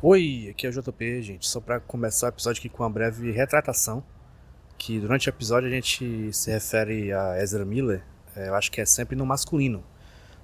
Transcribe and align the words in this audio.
Oi, 0.00 0.46
aqui 0.48 0.64
é 0.64 0.70
o 0.70 0.72
JP, 0.72 1.22
gente. 1.22 1.48
Só 1.48 1.60
para 1.60 1.80
começar 1.80 2.26
o 2.26 2.28
episódio 2.28 2.60
aqui 2.60 2.68
com 2.68 2.84
uma 2.84 2.88
breve 2.88 3.32
retratação, 3.32 4.00
que 4.78 5.00
durante 5.00 5.28
o 5.28 5.30
episódio 5.30 5.66
a 5.66 5.72
gente 5.72 6.32
se 6.32 6.52
refere 6.52 7.12
a 7.12 7.42
Ezra 7.42 7.64
Miller, 7.64 8.04
é, 8.36 8.46
eu 8.46 8.54
acho 8.54 8.70
que 8.70 8.80
é 8.80 8.86
sempre 8.86 9.16
no 9.16 9.26
masculino. 9.26 9.82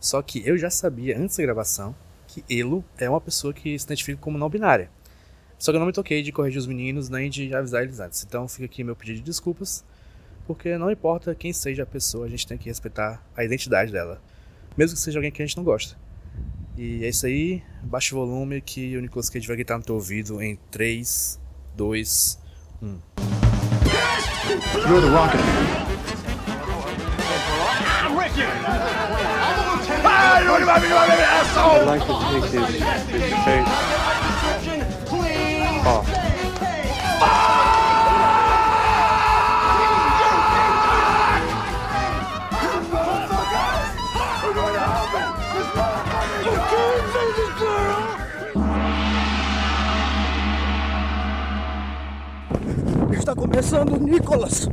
Só 0.00 0.20
que 0.22 0.42
eu 0.44 0.58
já 0.58 0.70
sabia 0.70 1.16
antes 1.16 1.36
da 1.36 1.44
gravação 1.44 1.94
que 2.26 2.42
Elo 2.50 2.84
é 2.98 3.08
uma 3.08 3.20
pessoa 3.20 3.54
que 3.54 3.78
se 3.78 3.84
identifica 3.84 4.20
como 4.20 4.36
não 4.36 4.50
binária. 4.50 4.90
Só 5.56 5.70
que 5.70 5.76
eu 5.76 5.78
não 5.78 5.86
me 5.86 5.92
toquei 5.92 6.20
de 6.20 6.32
corrigir 6.32 6.58
os 6.58 6.66
meninos 6.66 7.08
nem 7.08 7.30
de 7.30 7.54
avisar 7.54 7.84
eles 7.84 8.00
antes. 8.00 8.24
Então 8.24 8.48
fica 8.48 8.64
aqui 8.64 8.82
meu 8.82 8.96
pedido 8.96 9.18
de 9.18 9.22
desculpas, 9.22 9.84
porque 10.48 10.76
não 10.76 10.90
importa 10.90 11.32
quem 11.32 11.52
seja 11.52 11.84
a 11.84 11.86
pessoa, 11.86 12.26
a 12.26 12.28
gente 12.28 12.44
tem 12.44 12.58
que 12.58 12.68
respeitar 12.68 13.24
a 13.36 13.44
identidade 13.44 13.92
dela, 13.92 14.20
mesmo 14.76 14.96
que 14.96 15.00
seja 15.00 15.20
alguém 15.20 15.30
que 15.30 15.40
a 15.40 15.46
gente 15.46 15.56
não 15.56 15.62
gosta. 15.62 15.96
E 16.76 17.04
é 17.04 17.08
isso 17.08 17.24
aí, 17.26 17.62
baixa 17.82 18.16
o 18.16 18.18
volume 18.18 18.60
que 18.60 18.96
o 18.96 19.00
Nicolas 19.00 19.30
Cage 19.30 19.46
vai 19.46 19.54
gritar 19.54 19.78
no 19.78 19.84
teu 19.84 19.94
ouvido 19.94 20.42
em 20.42 20.58
3, 20.72 21.40
2, 21.76 22.38
1. 22.82 22.98
You're 24.88 25.00
the 25.00 25.08
rocket 25.08 25.40
man. 25.40 25.84
I'd 31.56 31.86
like 31.86 32.02
to 32.02 32.14
take 32.30 32.44
his, 32.50 32.68
his 33.08 33.32
face 33.44 33.68
off. 35.86 36.23
Está 53.24 53.34
começando, 53.34 53.98
Nicolas! 53.98 54.68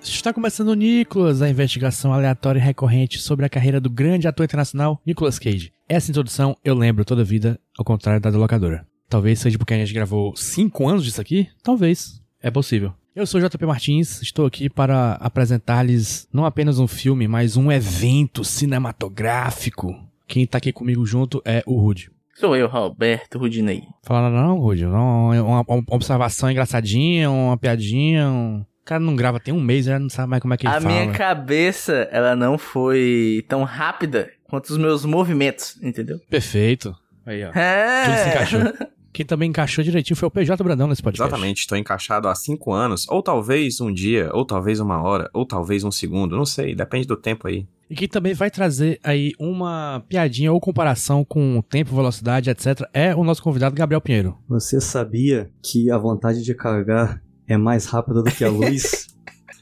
Está 0.00 0.32
começando 0.32 0.72
Nicolas, 0.74 1.42
a 1.42 1.50
investigação 1.50 2.12
aleatória 2.12 2.60
e 2.60 2.62
recorrente 2.62 3.18
sobre 3.18 3.44
a 3.44 3.48
carreira 3.48 3.80
do 3.80 3.90
grande 3.90 4.28
ator 4.28 4.44
internacional 4.44 5.02
Nicolas 5.04 5.40
Cage. 5.40 5.72
Essa 5.88 6.12
introdução 6.12 6.56
eu 6.64 6.76
lembro 6.76 7.04
toda 7.04 7.22
a 7.22 7.24
vida, 7.24 7.58
ao 7.76 7.84
contrário 7.84 8.20
da 8.20 8.30
da 8.30 8.38
locadora. 8.38 8.86
Talvez 9.08 9.40
seja 9.40 9.58
porque 9.58 9.74
a 9.74 9.78
gente 9.78 9.92
gravou 9.92 10.36
5 10.36 10.88
anos 10.88 11.02
disso 11.02 11.20
aqui? 11.20 11.48
Talvez. 11.60 12.22
É 12.40 12.52
possível. 12.52 12.94
Eu 13.18 13.26
sou 13.26 13.40
JP 13.40 13.66
Martins, 13.66 14.22
estou 14.22 14.46
aqui 14.46 14.70
para 14.70 15.14
apresentar-lhes 15.14 16.28
não 16.32 16.44
apenas 16.44 16.78
um 16.78 16.86
filme, 16.86 17.26
mas 17.26 17.56
um 17.56 17.72
evento 17.72 18.44
cinematográfico. 18.44 19.92
Quem 20.24 20.46
tá 20.46 20.58
aqui 20.58 20.72
comigo 20.72 21.04
junto 21.04 21.42
é 21.44 21.60
o 21.66 21.80
Rude. 21.80 22.12
Sou 22.36 22.54
eu, 22.54 22.68
Roberto 22.68 23.36
Rudinei. 23.36 23.82
Fala 24.04 24.30
não, 24.30 24.60
Rude. 24.60 24.86
Não, 24.86 25.30
uma, 25.30 25.64
uma 25.66 25.84
observação 25.90 26.48
engraçadinha, 26.48 27.28
uma 27.28 27.56
piadinha. 27.56 28.28
Um... 28.28 28.60
O 28.60 28.84
cara 28.84 29.00
não 29.00 29.16
grava 29.16 29.40
tem 29.40 29.52
um 29.52 29.60
mês, 29.60 29.86
já 29.86 29.98
não 29.98 30.08
sabe 30.08 30.30
mais 30.30 30.40
como 30.40 30.54
é 30.54 30.56
que 30.56 30.68
ele 30.68 30.76
A 30.76 30.80
fala. 30.80 30.94
minha 30.94 31.10
cabeça, 31.10 32.08
ela 32.12 32.36
não 32.36 32.56
foi 32.56 33.44
tão 33.48 33.64
rápida 33.64 34.30
quanto 34.44 34.70
os 34.70 34.78
meus 34.78 35.04
movimentos, 35.04 35.76
entendeu? 35.82 36.20
Perfeito. 36.30 36.94
Aí, 37.26 37.42
ó. 37.44 37.50
É. 37.50 38.04
Tudo 38.04 38.16
se 38.16 38.28
encaixou. 38.28 38.88
Quem 39.12 39.24
também 39.24 39.50
encaixou 39.50 39.82
direitinho 39.82 40.16
foi 40.16 40.28
o 40.28 40.30
PJ 40.30 40.62
Brandão 40.62 40.86
nesse 40.86 41.02
podcast. 41.02 41.28
Exatamente, 41.32 41.60
estou 41.60 41.76
encaixado 41.78 42.28
há 42.28 42.34
cinco 42.34 42.72
anos, 42.72 43.06
ou 43.08 43.22
talvez 43.22 43.80
um 43.80 43.92
dia, 43.92 44.30
ou 44.32 44.44
talvez 44.44 44.80
uma 44.80 45.02
hora, 45.02 45.30
ou 45.32 45.46
talvez 45.46 45.84
um 45.84 45.90
segundo, 45.90 46.36
não 46.36 46.46
sei, 46.46 46.74
depende 46.74 47.06
do 47.06 47.16
tempo 47.16 47.48
aí. 47.48 47.66
E 47.90 47.94
quem 47.94 48.06
também 48.06 48.34
vai 48.34 48.50
trazer 48.50 49.00
aí 49.02 49.32
uma 49.38 50.04
piadinha 50.08 50.52
ou 50.52 50.60
comparação 50.60 51.24
com 51.24 51.62
tempo, 51.62 51.96
velocidade, 51.96 52.50
etc. 52.50 52.82
é 52.92 53.14
o 53.14 53.24
nosso 53.24 53.42
convidado 53.42 53.74
Gabriel 53.74 54.00
Pinheiro. 54.00 54.36
Você 54.46 54.78
sabia 54.78 55.50
que 55.62 55.90
a 55.90 55.96
vontade 55.96 56.44
de 56.44 56.54
carregar 56.54 57.22
é 57.46 57.56
mais 57.56 57.86
rápida 57.86 58.22
do 58.22 58.30
que 58.30 58.44
a 58.44 58.50
luz? 58.50 59.08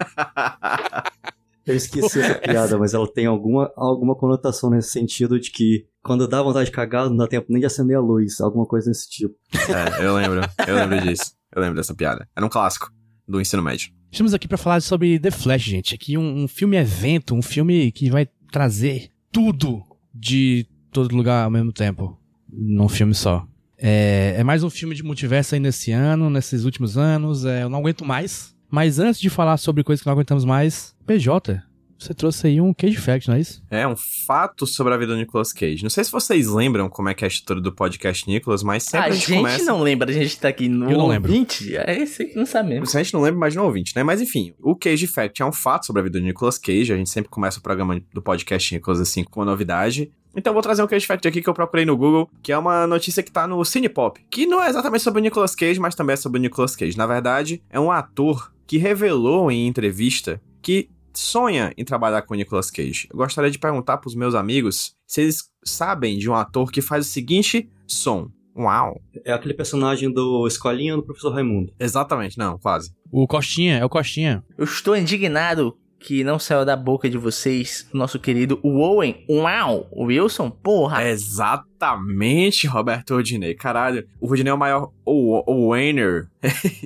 Eu 1.67 1.75
esqueci 1.75 2.21
essa 2.21 2.35
piada, 2.39 2.79
mas 2.79 2.95
ela 2.95 3.11
tem 3.13 3.27
alguma, 3.27 3.73
alguma 3.77 4.15
conotação 4.15 4.71
nesse 4.71 4.91
sentido 4.91 5.39
de 5.41 5.51
que 5.51 5.87
quando 6.03 6.29
dá 6.29 6.41
vontade 6.41 6.67
de 6.67 6.73
cagar, 6.73 7.11
não 7.11 7.17
dá 7.17 7.27
tempo 7.27 7.47
nem 7.51 7.59
de 7.59 7.67
acender 7.67 7.97
a 7.97 8.01
luz, 8.01 8.41
alguma 8.41 8.65
coisa 8.65 8.89
desse 8.89 9.11
tipo. 9.11 9.35
É, 9.53 10.07
eu 10.07 10.15
lembro, 10.15 10.41
eu 10.67 10.75
lembro 10.77 11.01
disso. 11.01 11.33
Eu 11.55 11.61
lembro 11.61 11.77
dessa 11.77 11.95
piada. 11.95 12.29
Era 12.37 12.47
um 12.47 12.49
clássico 12.49 12.93
do 13.27 13.41
ensino 13.41 13.63
médio. 13.63 13.91
Estamos 14.13 14.33
aqui 14.33 14.47
para 14.47 14.57
falar 14.57 14.81
sobre 14.81 15.19
The 15.19 15.31
Flash, 15.31 15.63
gente. 15.63 15.95
Aqui 15.95 16.17
um, 16.17 16.45
um 16.45 16.49
filme 16.49 16.77
evento, 16.77 17.35
um 17.35 17.43
filme 17.43 17.91
que 17.91 18.09
vai 18.09 18.29
trazer 18.53 19.11
tudo 19.33 19.83
de 20.15 20.67
todo 20.93 21.15
lugar 21.15 21.45
ao 21.45 21.51
mesmo 21.51 21.73
tempo, 21.73 22.19
num 22.49 22.89
filme 22.89 23.15
só. 23.15 23.47
É, 23.77 24.37
é 24.39 24.45
mais 24.45 24.63
um 24.63 24.71
filme 24.71 24.95
de 24.95 25.03
multiverso 25.03 25.55
aí 25.55 25.61
nesse 25.61 25.93
ano, 25.93 26.31
nesses 26.31 26.65
últimos 26.65 26.97
anos. 26.97 27.45
É, 27.45 27.65
eu 27.65 27.69
não 27.69 27.81
aguento 27.81 28.05
mais. 28.05 28.56
Mas 28.77 28.99
antes 28.99 29.19
de 29.19 29.31
falar 29.31 29.57
sobre 29.57 29.83
coisas 29.83 30.03
que 30.03 30.07
não 30.07 30.13
aguentamos 30.13 30.45
mais, 30.45 30.95
PJ, 31.07 31.63
você 31.99 32.13
trouxe 32.13 32.47
aí 32.47 32.61
um 32.61 32.75
Cage 32.75 32.99
Fact, 32.99 33.27
não 33.27 33.37
é 33.37 33.41
isso? 33.41 33.65
É 33.71 33.89
um 33.89 33.97
fato 33.97 34.67
sobre 34.67 34.93
a 34.93 34.99
vida 34.99 35.15
do 35.15 35.19
Nicolas 35.19 35.51
Cage. 35.51 35.83
Não 35.83 35.89
sei 35.89 36.05
se 36.05 36.13
vocês 36.13 36.47
lembram 36.47 36.87
como 36.91 37.09
é 37.09 37.15
que 37.15 37.25
é 37.25 37.27
a 37.27 37.29
estrutura 37.29 37.63
do 37.63 37.73
podcast 37.73 38.29
Nicolas, 38.29 38.63
mas 38.63 38.83
sempre 38.83 38.99
a 38.99 39.09
a 39.09 39.11
gente, 39.13 39.29
gente 39.29 39.39
começa... 39.39 39.65
não 39.65 39.81
lembra, 39.81 40.11
a 40.11 40.13
gente 40.13 40.39
tá 40.39 40.49
aqui 40.49 40.69
no 40.69 40.91
Eu 40.91 40.99
não 40.99 41.07
lembro. 41.07 41.33
20. 41.33 41.75
É 41.75 42.03
esse 42.03 42.27
que 42.27 42.37
não 42.37 42.45
sabe 42.45 42.69
mesmo. 42.69 42.85
Se 42.85 42.99
a 42.99 43.03
gente 43.03 43.15
não 43.15 43.23
lembra, 43.23 43.39
imagina 43.39 43.63
o 43.63 43.65
ouvinte, 43.65 43.97
né? 43.97 44.03
Mas 44.03 44.21
enfim, 44.21 44.53
o 44.61 44.77
Cage 44.77 45.07
Fact 45.07 45.41
é 45.41 45.47
um 45.47 45.53
fato 45.53 45.87
sobre 45.87 46.01
a 46.01 46.03
vida 46.03 46.19
do 46.19 46.25
Nicolas 46.27 46.59
Cage. 46.59 46.93
A 46.93 46.97
gente 46.99 47.09
sempre 47.09 47.31
começa 47.31 47.59
o 47.59 47.63
programa 47.63 47.99
do 48.13 48.21
podcast 48.21 48.75
Nicolas 48.75 49.01
assim 49.01 49.25
com 49.25 49.41
uma 49.41 49.47
novidade. 49.47 50.13
Então 50.37 50.51
eu 50.51 50.55
vou 50.55 50.63
trazer 50.63 50.83
um 50.83 50.87
Cage 50.87 51.07
Fact 51.07 51.27
aqui 51.27 51.41
que 51.41 51.49
eu 51.49 51.55
procurei 51.55 51.87
no 51.87 51.97
Google, 51.97 52.29
que 52.43 52.53
é 52.53 52.59
uma 52.59 52.87
notícia 52.87 53.23
que 53.23 53.33
tá 53.33 53.47
no 53.49 53.65
Cinepop, 53.65 54.21
que 54.31 54.45
não 54.45 54.63
é 54.63 54.69
exatamente 54.69 55.03
sobre 55.03 55.21
o 55.21 55.23
Nicolas 55.23 55.55
Cage, 55.55 55.81
mas 55.81 55.95
também 55.95 56.13
é 56.13 56.17
sobre 56.19 56.39
o 56.39 56.43
Nicolas 56.43 56.77
Cage. 56.77 56.99
Na 56.99 57.07
verdade, 57.07 57.63
é 57.71 57.81
um 57.81 57.91
ator 57.91 58.55
que 58.67 58.79
revelou 58.79 59.51
em 59.51 59.67
entrevista 59.67 60.41
que 60.61 60.91
sonha 61.15 61.73
em 61.77 61.85
trabalhar 61.85 62.23
com 62.23 62.35
o 62.35 62.37
Nicolas 62.37 62.71
Cage. 62.71 63.09
Eu 63.11 63.17
gostaria 63.17 63.51
de 63.51 63.59
perguntar 63.59 63.99
pros 63.99 64.15
meus 64.15 64.35
amigos 64.35 64.95
se 65.07 65.23
eles 65.23 65.45
sabem 65.65 66.19
de 66.19 66.29
um 66.29 66.35
ator 66.35 66.71
que 66.71 66.83
faz 66.83 67.07
o 67.07 67.11
seguinte 67.11 67.71
som. 67.87 68.29
Uau. 68.57 69.01
É 69.25 69.33
aquele 69.33 69.55
personagem 69.55 70.11
do 70.11 70.47
Escolinha 70.47 70.97
do 70.97 71.03
Professor 71.03 71.31
Raimundo. 71.31 71.73
Exatamente, 71.79 72.39
não, 72.39 72.59
quase. 72.59 72.91
O 73.11 73.27
Costinha, 73.27 73.79
é 73.79 73.85
o 73.85 73.89
Costinha. 73.89 74.43
Eu 74.57 74.65
estou 74.65 74.97
indignado 74.97 75.77
que 75.99 76.23
não 76.23 76.39
saiu 76.39 76.65
da 76.65 76.77
boca 76.77 77.09
de 77.09 77.19
vocês 77.19 77.89
nosso 77.93 78.19
querido 78.19 78.61
Owen 78.63 79.25
Uau 79.29 79.89
Wilson, 79.93 80.51
porra. 80.51 81.05
Exatamente, 81.09 82.67
Roberto 82.67 83.15
Rodinei. 83.15 83.55
Caralho, 83.55 84.07
o 84.21 84.27
Rodinei 84.27 84.51
é 84.51 84.55
o 84.55 84.59
maior 84.59 84.93
o, 85.05 85.43
o 85.51 85.71
Wayner, 85.71 86.29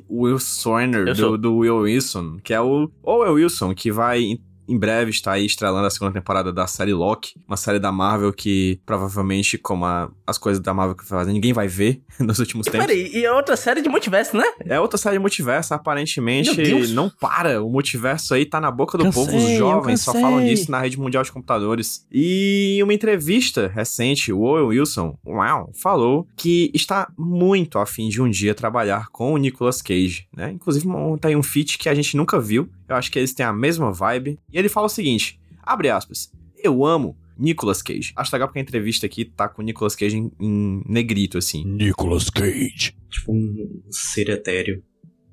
o 0.09 0.23
Wilsoner 0.25 1.15
do, 1.15 1.37
do 1.37 1.57
Will 1.59 1.79
Wilson, 1.79 2.39
que 2.43 2.55
é 2.55 2.61
o 2.61 2.91
Owen 3.03 3.33
Wilson, 3.33 3.75
que 3.75 3.91
vai 3.91 4.39
em, 4.71 4.79
breve 4.79 5.11
estar 5.11 5.33
aí 5.33 5.45
estrelando 5.47 5.87
a 5.87 5.91
segunda 5.91 6.13
temporada 6.13 6.53
da 6.53 6.67
série 6.67 6.93
Loki, 6.93 7.35
uma 7.47 7.57
série 7.57 7.79
da 7.79 7.91
Marvel 7.93 8.33
que 8.33 8.81
provavelmente, 8.87 9.59
como 9.59 9.85
a- 9.85 10.11
as 10.27 10.39
coisas 10.39 10.63
da 10.63 10.73
Marvel 10.75 10.97
que 10.97 11.05
fazem, 11.05 11.33
ninguém 11.35 11.53
vai 11.53 11.69
ver 11.69 12.03
nos 12.21 12.39
últimos 12.39 12.67
E 12.67 12.71
tempos. 12.71 12.87
peraí, 12.87 13.11
e 13.13 13.25
é 13.25 13.33
outra 13.33 13.57
série 13.57 13.83
de 13.83 13.89
multiverso, 13.89 14.37
né? 14.37 14.45
É 14.65 14.79
outra 14.81 14.99
série 14.99 15.17
de 15.17 15.21
multiverso, 15.21 15.75
aparentemente 15.75 16.51
não 16.93 17.11
para. 17.11 17.63
O 17.63 17.71
multiverso 17.71 18.35
aí 18.35 18.45
tá 18.47 18.61
na 18.61 18.71
boca 18.71 18.97
do 18.99 19.05
Cansei, 19.05 19.25
povo. 19.25 19.37
Os 19.37 19.51
jovens 19.59 20.01
só 20.01 20.13
falam 20.13 20.45
disso 20.45 20.71
na 20.71 20.81
rede 20.81 20.99
mundial 20.99 21.23
de 21.23 21.33
computadores. 21.33 22.07
E 22.11 22.77
em 22.79 22.83
uma 22.83 22.95
entrevista 22.95 23.69
recente, 23.69 24.33
o 24.33 24.41
Owen 24.41 24.67
Wilson, 24.67 25.17
uau, 25.27 25.71
falou 25.75 26.27
que 26.37 26.71
está 26.75 27.11
muito 27.19 27.79
afim 27.79 28.09
de 28.09 28.21
um 28.21 28.29
dia 28.31 28.55
trabalhar 28.55 29.09
com 29.11 29.33
o 29.33 29.37
Nicolas 29.37 29.83
Cage, 29.83 30.27
né? 30.37 30.51
Inclusive, 30.53 30.87
tá 31.21 31.29
aí 31.29 31.37
um 31.37 31.43
feat 31.43 31.79
que 31.79 31.89
a 31.89 31.95
gente 31.95 32.17
nunca 32.17 32.41
viu. 32.41 32.69
Eu 32.91 32.97
acho 32.97 33.11
que 33.11 33.19
eles 33.19 33.33
têm 33.33 33.47
a 33.47 33.53
mesma 33.53 33.93
vibe. 33.93 34.39
E 34.53 34.59
ele 34.59 34.69
fala 34.69 34.87
o 34.87 34.91
seguinte, 34.91 35.41
abre 35.63 35.89
aspas, 35.89 36.33
eu 36.57 36.85
amo 36.85 37.17
Nicolas 37.39 37.81
Cage. 37.81 38.13
Acho 38.17 38.35
legal 38.35 38.49
porque 38.49 38.59
a 38.59 38.63
entrevista 38.63 39.07
aqui 39.07 39.25
tá 39.25 39.49
com 39.49 39.63
o 39.63 39.65
Nicolas 39.65 39.95
Cage 39.95 40.17
em, 40.17 40.33
em 40.41 40.83
negrito, 40.87 41.39
assim. 41.39 41.65
Nicolas 41.65 42.29
Cage. 42.29 42.97
Tipo 43.09 43.33
um 43.33 43.83
ser 43.89 44.29
etéreo. 44.29 44.83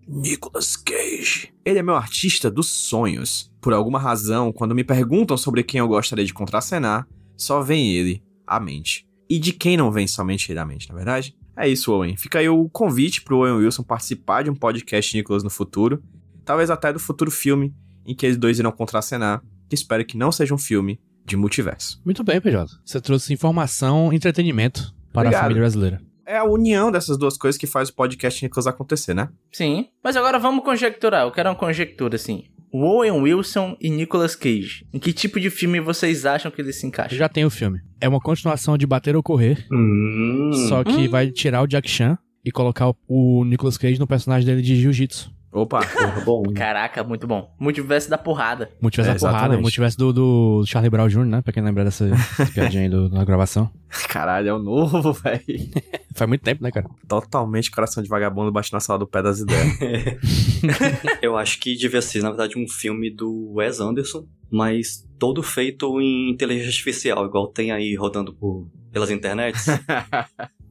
Nicolas 0.08 0.78
Cage. 0.78 1.52
Ele 1.66 1.80
é 1.80 1.84
meu 1.84 1.96
artista 1.96 2.50
dos 2.50 2.68
sonhos. 2.68 3.52
Por 3.60 3.74
alguma 3.74 4.00
razão, 4.00 4.54
quando 4.54 4.76
me 4.76 4.84
perguntam 4.84 5.36
sobre 5.36 5.64
quem 5.64 5.80
eu 5.80 5.88
gostaria 5.88 6.24
de 6.24 6.34
contracenar, 6.34 7.08
só 7.36 7.62
vem 7.62 7.92
ele 7.94 8.24
à 8.46 8.60
mente. 8.60 9.06
E 9.30 9.38
de 9.38 9.52
quem 9.52 9.76
não 9.76 9.92
vem 9.92 10.08
somente 10.08 10.52
ele 10.52 10.60
à 10.60 10.66
mente, 10.66 10.88
na 10.88 10.96
verdade? 10.96 11.36
É 11.58 11.68
isso, 11.68 11.92
Owen. 11.92 12.16
Fica 12.16 12.38
aí 12.38 12.48
o 12.48 12.70
convite 12.70 13.24
pro 13.24 13.40
Owen 13.40 13.54
Wilson 13.56 13.82
participar 13.82 14.44
de 14.44 14.50
um 14.50 14.56
podcast 14.56 15.18
Nicolas 15.18 15.44
no 15.44 15.50
futuro. 15.50 16.02
Talvez 16.48 16.70
até 16.72 16.92
do 16.92 17.00
futuro 17.00 17.30
filme 17.30 17.74
em 18.06 18.16
que 18.16 18.26
eles 18.26 18.38
dois 18.38 18.58
irão 18.58 18.72
contracenar. 18.72 19.42
Que 19.70 19.76
espero 19.76 20.04
que 20.06 20.18
não 20.18 20.32
seja 20.32 20.54
um 20.54 20.58
filme 20.58 21.00
de 21.26 21.36
multiverso. 21.36 22.02
Muito 22.06 22.24
bem, 22.24 22.40
PJ. 22.40 22.72
Você 22.86 23.02
trouxe 23.02 23.34
informação 23.34 24.14
e 24.14 24.16
entretenimento 24.16 24.96
para 25.12 25.24
Obrigado. 25.24 25.40
a 25.40 25.44
família 25.44 25.62
brasileira. 25.62 26.02
é 26.26 26.38
a 26.38 26.46
união 26.46 26.90
dessas 26.92 27.18
duas 27.18 27.38
coisas 27.38 27.60
que 27.60 27.68
faz 27.68 27.90
o 27.90 27.94
podcast 27.96 28.42
Nicolas 28.44 28.66
acontecer, 28.66 29.14
né? 29.14 29.28
Sim. 29.52 29.88
Mas 30.04 30.16
agora 30.16 30.40
vamos 30.40 30.64
conjecturar. 30.64 31.24
Eu 31.26 31.32
quero 31.32 31.50
uma 31.50 31.56
conjectura, 31.56 32.16
assim. 32.16 32.46
Owen 32.74 33.12
Wilson 33.12 33.76
e 33.82 33.90
Nicolas 33.90 34.36
Cage. 34.36 34.86
Em 34.94 35.00
que 35.00 35.12
tipo 35.14 35.40
de 35.40 35.50
filme 35.50 35.80
vocês 35.82 36.26
acham 36.26 36.50
que 36.52 36.62
eles 36.62 36.78
se 36.80 36.86
encaixam? 36.88 37.18
Já 37.18 37.28
tem 37.30 37.44
o 37.46 37.50
filme. 37.50 37.80
É 38.00 38.08
uma 38.08 38.20
continuação 38.20 38.78
de 38.78 38.86
Bater 38.88 39.16
ou 39.16 39.24
Correr, 39.24 39.66
Hum. 39.72 40.52
só 40.70 40.84
que 40.84 41.08
vai 41.08 41.30
tirar 41.32 41.62
o 41.64 41.68
Jack 41.68 41.90
Chan 41.90 42.18
e 42.46 42.52
colocar 42.52 42.90
o, 42.90 42.96
o 43.08 43.44
Nicolas 43.46 43.78
Cage 43.78 44.00
no 44.00 44.08
personagem 44.08 44.46
dele 44.46 44.62
de 44.62 44.76
Jiu-Jitsu. 44.76 45.32
Opa, 45.52 45.80
Porra, 45.80 46.22
bom. 46.26 46.44
Caraca, 46.54 47.04
muito 47.04 47.26
bom. 47.26 47.56
Multiverso 47.60 48.10
da 48.10 48.18
porrada. 48.18 48.70
Multiverso 48.82 49.12
É, 49.12 49.14
da 49.14 49.20
porrada, 49.20 49.38
exatamente. 49.38 49.62
multiverso 49.62 49.98
do, 49.98 50.14
do 50.14 50.64
Charlie 50.68 50.90
Brown 50.90 51.08
Jr., 51.08 51.26
né? 51.26 51.42
Pra 51.42 51.54
quem 51.54 51.64
lembra 51.64 51.84
dessa, 51.86 52.06
dessa 52.06 52.46
piadinha 52.48 52.84
aí 52.84 52.90
do, 52.90 53.10
da 53.10 53.24
gravação. 53.24 53.72
caralho, 54.10 54.50
é 54.50 54.54
o 54.54 54.60
novo, 54.60 55.14
velho. 55.14 55.44
Faz 56.14 56.28
muito 56.28 56.42
tempo, 56.42 56.62
né, 56.64 56.70
cara? 56.72 56.88
Totalmente 57.08 57.72
coração 57.72 58.04
de 58.04 58.10
vagabundo 58.10 58.52
bate 58.52 58.74
na 58.74 58.80
sala 58.80 59.00
do 59.00 59.08
pé 59.08 59.22
das 59.22 59.40
ideias. 59.40 59.78
Eu 61.22 61.38
acho 61.38 61.60
que 61.60 61.76
devia 61.76 62.02
ser, 62.02 62.22
na 62.22 62.30
verdade, 62.30 62.58
um 62.58 62.68
filme 62.68 63.10
do 63.10 63.54
Wes 63.54 63.80
Anderson, 63.80 64.26
mas 64.52 65.08
todo 65.18 65.42
feito 65.42 66.00
em 66.02 66.30
inteligência 66.32 66.70
artificial, 66.70 67.26
igual 67.26 67.48
tem 67.48 67.72
aí 67.72 67.96
rodando 67.96 68.34
por, 68.34 68.68
pelas 68.92 69.10
internets. 69.10 69.66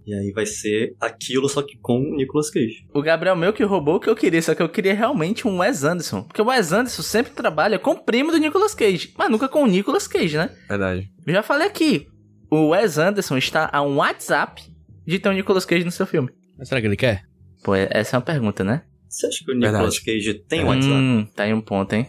E 0.07 0.15
aí 0.15 0.31
vai 0.33 0.47
ser 0.47 0.95
aquilo, 1.01 1.49
só 1.49 1.63
que 1.63 1.77
com 1.79 1.99
o 1.99 2.17
Nicolas 2.17 2.49
Cage. 2.51 2.87
O 2.95 3.03
Gabriel 3.03 3.35
meu 3.37 3.53
que 3.53 3.65
roubou 3.65 3.97
o 3.97 4.01
que 4.01 4.09
eu 4.09 4.15
queria, 4.15 4.41
só 4.41 4.55
que 4.55 4.63
eu 4.63 4.69
queria 4.69 4.95
realmente 4.95 5.47
um 5.49 5.59
Wes 5.59 5.83
Anderson. 5.85 6.23
Porque 6.23 6.41
o 6.41 6.47
Wes 6.47 6.73
Anderson 6.73 7.03
sempre 7.03 7.33
trabalha 7.33 7.79
com 7.79 7.91
o 7.91 8.05
primo 8.05 8.31
do 8.31 8.39
Nicolas 8.39 8.75
Cage, 8.75 9.13
mas 9.19 9.31
nunca 9.31 9.49
com 9.49 9.63
o 9.65 9.67
Nicolas 9.67 10.07
Cage, 10.07 10.37
né? 10.37 10.51
Verdade. 10.69 11.11
Eu 11.27 11.33
já 11.35 11.43
falei 11.43 11.67
aqui, 11.67 12.07
o 12.51 12.69
Wes 12.69 12.99
Anderson 12.99 13.37
está 13.37 13.69
a 13.73 13.83
um 13.83 13.97
WhatsApp 13.97 14.63
de 15.07 15.19
ter 15.19 15.29
o 15.29 15.33
Nicolas 15.33 15.65
Cage 15.65 15.85
no 15.85 15.91
seu 15.91 16.07
filme. 16.07 16.31
Mas 16.59 16.69
será 16.69 16.81
que 16.81 16.87
ele 16.87 16.97
quer? 16.97 17.23
Pô, 17.65 17.75
é- 17.75 17.89
essa 17.91 18.17
é 18.17 18.19
uma 18.19 18.25
pergunta, 18.25 18.63
né? 18.63 18.83
Você 19.09 19.27
acha 19.27 19.39
que 19.45 19.51
o 19.51 19.55
Verdade. 19.55 19.73
Nicolas 19.75 19.99
Cage 19.99 20.35
tem 20.49 20.65
WhatsApp? 20.65 20.95
Hum, 20.95 21.27
tá 21.35 21.45
aí 21.45 21.53
um 21.55 21.61
ponto, 21.61 21.93
hein? 21.95 22.07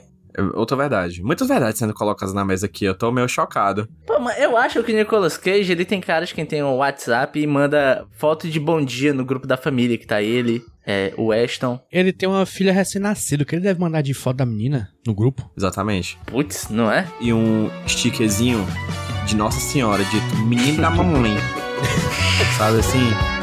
Outra 0.54 0.78
verdade. 0.78 1.24
Muitas 1.24 1.48
verdades 1.48 1.80
sendo 1.80 1.94
colocadas 1.94 2.34
na 2.34 2.46
mesa 2.46 2.66
aqui, 2.66 2.86
eu 2.86 2.96
tô 2.96 3.12
meio 3.12 3.28
chocado. 3.28 3.88
Pô, 4.06 4.20
mas 4.20 4.40
eu 4.40 4.56
acho 4.58 4.84
que 4.84 4.92
o 4.92 4.96
Nicolas 4.96 5.38
Cage, 5.38 5.72
ele 5.72 5.86
tem 5.86 6.00
caras 6.00 6.32
que 6.32 6.46
tem 6.46 6.64
um 6.64 6.76
WhatsApp 6.76 7.40
e 7.40 7.48
manda 7.48 8.06
foto 8.12 8.48
de 8.48 8.60
bom 8.60 8.84
dia 8.84 9.14
no 9.14 9.26
grupo 9.26 9.48
da 9.48 9.58
família, 9.58 9.98
que 9.98 10.06
tá 10.06 10.22
ele, 10.22 10.64
é, 10.86 11.14
o 11.18 11.32
Ashton. 11.32 11.80
Ele 11.92 12.14
tem 12.14 12.30
uma 12.30 12.46
filha 12.46 12.72
recém-nascida, 12.72 13.44
o 13.44 13.46
que 13.46 13.56
ele 13.56 13.64
deve 13.64 13.80
mandar 13.80 14.02
de 14.02 14.14
foto 14.14 14.38
da 14.38 14.46
menina 14.46 14.90
no 15.06 15.14
grupo? 15.14 15.50
Exatamente. 15.58 16.18
Putz, 16.26 16.70
não 16.70 16.92
é? 16.92 17.08
E 17.20 17.34
um 17.34 17.70
stickerzinho 17.88 18.66
de 19.26 19.36
Nossa 19.36 19.60
Senhora, 19.60 20.04
dito 20.06 20.38
menino 20.46 20.82
da 20.82 20.90
mamãe. 20.90 21.36
Sabe 22.58 22.80
assim? 22.80 23.37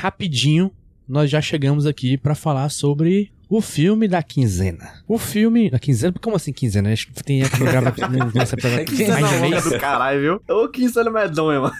Rapidinho, 0.00 0.70
nós 1.06 1.30
já 1.30 1.42
chegamos 1.42 1.84
aqui 1.86 2.16
pra 2.16 2.34
falar 2.34 2.70
sobre 2.70 3.30
o 3.50 3.60
filme 3.60 4.08
da 4.08 4.22
quinzena. 4.22 4.92
O 5.06 5.18
filme 5.18 5.68
da 5.68 5.78
quinzena? 5.78 6.14
Como 6.22 6.36
assim 6.36 6.54
quinzena? 6.54 6.90
Acho 6.90 7.08
que 7.08 7.22
tem 7.22 7.42
que 7.42 7.58
gravar 7.58 7.92
nesse 8.32 8.54
episódio 8.54 8.86
Que 8.86 9.06
mais 9.08 9.18
de 9.18 9.24
Quinzena 9.24 9.48
vez. 9.50 9.64
do 9.64 9.78
caralho, 9.78 10.20
viu? 10.20 10.56
Ô, 10.56 10.68
quinzena 10.68 11.10
medonha, 11.10 11.60
mano. 11.60 11.74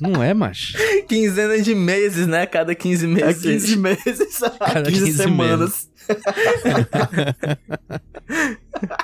Não 0.00 0.22
é, 0.22 0.32
macho. 0.32 0.78
Quinzena 1.08 1.60
de 1.60 1.74
meses, 1.74 2.28
né? 2.28 2.46
Cada 2.46 2.76
15 2.76 3.04
É 3.06 3.08
meses. 3.08 3.42
15 3.42 3.76
meses, 3.76 4.38
Cada 4.60 4.88
15, 4.88 5.04
15 5.06 5.16
semanas. 5.16 5.90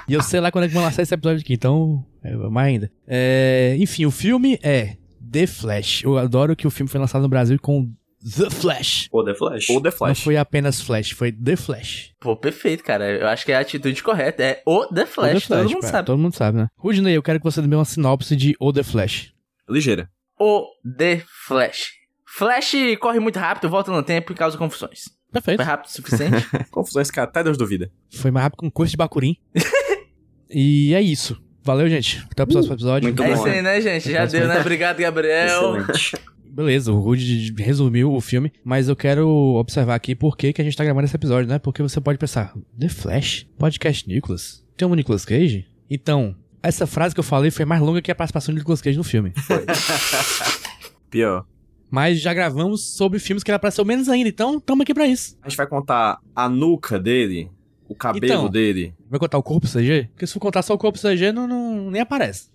E 0.07 0.13
eu 0.15 0.23
sei 0.23 0.39
lá 0.39 0.53
quando 0.53 0.65
é 0.65 0.69
que 0.69 0.75
vão 0.75 0.83
lançar 0.85 1.03
esse 1.03 1.13
episódio 1.13 1.41
aqui, 1.41 1.55
então. 1.55 2.05
é, 2.23 2.33
mais 2.37 2.69
ainda. 2.69 2.93
É, 3.09 3.75
enfim, 3.81 4.07
o 4.07 4.11
filme 4.11 4.57
é 4.63 4.97
The 5.33 5.47
Flash. 5.49 6.03
Eu 6.05 6.17
adoro 6.17 6.55
que 6.55 6.67
o 6.67 6.71
filme 6.71 6.89
foi 6.89 7.01
lançado 7.01 7.23
no 7.23 7.29
Brasil 7.29 7.59
com 7.61 7.91
The 8.25 8.49
Flash. 8.49 9.09
Ou 9.13 9.23
The 9.25 9.35
Flash. 9.35 9.69
Ou 9.69 9.81
The 9.81 9.91
Não 9.91 9.97
Flash. 9.97 10.23
foi 10.23 10.37
apenas 10.37 10.81
Flash, 10.81 11.11
foi 11.11 11.31
The 11.31 11.57
Flash. 11.57 12.13
Pô, 12.19 12.35
perfeito, 12.37 12.83
cara. 12.83 13.11
Eu 13.11 13.29
acho 13.29 13.45
que 13.45 13.53
é 13.53 13.57
a 13.57 13.61
atitude 13.61 14.03
correta. 14.03 14.43
É 14.43 14.63
o 14.67 14.87
The 14.87 15.05
Flash, 15.07 15.45
O 15.45 15.49
The 15.49 15.57
todo 15.57 15.69
mundo 15.69 15.81
pá, 15.81 15.89
sabe. 15.89 16.07
Todo 16.07 16.19
mundo 16.19 16.35
sabe, 16.35 16.59
né? 16.59 16.67
Rudney, 16.79 17.15
eu 17.15 17.23
quero 17.23 17.39
que 17.39 17.45
você 17.45 17.61
dê 17.61 17.77
uma 17.77 17.85
sinopse 17.85 18.35
de 18.35 18.57
O 18.59 18.73
The 18.73 18.83
Flash. 18.83 19.33
Ligeira. 19.69 20.09
O 20.41 20.67
The 20.97 21.23
Flash. 21.47 21.91
Flash 22.27 22.73
corre 22.99 23.21
muito 23.21 23.39
rápido, 23.39 23.69
volta 23.69 23.93
no 23.93 24.03
tempo 24.03 24.33
e 24.33 24.35
causa 24.35 24.59
confusões. 24.59 25.03
Perfeito. 25.31 25.59
Foi 25.59 25.65
rápido 25.65 25.89
o 25.89 25.93
suficiente? 25.93 26.47
Confusões 26.71 27.11
que 27.11 27.21
até 27.21 27.43
Deus 27.43 27.59
duvida. 27.59 27.91
Foi 28.17 28.31
mais 28.31 28.45
rápido 28.45 28.61
que 28.61 28.67
um 28.67 28.71
curso 28.71 28.93
de 28.93 28.97
Bacurim. 28.97 29.37
e 30.49 30.95
é 30.95 31.03
isso. 31.03 31.41
Valeu, 31.63 31.89
gente. 31.89 32.25
Até 32.31 32.43
o 32.43 32.47
próximo 32.47 32.75
episódio. 32.75 33.09
muito 33.09 33.23
é 33.23 33.29
bom, 33.29 33.35
isso 33.35 33.47
aí, 33.47 33.63
né, 33.63 33.81
gente? 33.81 34.13
Já 34.13 34.27
deu, 34.27 34.47
né? 34.47 34.61
Obrigado, 34.61 34.99
Gabriel. 34.99 35.77
Excelente. 35.77 36.17
Beleza, 36.55 36.93
o 36.93 37.01
Rude 37.01 37.53
resumiu 37.59 38.13
o 38.15 38.21
filme, 38.21 38.53
mas 38.63 38.89
eu 38.89 38.95
quero 38.95 39.29
observar 39.29 39.97
aqui 39.97 40.15
por 40.15 40.37
que, 40.37 40.53
que 40.53 40.61
a 40.61 40.65
gente 40.65 40.77
tá 40.77 40.85
gravando 40.85 41.05
esse 41.05 41.17
episódio, 41.17 41.49
né? 41.49 41.59
Porque 41.59 41.83
você 41.83 42.01
pode 42.01 42.17
pensar, 42.17 42.55
The 42.79 42.89
Flash? 42.89 43.45
Podcast 43.59 44.07
Nicholas? 44.09 44.65
Tem 44.77 44.87
um 44.87 44.95
Nicolas 44.95 45.25
Cage? 45.25 45.67
Então, 45.91 46.37
essa 46.63 46.87
frase 46.87 47.13
que 47.13 47.19
eu 47.19 47.25
falei 47.25 47.51
foi 47.51 47.65
mais 47.65 47.83
longa 47.83 48.01
que 48.01 48.09
a 48.11 48.15
participação 48.15 48.55
de 48.55 48.61
Nicolas 48.61 48.81
Cage 48.81 48.97
no 48.97 49.03
filme. 49.03 49.33
Pior. 51.11 51.45
Mas 51.91 52.21
já 52.21 52.33
gravamos 52.33 52.85
sobre 52.97 53.19
filmes 53.19 53.43
que 53.43 53.51
ele 53.51 53.57
apareceu 53.57 53.85
menos 53.85 54.09
ainda, 54.09 54.29
então 54.29 54.61
tamo 54.61 54.83
aqui 54.83 54.95
pra 54.95 55.09
isso. 55.09 55.37
A 55.43 55.49
gente 55.49 55.57
vai 55.57 55.67
contar 55.67 56.21
a 56.37 56.49
nuca 56.49 57.01
dele, 57.01 57.51
o 57.89 57.97
cabelo 57.97 58.25
Então. 58.33 58.49
dele. 58.49 58.95
Vai 59.11 59.19
contar 59.19 59.39
o 59.39 59.43
corpo 59.43 59.67
CG? 59.67 60.09
Porque 60.13 60.25
se 60.27 60.33
for 60.33 60.41
contar 60.41 60.63
só 60.63 60.73
o 60.75 60.79
corpo 60.79 61.01
CG, 61.01 61.33
não, 61.33 61.49
não- 61.49 61.91
nem 61.91 62.01
aparece. 62.01 62.49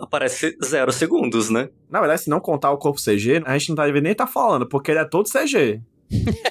Aparece 0.00 0.56
zero 0.64 0.92
segundos, 0.92 1.50
né? 1.50 1.68
Na 1.90 2.00
verdade, 2.00 2.22
se 2.22 2.30
não 2.30 2.40
contar 2.40 2.70
o 2.70 2.78
corpo 2.78 3.00
CG, 3.00 3.42
a 3.44 3.56
gente 3.56 3.70
não 3.70 3.76
tá 3.76 3.86
nem 3.86 4.14
tá 4.14 4.26
falando, 4.26 4.66
porque 4.68 4.90
ele 4.90 5.00
é 5.00 5.04
todo 5.04 5.28
CG. 5.28 5.80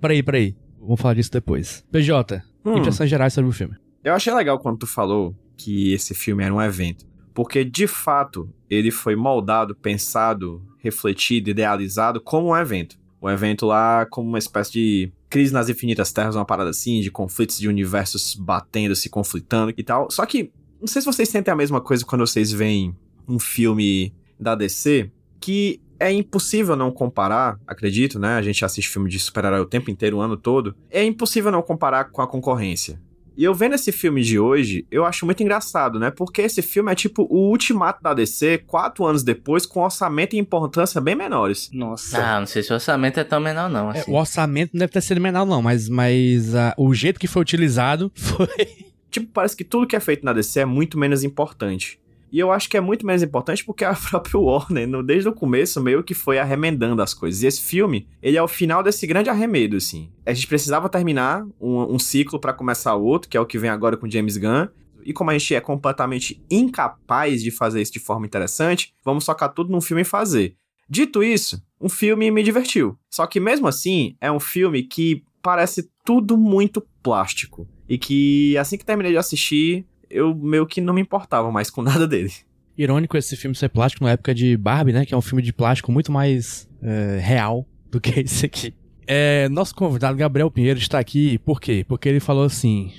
Peraí, 0.00 0.22
peraí. 0.22 0.56
Vamos 0.78 1.00
falar 1.00 1.14
disso 1.14 1.30
depois. 1.30 1.84
PJ, 1.92 2.42
Hum. 2.64 2.78
impressões 2.78 3.10
gerais 3.10 3.32
sobre 3.32 3.50
o 3.50 3.52
filme. 3.52 3.76
Eu 4.02 4.14
achei 4.14 4.32
legal 4.32 4.58
quando 4.58 4.78
tu 4.78 4.86
falou 4.86 5.34
que 5.56 5.92
esse 5.92 6.14
filme 6.14 6.42
era 6.42 6.54
um 6.54 6.60
evento. 6.62 7.06
Porque, 7.34 7.64
de 7.64 7.86
fato, 7.86 8.50
ele 8.68 8.90
foi 8.90 9.14
moldado, 9.14 9.74
pensado, 9.74 10.62
refletido, 10.78 11.50
idealizado 11.50 12.20
como 12.20 12.48
um 12.48 12.56
evento. 12.56 12.98
Um 13.22 13.28
evento 13.28 13.66
lá 13.66 14.06
como 14.06 14.26
uma 14.28 14.38
espécie 14.38 14.72
de 14.72 15.12
crise 15.28 15.52
nas 15.52 15.68
infinitas 15.68 16.10
terras, 16.12 16.34
uma 16.34 16.46
parada 16.46 16.70
assim, 16.70 17.00
de 17.00 17.10
conflitos 17.10 17.58
de 17.58 17.68
universos 17.68 18.34
batendo, 18.34 18.96
se 18.96 19.08
conflitando 19.10 19.72
e 19.76 19.82
tal. 19.84 20.10
Só 20.10 20.24
que, 20.24 20.50
não 20.80 20.88
sei 20.88 21.02
se 21.02 21.06
vocês 21.06 21.28
sentem 21.28 21.52
a 21.52 21.56
mesma 21.56 21.80
coisa 21.80 22.04
quando 22.04 22.26
vocês 22.26 22.50
veem 22.50 22.96
um 23.28 23.38
filme 23.38 24.12
da 24.38 24.54
DC, 24.54 25.10
que 25.38 25.80
é 25.98 26.10
impossível 26.10 26.74
não 26.74 26.90
comparar, 26.90 27.60
acredito, 27.66 28.18
né? 28.18 28.36
A 28.36 28.42
gente 28.42 28.64
assiste 28.64 28.88
filme 28.88 29.10
de 29.10 29.18
super-herói 29.18 29.60
o 29.60 29.66
tempo 29.66 29.90
inteiro, 29.90 30.16
o 30.16 30.20
ano 30.20 30.36
todo. 30.36 30.74
É 30.90 31.04
impossível 31.04 31.52
não 31.52 31.62
comparar 31.62 32.04
com 32.04 32.22
a 32.22 32.26
concorrência. 32.26 32.98
E 33.36 33.44
eu 33.44 33.54
vendo 33.54 33.74
esse 33.74 33.92
filme 33.92 34.22
de 34.22 34.38
hoje, 34.38 34.86
eu 34.90 35.04
acho 35.04 35.24
muito 35.24 35.42
engraçado, 35.42 35.98
né? 35.98 36.10
Porque 36.10 36.42
esse 36.42 36.60
filme 36.62 36.90
é 36.90 36.94
tipo 36.94 37.26
o 37.30 37.48
ultimato 37.48 38.02
da 38.02 38.12
DC, 38.12 38.58
quatro 38.66 39.04
anos 39.06 39.22
depois, 39.22 39.64
com 39.64 39.80
orçamento 39.80 40.34
e 40.34 40.38
importância 40.38 41.00
bem 41.00 41.14
menores. 41.14 41.70
Nossa. 41.72 42.18
Ah, 42.18 42.40
não 42.40 42.46
sei 42.46 42.62
se 42.62 42.70
o 42.70 42.74
orçamento 42.74 43.20
é 43.20 43.24
tão 43.24 43.40
menor, 43.40 43.70
não. 43.70 43.92
É, 43.92 44.00
Assim. 44.00 44.10
o 44.10 44.14
orçamento 44.14 44.72
não 44.74 44.80
deve 44.80 44.92
ter 44.92 45.00
sido 45.00 45.20
menor, 45.20 45.46
não, 45.46 45.62
mas, 45.62 45.88
mas 45.88 46.54
ah, 46.54 46.74
o 46.76 46.92
jeito 46.92 47.20
que 47.20 47.26
foi 47.26 47.40
utilizado 47.40 48.10
foi. 48.16 48.89
Tipo, 49.10 49.26
parece 49.32 49.56
que 49.56 49.64
tudo 49.64 49.86
que 49.86 49.96
é 49.96 50.00
feito 50.00 50.24
na 50.24 50.32
DC 50.32 50.60
é 50.60 50.64
muito 50.64 50.98
menos 50.98 51.24
importante. 51.24 51.98
E 52.32 52.38
eu 52.38 52.52
acho 52.52 52.70
que 52.70 52.76
é 52.76 52.80
muito 52.80 53.04
menos 53.04 53.22
importante 53.24 53.64
porque 53.64 53.84
a 53.84 53.92
própria 54.10 54.38
Warner, 54.38 54.86
no- 54.86 55.02
desde 55.02 55.28
o 55.28 55.32
começo, 55.32 55.80
meio 55.82 56.02
que 56.04 56.14
foi 56.14 56.38
arremendando 56.38 57.02
as 57.02 57.12
coisas. 57.12 57.42
E 57.42 57.46
esse 57.48 57.60
filme, 57.60 58.06
ele 58.22 58.36
é 58.36 58.42
o 58.42 58.46
final 58.46 58.82
desse 58.84 59.04
grande 59.06 59.28
arremedo, 59.28 59.76
assim. 59.76 60.10
A 60.24 60.32
gente 60.32 60.46
precisava 60.46 60.88
terminar 60.88 61.44
um, 61.60 61.94
um 61.94 61.98
ciclo 61.98 62.38
pra 62.38 62.52
começar 62.52 62.94
outro, 62.94 63.28
que 63.28 63.36
é 63.36 63.40
o 63.40 63.46
que 63.46 63.58
vem 63.58 63.68
agora 63.68 63.96
com 63.96 64.08
James 64.08 64.36
Gunn. 64.36 64.68
E 65.04 65.12
como 65.12 65.30
a 65.30 65.32
gente 65.36 65.54
é 65.54 65.60
completamente 65.60 66.40
incapaz 66.50 67.42
de 67.42 67.50
fazer 67.50 67.80
isso 67.82 67.92
de 67.92 67.98
forma 67.98 68.26
interessante, 68.26 68.94
vamos 69.04 69.24
socar 69.24 69.52
tudo 69.52 69.72
num 69.72 69.80
filme 69.80 70.02
e 70.02 70.04
fazer. 70.04 70.54
Dito 70.88 71.22
isso, 71.22 71.60
um 71.80 71.88
filme 71.88 72.30
me 72.30 72.42
divertiu. 72.42 72.96
Só 73.10 73.26
que 73.26 73.40
mesmo 73.40 73.66
assim, 73.66 74.14
é 74.20 74.30
um 74.30 74.38
filme 74.40 74.82
que 74.82 75.24
parece 75.42 75.88
tudo 76.04 76.36
muito 76.36 76.84
plástico. 77.02 77.66
E 77.90 77.98
que 77.98 78.56
assim 78.56 78.78
que 78.78 78.84
terminei 78.84 79.10
de 79.10 79.18
assistir, 79.18 79.84
eu 80.08 80.32
meio 80.32 80.64
que 80.64 80.80
não 80.80 80.94
me 80.94 81.00
importava 81.00 81.50
mais 81.50 81.68
com 81.68 81.82
nada 81.82 82.06
dele. 82.06 82.32
Irônico 82.78 83.16
esse 83.16 83.36
filme 83.36 83.54
ser 83.54 83.68
plástico 83.68 84.04
na 84.04 84.12
época 84.12 84.32
de 84.32 84.56
Barbie, 84.56 84.92
né? 84.92 85.04
Que 85.04 85.12
é 85.12 85.16
um 85.16 85.20
filme 85.20 85.42
de 85.42 85.52
plástico 85.52 85.90
muito 85.90 86.12
mais 86.12 86.68
é, 86.80 87.18
real 87.20 87.66
do 87.90 88.00
que 88.00 88.20
esse 88.20 88.46
aqui. 88.46 88.72
É, 89.06 89.48
nosso 89.48 89.74
convidado 89.74 90.16
Gabriel 90.16 90.50
Pinheiro 90.52 90.78
está 90.78 91.00
aqui, 91.00 91.36
por 91.38 91.60
quê? 91.60 91.84
Porque 91.86 92.08
ele 92.08 92.20
falou 92.20 92.44
assim: 92.44 92.92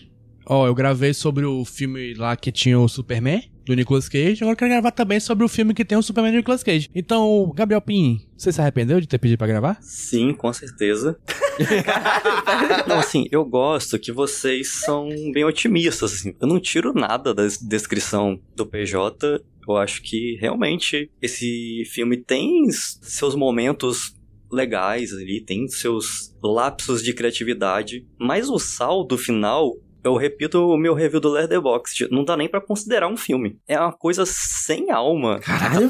Ó, 0.53 0.67
eu 0.67 0.75
gravei 0.75 1.13
sobre 1.13 1.45
o 1.45 1.63
filme 1.63 2.13
lá 2.13 2.35
que 2.35 2.51
tinha 2.51 2.77
o 2.77 2.85
Superman, 2.89 3.49
do 3.65 3.73
Nicolas 3.73 4.09
Cage, 4.09 4.39
agora 4.41 4.51
eu 4.51 4.57
quero 4.57 4.71
gravar 4.71 4.91
também 4.91 5.17
sobre 5.17 5.45
o 5.45 5.47
filme 5.47 5.73
que 5.73 5.85
tem 5.85 5.97
o 5.97 6.03
Superman 6.03 6.33
do 6.33 6.39
Nicolas 6.39 6.61
Cage. 6.61 6.89
Então, 6.93 7.53
Gabriel 7.55 7.79
Pin, 7.79 8.19
você 8.35 8.51
se 8.51 8.59
arrependeu 8.59 8.99
de 8.99 9.07
ter 9.07 9.17
pedido 9.17 9.37
pra 9.37 9.47
gravar? 9.47 9.77
Sim, 9.81 10.33
com 10.33 10.51
certeza. 10.51 11.17
não, 12.85 12.99
assim, 12.99 13.29
eu 13.31 13.45
gosto 13.45 13.97
que 13.97 14.11
vocês 14.11 14.81
são 14.83 15.07
bem 15.31 15.45
otimistas, 15.45 16.15
assim. 16.15 16.35
Eu 16.41 16.49
não 16.49 16.59
tiro 16.59 16.93
nada 16.93 17.33
da 17.33 17.47
descrição 17.61 18.37
do 18.53 18.65
PJ. 18.65 19.41
Eu 19.65 19.77
acho 19.77 20.01
que 20.01 20.37
realmente 20.41 21.09
esse 21.21 21.85
filme 21.93 22.17
tem 22.17 22.69
seus 22.69 23.35
momentos 23.35 24.13
legais 24.51 25.13
ali, 25.13 25.39
tem 25.39 25.65
seus 25.69 26.35
lapsos 26.43 27.01
de 27.01 27.13
criatividade, 27.13 28.05
mas 28.19 28.49
o 28.49 28.59
saldo 28.59 29.17
final 29.17 29.71
eu 30.03 30.15
repito 30.15 30.67
o 30.67 30.77
meu 30.77 30.93
review 30.93 31.19
do 31.19 31.29
Letterboxd, 31.29 32.07
não 32.11 32.23
dá 32.23 32.35
nem 32.35 32.49
para 32.49 32.61
considerar 32.61 33.07
um 33.07 33.17
filme. 33.17 33.59
É 33.67 33.79
uma 33.79 33.93
coisa 33.93 34.23
sem 34.25 34.91
alma. 34.91 35.39
Caralho, 35.39 35.89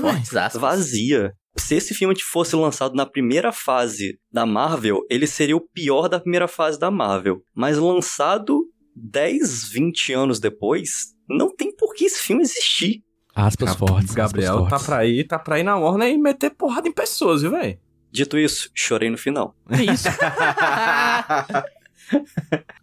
vazia. 0.60 1.34
Se 1.58 1.76
esse 1.76 1.94
filme 1.94 2.16
fosse 2.20 2.56
lançado 2.56 2.96
na 2.96 3.06
primeira 3.06 3.52
fase 3.52 4.18
da 4.32 4.46
Marvel, 4.46 5.02
ele 5.10 5.28
seria 5.28 5.56
o 5.56 5.62
pior 5.62 6.08
da 6.08 6.20
primeira 6.20 6.48
fase 6.48 6.80
da 6.80 6.90
Marvel. 6.90 7.42
Mas 7.54 7.78
lançado 7.78 8.66
10, 8.96 9.70
20 9.70 10.14
anos 10.14 10.40
depois, 10.40 11.14
não 11.30 11.54
tem 11.54 11.76
por 11.76 11.94
que 11.94 12.06
esse 12.06 12.22
filme 12.22 12.42
existir. 12.42 13.04
Aspas 13.34 13.76
fortes. 13.76 14.14
Gabriel 14.14 14.66
aspas 14.66 14.70
tá 14.70 14.70
fortes. 14.70 14.86
pra 14.88 15.06
ir, 15.06 15.24
tá 15.26 15.40
pra 15.40 15.60
ir 15.60 15.64
na 15.64 15.78
Warner 15.78 16.10
e 16.10 16.18
meter 16.18 16.52
porrada 16.52 16.88
em 16.88 16.92
pessoas, 16.92 17.42
viu, 17.42 17.52
velho? 17.52 17.78
Dito 18.12 18.38
isso, 18.38 18.70
chorei 18.74 19.10
no 19.10 19.18
final. 19.18 19.56
É 19.70 19.84
isso. 19.84 20.10